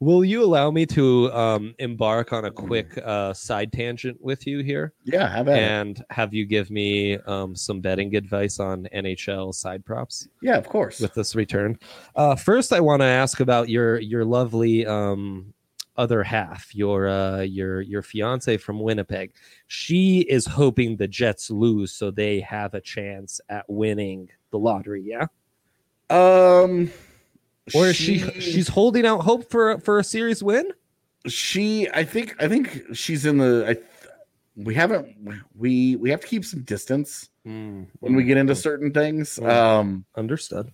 Will 0.00 0.24
you 0.24 0.44
allow 0.44 0.70
me 0.70 0.86
to 0.86 1.32
um, 1.32 1.74
embark 1.80 2.32
on 2.32 2.44
a 2.44 2.52
quick 2.52 2.96
uh, 3.04 3.32
side 3.32 3.72
tangent 3.72 4.16
with 4.20 4.46
you 4.46 4.60
here 4.60 4.92
yeah, 5.04 5.40
about 5.40 5.58
it? 5.58 5.62
and 5.62 6.04
have 6.10 6.32
you 6.32 6.46
give 6.46 6.70
me 6.70 7.18
um, 7.26 7.56
some 7.56 7.80
betting 7.80 8.14
advice 8.14 8.60
on 8.60 8.86
NHL 8.94 9.52
side 9.52 9.84
props? 9.84 10.28
Yeah, 10.40 10.56
of 10.56 10.68
course. 10.68 11.00
with 11.00 11.14
this 11.14 11.34
return. 11.34 11.76
Uh, 12.14 12.36
first, 12.36 12.72
I 12.72 12.78
want 12.78 13.02
to 13.02 13.06
ask 13.06 13.40
about 13.40 13.68
your 13.68 13.98
your 13.98 14.24
lovely 14.24 14.86
um, 14.86 15.52
other 15.96 16.22
half, 16.22 16.72
your 16.74 17.08
uh, 17.08 17.40
your 17.40 17.80
your 17.80 18.02
fiance 18.02 18.56
from 18.56 18.78
Winnipeg, 18.78 19.32
she 19.66 20.20
is 20.20 20.46
hoping 20.46 20.96
the 20.96 21.08
Jets 21.08 21.50
lose 21.50 21.92
so 21.92 22.12
they 22.12 22.38
have 22.40 22.74
a 22.74 22.80
chance 22.80 23.40
at 23.48 23.64
winning 23.68 24.30
the 24.50 24.58
lottery. 24.58 25.02
Yeah, 25.04 25.26
Um, 26.08 26.90
or 27.74 27.86
is 27.88 27.96
she 27.96 28.18
she's 28.40 28.68
holding 28.68 29.06
out 29.06 29.18
hope 29.22 29.50
for 29.50 29.78
for 29.80 29.98
a 29.98 30.04
series 30.04 30.42
win? 30.42 30.70
she 31.26 31.88
i 31.94 32.04
think 32.04 32.34
i 32.42 32.46
think 32.48 32.82
she's 32.94 33.26
in 33.26 33.38
the 33.38 33.64
i 33.68 33.76
we 34.56 34.72
haven't 34.74 35.06
we 35.54 35.96
we 35.96 36.08
have 36.10 36.20
to 36.20 36.26
keep 36.26 36.44
some 36.44 36.62
distance 36.62 37.28
when 37.42 37.88
we 38.00 38.22
get 38.24 38.36
into 38.36 38.54
certain 38.54 38.92
things 38.92 39.36
Mm. 39.36 39.48
um 39.50 40.04
understood. 40.16 40.70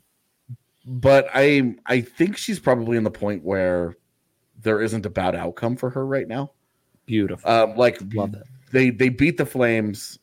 but 0.86 1.28
i 1.34 1.74
i 1.86 2.01
think 2.01 2.36
she's 2.36 2.61
probably 2.61 2.97
in 2.97 3.05
the 3.05 3.11
point 3.11 3.42
where 3.42 3.97
there 4.61 4.80
isn't 4.82 5.07
a 5.07 5.11
bad 5.11 5.34
outcome 5.34 5.76
for 5.76 5.90
her 5.90 6.07
right 6.07 6.28
now 6.28 6.53
Beautiful. 7.07 7.51
um 7.51 7.76
like 7.76 7.99
Love 8.14 8.34
it. 8.34 8.42
they 8.70 8.90
they 8.90 9.09
beat 9.09 9.36
the 9.38 9.47
flames 9.47 10.18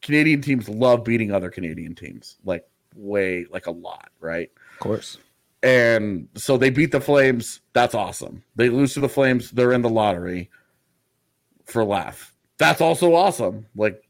canadian 0.00 0.40
teams 0.40 0.68
love 0.68 1.04
beating 1.04 1.32
other 1.32 1.50
canadian 1.50 1.94
teams 1.94 2.36
like 2.44 2.64
way 2.94 3.44
like 3.50 3.66
a 3.66 3.70
lot 3.70 4.08
right 4.20 4.50
Of 4.74 4.78
course. 4.80 5.18
And 5.62 6.28
so 6.36 6.56
they 6.56 6.70
beat 6.70 6.92
the 6.92 7.00
flames 7.00 7.60
that's 7.72 7.94
awesome 7.94 8.42
they 8.56 8.68
lose 8.68 8.94
to 8.94 9.00
the 9.00 9.08
flames 9.08 9.50
they're 9.52 9.72
in 9.72 9.82
the 9.82 9.88
lottery 9.88 10.50
for 11.64 11.84
laugh 11.84 12.34
that's 12.58 12.80
also 12.80 13.14
awesome 13.14 13.66
like 13.74 14.02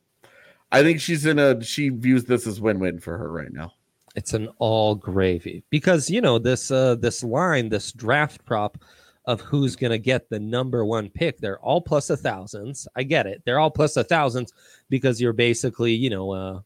i 0.73 0.83
think 0.83 1.01
she's 1.01 1.25
in 1.27 1.39
a 1.39 1.63
she 1.63 1.89
views 1.89 2.25
this 2.25 2.47
as 2.47 2.61
win-win 2.61 2.99
for 2.99 3.17
her 3.17 3.31
right 3.31 3.53
now 3.53 3.73
It's 4.17 4.35
an 4.35 4.49
all 4.59 4.95
gravy 4.95 5.63
because 5.71 6.09
you 6.11 6.21
know 6.21 6.39
this 6.39 6.71
uh 6.71 6.95
this 6.97 7.23
line, 7.23 7.69
this 7.69 7.93
draft 7.93 8.45
prop 8.45 8.79
of 9.27 9.41
who's 9.43 9.77
gonna 9.77 9.99
get 9.99 10.29
the 10.31 10.41
number 10.41 10.85
one 10.85 11.11
pick. 11.11 11.39
They're 11.39 11.61
all 11.61 11.81
plus 11.83 12.09
a 12.11 12.17
thousands. 12.17 12.89
I 12.97 13.03
get 13.03 13.27
it. 13.27 13.43
They're 13.45 13.59
all 13.59 13.71
plus 13.71 13.97
a 13.97 14.05
thousands 14.05 14.53
because 14.89 15.21
you're 15.21 15.35
basically, 15.35 15.93
you 15.93 16.09
know, 16.11 16.33
uh 16.33 16.61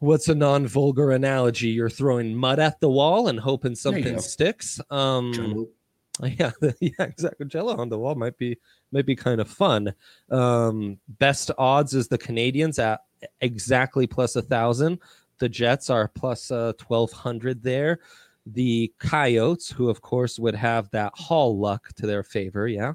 what's 0.00 0.28
a 0.28 0.34
non-vulgar 0.34 1.12
analogy? 1.12 1.68
You're 1.68 1.88
throwing 1.90 2.34
mud 2.34 2.58
at 2.58 2.80
the 2.80 2.90
wall 2.90 3.28
and 3.28 3.38
hoping 3.38 3.74
something 3.74 4.18
sticks. 4.20 4.80
Um 4.90 5.68
yeah, 6.22 6.50
yeah, 6.80 6.90
exactly. 6.98 7.46
Jello 7.46 7.76
on 7.76 7.88
the 7.88 7.98
wall 7.98 8.14
might 8.14 8.36
be 8.36 8.58
might 8.92 9.06
be 9.06 9.16
kind 9.16 9.40
of 9.40 9.48
fun. 9.48 9.94
Um, 10.30 10.98
best 11.18 11.50
odds 11.56 11.94
is 11.94 12.08
the 12.08 12.18
Canadiens 12.18 12.78
at 12.78 13.00
exactly 13.40 14.06
plus 14.06 14.36
a 14.36 14.42
thousand. 14.42 14.98
The 15.38 15.48
Jets 15.48 15.88
are 15.88 16.08
plus 16.08 16.50
uh, 16.50 16.72
twelve 16.76 17.12
hundred 17.12 17.62
there. 17.62 18.00
The 18.46 18.92
Coyotes, 18.98 19.70
who 19.70 19.88
of 19.88 20.00
course 20.02 20.38
would 20.38 20.54
have 20.54 20.90
that 20.90 21.12
Hall 21.14 21.58
luck 21.58 21.88
to 21.96 22.06
their 22.06 22.22
favor, 22.22 22.66
yeah, 22.68 22.94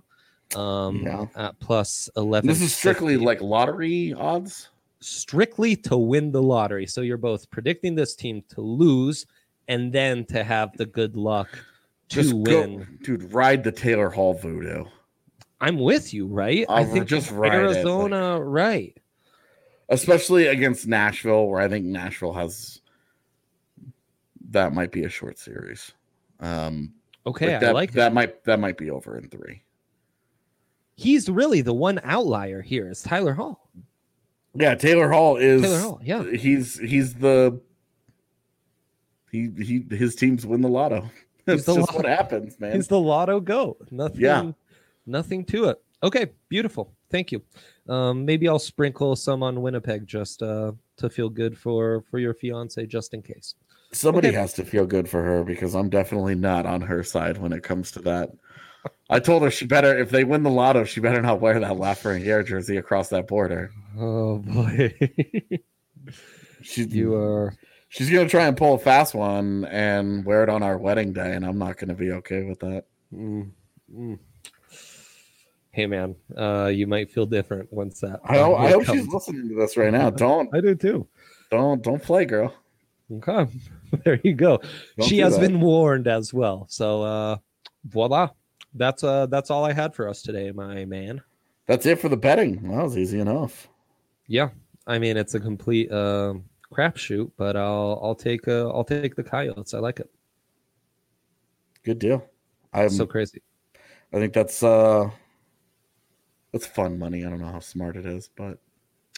um, 0.56 0.98
Yeah. 1.04 1.26
at 1.36 1.60
plus 1.60 2.10
eleven. 2.18 2.48
this 2.48 2.62
is 2.62 2.76
strictly 2.76 3.18
like 3.18 3.42
lottery 3.42 4.14
odds 4.14 4.70
strictly 5.06 5.76
to 5.76 5.96
win 5.98 6.32
the 6.32 6.42
lottery. 6.42 6.86
So 6.88 7.02
you're 7.02 7.18
both 7.18 7.50
predicting 7.52 7.96
this 7.96 8.16
team 8.16 8.44
to 8.50 8.62
lose 8.62 9.26
and 9.68 9.92
then 9.92 10.26
to 10.26 10.44
have 10.44 10.76
the 10.78 10.86
good 10.86 11.16
luck 11.16 11.50
to 12.10 12.22
just 12.22 12.34
win. 12.34 12.80
go 12.80 12.86
dude 13.04 13.34
ride 13.34 13.64
the 13.64 13.72
taylor 13.72 14.10
hall 14.10 14.34
voodoo 14.36 14.86
I'm 15.62 15.80
with 15.80 16.14
you, 16.14 16.28
right? 16.28 16.66
I 16.70 16.82
I'll 16.82 16.86
think 16.86 17.08
just 17.08 17.32
ride 17.32 17.54
it, 17.54 17.66
like- 17.66 17.76
Arizona, 17.78 18.40
right? 18.42 18.96
especially 19.90 20.48
against 20.48 20.88
nashville 20.88 21.46
where 21.48 21.62
i 21.62 21.68
think 21.68 21.86
nashville 21.86 22.34
has 22.34 22.82
that 24.50 24.74
might 24.74 24.92
be 24.92 25.04
a 25.04 25.10
short 25.10 25.38
series 25.38 25.92
um 26.40 26.92
Okay, 27.28 27.54
like 27.54 27.60
that, 27.62 27.70
I 27.70 27.72
like 27.74 27.92
that 27.94 28.12
it. 28.12 28.16
might 28.16 28.44
that 28.46 28.60
might 28.60 28.78
be 28.78 28.90
over 28.92 29.18
in 29.18 29.30
three 29.30 29.62
He's 30.98 31.30
really 31.30 31.60
the 31.62 31.74
one 31.74 32.00
outlier 32.06 32.62
here. 32.62 32.90
Is 32.90 33.02
Taylor 33.04 33.34
Hall? 33.34 33.70
Yeah, 34.56 34.76
Taylor 34.76 35.10
Hall 35.10 35.38
is 35.38 35.62
Taylor 35.62 35.80
Hall, 35.80 36.02
yeah. 36.04 36.24
He's 36.24 36.80
he's 36.80 37.14
the 37.16 37.60
he 39.32 39.50
he 39.58 39.86
his 39.96 40.16
teams 40.16 40.46
win 40.46 40.62
the 40.62 40.70
lotto. 40.70 41.10
That's 41.46 41.66
just 41.66 41.78
lotto- 41.78 41.96
what 41.96 42.06
happens, 42.06 42.60
man. 42.60 42.76
He's 42.76 42.88
the 42.88 43.00
lotto 43.00 43.40
goat. 43.40 43.88
Nothing. 43.92 44.22
Yeah. 44.22 44.52
Nothing 45.06 45.46
to 45.46 45.66
it. 45.66 45.82
Okay, 46.02 46.32
beautiful. 46.50 46.94
Thank 47.12 47.32
you. 47.32 47.42
Um, 47.88 48.26
maybe 48.26 48.48
I'll 48.48 48.60
sprinkle 48.60 49.16
some 49.16 49.44
on 49.44 49.62
Winnipeg 49.62 50.08
just 50.08 50.42
uh, 50.42 50.72
to 50.98 51.10
feel 51.10 51.30
good 51.30 51.58
for 51.58 52.04
for 52.10 52.20
your 52.20 52.34
fiance, 52.34 52.86
just 52.86 53.14
in 53.14 53.22
case. 53.22 53.56
Somebody 53.92 54.30
okay. 54.30 54.38
has 54.38 54.54
to 54.54 54.66
feel 54.66 54.86
good 54.86 55.08
for 55.08 55.22
her 55.24 55.44
because 55.44 55.76
I'm 55.76 55.90
definitely 55.90 56.36
not 56.36 56.66
on 56.66 56.82
her 56.82 57.04
side 57.04 57.38
when 57.38 57.54
it 57.54 57.64
comes 57.64 57.92
to 57.92 58.00
that. 58.02 58.32
I 59.10 59.20
told 59.20 59.44
her 59.44 59.52
she 59.52 59.66
better 59.66 59.98
if 59.98 60.10
they 60.10 60.24
win 60.24 60.44
the 60.44 60.50
lotto, 60.50 60.84
she 60.84 61.00
better 61.00 61.22
not 61.22 61.40
wear 61.42 61.60
that 61.60 61.74
Lafreniere 61.74 62.46
jersey 62.46 62.78
across 62.78 63.10
that 63.10 63.28
border. 63.28 63.72
Oh 63.98 64.40
boy, 64.40 64.94
She, 66.62 66.84
you 66.86 67.14
are. 67.16 67.56
she's 67.90 68.10
gonna 68.10 68.28
try 68.28 68.48
and 68.48 68.58
pull 68.58 68.74
a 68.74 68.80
fast 68.80 69.14
one 69.14 69.66
and 69.66 70.26
wear 70.26 70.42
it 70.44 70.50
on 70.50 70.64
our 70.64 70.78
wedding 70.78 71.14
day, 71.14 71.34
and 71.34 71.46
I'm 71.46 71.60
not 71.60 71.78
gonna 71.78 71.94
be 71.94 72.12
okay 72.14 72.44
with 72.44 72.60
that. 72.62 72.86
Mm, 73.14 73.52
mm. 73.96 74.20
Hey 75.72 75.86
man, 75.88 76.16
uh, 76.36 76.72
you 76.74 76.88
might 76.88 77.12
feel 77.12 77.26
different 77.26 77.72
once 77.72 78.00
that. 78.00 78.20
I 78.26 78.38
hope, 78.38 78.60
I 78.60 78.70
hope 78.72 78.86
she's 78.92 79.08
listening 79.08 79.50
to 79.50 79.56
this 79.56 79.78
right 79.78 79.92
now. 79.92 80.10
Don't 80.12 80.50
I 80.56 80.62
do 80.62 80.74
too. 80.74 81.08
don't 81.52 81.84
don't 81.84 82.02
play, 82.02 82.26
girl. 82.26 82.54
Okay, 83.12 83.46
there 84.04 84.20
you 84.24 84.34
go. 84.34 84.60
Don't 84.98 85.08
she 85.08 85.20
has 85.20 85.36
that. 85.36 85.42
been 85.42 85.60
warned 85.62 86.08
as 86.08 86.34
well. 86.34 86.66
So 86.70 87.04
uh, 87.04 87.38
voila, 87.84 88.30
that's 88.76 89.04
uh 89.04 89.26
that's 89.28 89.50
all 89.52 89.66
I 89.66 89.74
had 89.74 89.96
for 89.96 90.08
us 90.10 90.22
today, 90.22 90.52
my 90.52 90.86
man. 90.86 91.22
That's 91.68 91.86
it 91.86 92.00
for 92.00 92.10
the 92.10 92.18
betting. 92.18 92.64
That 92.72 92.82
was 92.84 92.98
easy 92.98 93.20
enough. 93.20 93.68
Yeah, 94.28 94.50
I 94.88 95.00
mean 95.00 95.18
it's 95.18 95.34
a 95.36 95.40
complete 95.40 95.92
uh, 95.92 96.36
crapshoot, 96.72 97.32
but 97.38 97.56
I'll 97.56 98.00
I'll 98.04 98.16
take 98.16 98.48
uh, 98.48 98.70
I'll 98.70 98.84
take 98.84 99.16
the 99.16 99.24
coyotes. 99.24 99.74
I 99.74 99.80
like 99.80 100.00
it. 100.00 100.10
Good 101.84 102.00
deal. 102.00 102.30
I'm 102.74 102.90
so 102.90 103.06
crazy. 103.08 103.42
I 104.14 104.18
think 104.20 104.34
that's 104.34 104.64
uh 104.64 105.12
that's 106.52 106.66
fun 106.66 106.98
money. 106.98 107.24
I 107.26 107.30
don't 107.30 107.40
know 107.40 107.52
how 107.52 107.60
smart 107.60 107.96
it 107.98 108.06
is, 108.06 108.30
but 108.36 108.60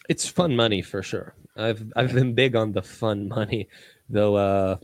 It's 0.10 0.28
fun 0.28 0.56
money 0.56 0.82
for 0.82 1.02
sure. 1.04 1.36
I've 1.56 1.84
I've 1.96 2.14
been 2.14 2.34
big 2.34 2.56
on 2.56 2.72
the 2.72 2.82
fun 2.82 3.28
money, 3.30 3.70
though. 4.10 4.36
Uh, 4.36 4.78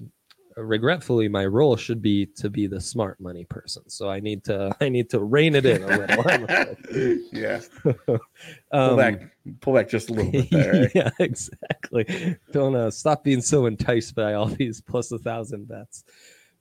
regretfully, 0.58 1.28
my 1.28 1.45
role 1.45 1.76
should 1.76 2.01
be 2.01 2.26
to 2.38 2.49
be 2.49 2.68
the 2.68 2.80
smart 2.82 3.20
money 3.20 3.45
person. 3.45 3.89
So 3.89 4.10
I 4.10 4.20
need 4.20 4.43
to 4.45 4.76
I 4.82 4.89
need 4.89 5.10
to 5.12 5.20
rein 5.20 5.56
it 5.56 5.66
in 5.66 5.84
a 5.84 5.88
little. 5.88 6.76
Yeah. 7.32 7.62
Pull 8.06 8.20
Um, 8.72 8.97
back 8.97 9.22
pull 9.62 9.74
back 9.74 9.89
just 9.89 10.10
a 10.10 10.14
little 10.14 10.32
bit 10.32 10.49
there. 10.51 10.91
yeah, 10.95 11.10
exactly. 11.20 12.38
Don't 12.51 12.76
uh, 12.76 12.91
stop 12.91 13.24
being 13.24 13.41
so 13.41 13.66
enticed 13.66 14.16
by 14.16 14.34
all 14.34 14.45
these 14.47 14.82
plus 14.82 15.12
a 15.12 15.18
thousand 15.18 15.68
bets. 15.68 16.04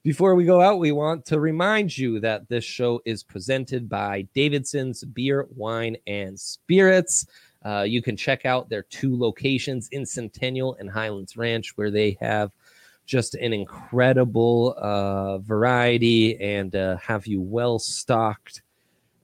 Before 0.02 0.34
we 0.34 0.44
go 0.44 0.60
out, 0.60 0.80
we 0.80 0.90
want 0.90 1.24
to 1.26 1.38
remind 1.38 1.96
you 1.96 2.18
that 2.20 2.48
this 2.48 2.64
show 2.64 3.00
is 3.04 3.22
presented 3.22 3.88
by 3.88 4.22
Davidson's 4.34 5.04
Beer, 5.04 5.46
Wine, 5.54 5.96
and 6.08 6.38
Spirits. 6.40 7.26
Uh, 7.64 7.82
you 7.82 8.02
can 8.02 8.16
check 8.16 8.44
out 8.44 8.68
their 8.68 8.82
two 8.82 9.16
locations 9.16 9.88
in 9.92 10.04
Centennial 10.04 10.74
and 10.80 10.90
Highlands 10.90 11.36
Ranch, 11.36 11.76
where 11.76 11.92
they 11.92 12.16
have 12.20 12.50
just 13.12 13.34
an 13.34 13.52
incredible 13.52 14.74
uh, 14.78 15.38
variety 15.38 16.40
and 16.40 16.74
uh, 16.74 16.96
have 16.96 17.26
you 17.26 17.40
well 17.42 17.78
stocked 17.78 18.62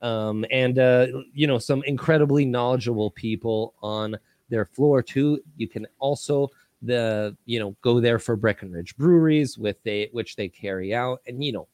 um, 0.02 0.44
and 0.50 0.78
uh, 0.78 1.06
you 1.32 1.46
know 1.46 1.58
some 1.58 1.82
incredibly 1.84 2.44
knowledgeable 2.44 3.10
people 3.10 3.74
on 3.82 4.16
their 4.48 4.64
floor 4.64 5.02
too. 5.02 5.40
You 5.56 5.68
can 5.68 5.86
also 5.98 6.48
the 6.82 7.36
you 7.46 7.58
know 7.58 7.76
go 7.82 8.00
there 8.00 8.18
for 8.18 8.36
Breckenridge 8.36 8.96
breweries 8.96 9.58
with 9.58 9.82
they 9.82 10.08
which 10.12 10.36
they 10.36 10.48
carry 10.48 10.94
out, 10.94 11.20
and 11.26 11.42
you 11.42 11.52
know 11.52 11.68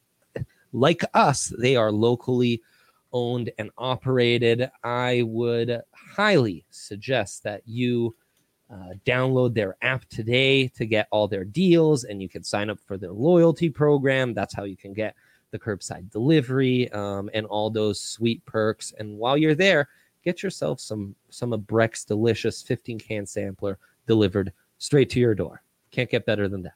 like 0.73 1.03
us, 1.13 1.53
they 1.59 1.75
are 1.75 1.91
locally 1.91 2.61
owned 3.13 3.51
and 3.57 3.69
operated. 3.77 4.69
I 4.83 5.21
would 5.25 5.81
highly 5.93 6.65
suggest 6.69 7.43
that 7.43 7.61
you. 7.65 8.15
Uh, 8.75 8.93
download 9.05 9.53
their 9.53 9.77
app 9.81 10.03
today 10.09 10.67
to 10.67 10.85
get 10.85 11.07
all 11.09 11.29
their 11.29 11.45
deals, 11.45 12.03
and 12.03 12.21
you 12.21 12.27
can 12.27 12.43
sign 12.43 12.69
up 12.69 12.77
for 12.85 12.97
their 12.97 13.13
loyalty 13.13 13.69
program. 13.69 14.33
That's 14.33 14.53
how 14.53 14.65
you 14.65 14.75
can 14.75 14.91
get 14.91 15.15
the 15.51 15.59
curbside 15.59 16.11
delivery 16.11 16.91
um, 16.91 17.29
and 17.33 17.45
all 17.45 17.69
those 17.69 18.01
sweet 18.01 18.43
perks. 18.45 18.91
And 18.99 19.17
while 19.17 19.37
you're 19.37 19.55
there, 19.55 19.87
get 20.25 20.43
yourself 20.43 20.81
some 20.81 21.15
some 21.29 21.53
of 21.53 21.65
Breck's 21.65 22.03
delicious 22.03 22.61
15 22.63 22.99
can 22.99 23.25
sampler 23.25 23.77
delivered 24.07 24.51
straight 24.77 25.09
to 25.11 25.21
your 25.21 25.35
door. 25.35 25.61
Can't 25.91 26.09
get 26.09 26.25
better 26.25 26.49
than 26.49 26.63
that. 26.63 26.73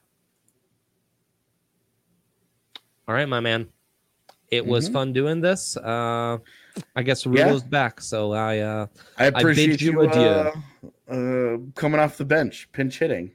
All 3.06 3.14
right, 3.14 3.28
my 3.28 3.40
man. 3.40 3.68
It 4.50 4.64
was 4.64 4.88
Mhm. 4.88 4.92
fun 4.92 5.12
doing 5.12 5.40
this. 5.42 5.76
Uh, 5.76 6.38
I 6.96 7.02
guess 7.02 7.26
Yeah. 7.26 7.46
Rudo's 7.46 7.62
back, 7.62 8.00
so 8.00 8.32
I 8.32 8.58
uh, 8.58 8.86
I 9.18 9.26
appreciate 9.26 9.80
you 9.80 9.92
you, 9.92 10.00
adieu. 10.02 10.20
uh, 10.20 10.52
uh, 11.12 11.58
coming 11.74 12.00
off 12.00 12.16
the 12.16 12.24
bench, 12.24 12.68
pinch 12.72 12.98
hitting. 12.98 13.32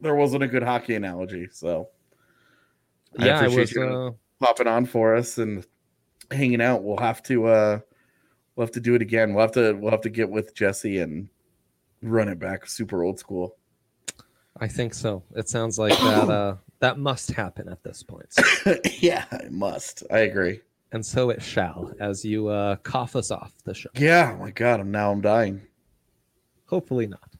There 0.00 0.14
wasn't 0.14 0.42
a 0.42 0.48
good 0.48 0.62
hockey 0.62 0.94
analogy, 0.94 1.48
so 1.52 1.88
I 3.18 3.26
yeah, 3.26 3.40
I 3.40 3.44
appreciate 3.46 3.60
was 3.60 3.72
you. 3.72 3.82
uh, 3.82 4.10
popping 4.40 4.66
on 4.66 4.86
for 4.86 5.14
us 5.14 5.38
and 5.38 5.66
hanging 6.30 6.60
out, 6.60 6.82
we'll 6.82 6.96
have 6.98 7.22
to 7.24 7.46
uh 7.46 7.78
we'll 8.56 8.66
have 8.66 8.74
to 8.74 8.80
do 8.80 8.94
it 8.94 9.02
again. 9.02 9.34
We'll 9.34 9.42
have 9.44 9.52
to 9.52 9.72
we'll 9.72 9.90
have 9.90 10.02
to 10.02 10.10
get 10.10 10.28
with 10.30 10.54
Jesse 10.54 10.98
and 10.98 11.28
run 12.02 12.28
it 12.28 12.38
back 12.38 12.66
super 12.66 13.02
old 13.02 13.18
school. 13.18 13.56
I 14.60 14.68
think 14.68 14.94
so. 14.94 15.22
It 15.34 15.48
sounds 15.48 15.78
like 15.78 15.96
that 15.98 16.28
uh 16.28 16.56
that 16.80 16.98
must 16.98 17.30
happen 17.30 17.68
at 17.68 17.82
this 17.82 18.02
point. 18.02 18.28
yeah, 19.00 19.24
it 19.32 19.52
must. 19.52 20.02
I 20.10 20.18
agree. 20.20 20.60
And 20.94 21.04
so 21.04 21.30
it 21.30 21.42
shall 21.42 21.92
as 21.98 22.24
you 22.24 22.46
uh 22.46 22.76
cough 22.76 23.16
us 23.16 23.32
off 23.32 23.52
the 23.64 23.74
show. 23.74 23.90
Yeah, 23.96 24.36
my 24.38 24.52
god, 24.52 24.78
I'm 24.78 24.92
now 24.92 25.10
I'm 25.10 25.20
dying. 25.20 25.60
Hopefully 26.66 27.08
not. 27.08 27.34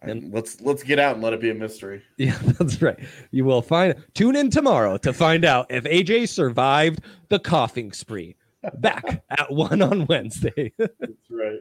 And 0.00 0.32
let's 0.32 0.60
let's 0.60 0.84
get 0.84 1.00
out 1.00 1.14
and 1.14 1.24
let 1.24 1.32
it 1.32 1.40
be 1.40 1.50
a 1.50 1.54
mystery. 1.54 2.02
Yeah, 2.16 2.38
that's 2.40 2.80
right. 2.80 2.98
You 3.32 3.44
will 3.44 3.62
find 3.62 3.96
tune 4.14 4.36
in 4.36 4.48
tomorrow 4.48 4.96
to 4.98 5.12
find 5.12 5.44
out 5.44 5.66
if 5.70 5.82
AJ 5.84 6.28
survived 6.28 7.00
the 7.30 7.40
coughing 7.40 7.90
spree. 7.90 8.36
Back 8.78 9.24
at 9.30 9.50
one 9.50 9.82
on 9.82 10.06
Wednesday. 10.06 10.72
That's 10.78 11.28
right. 11.28 11.60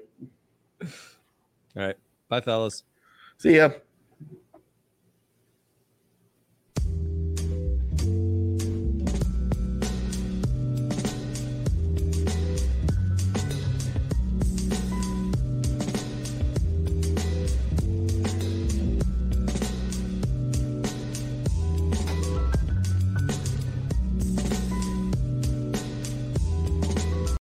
All 0.82 0.88
right. 1.88 1.98
Bye, 2.30 2.40
fellas. 2.40 2.84
See 3.38 3.58
ya. 3.58 3.72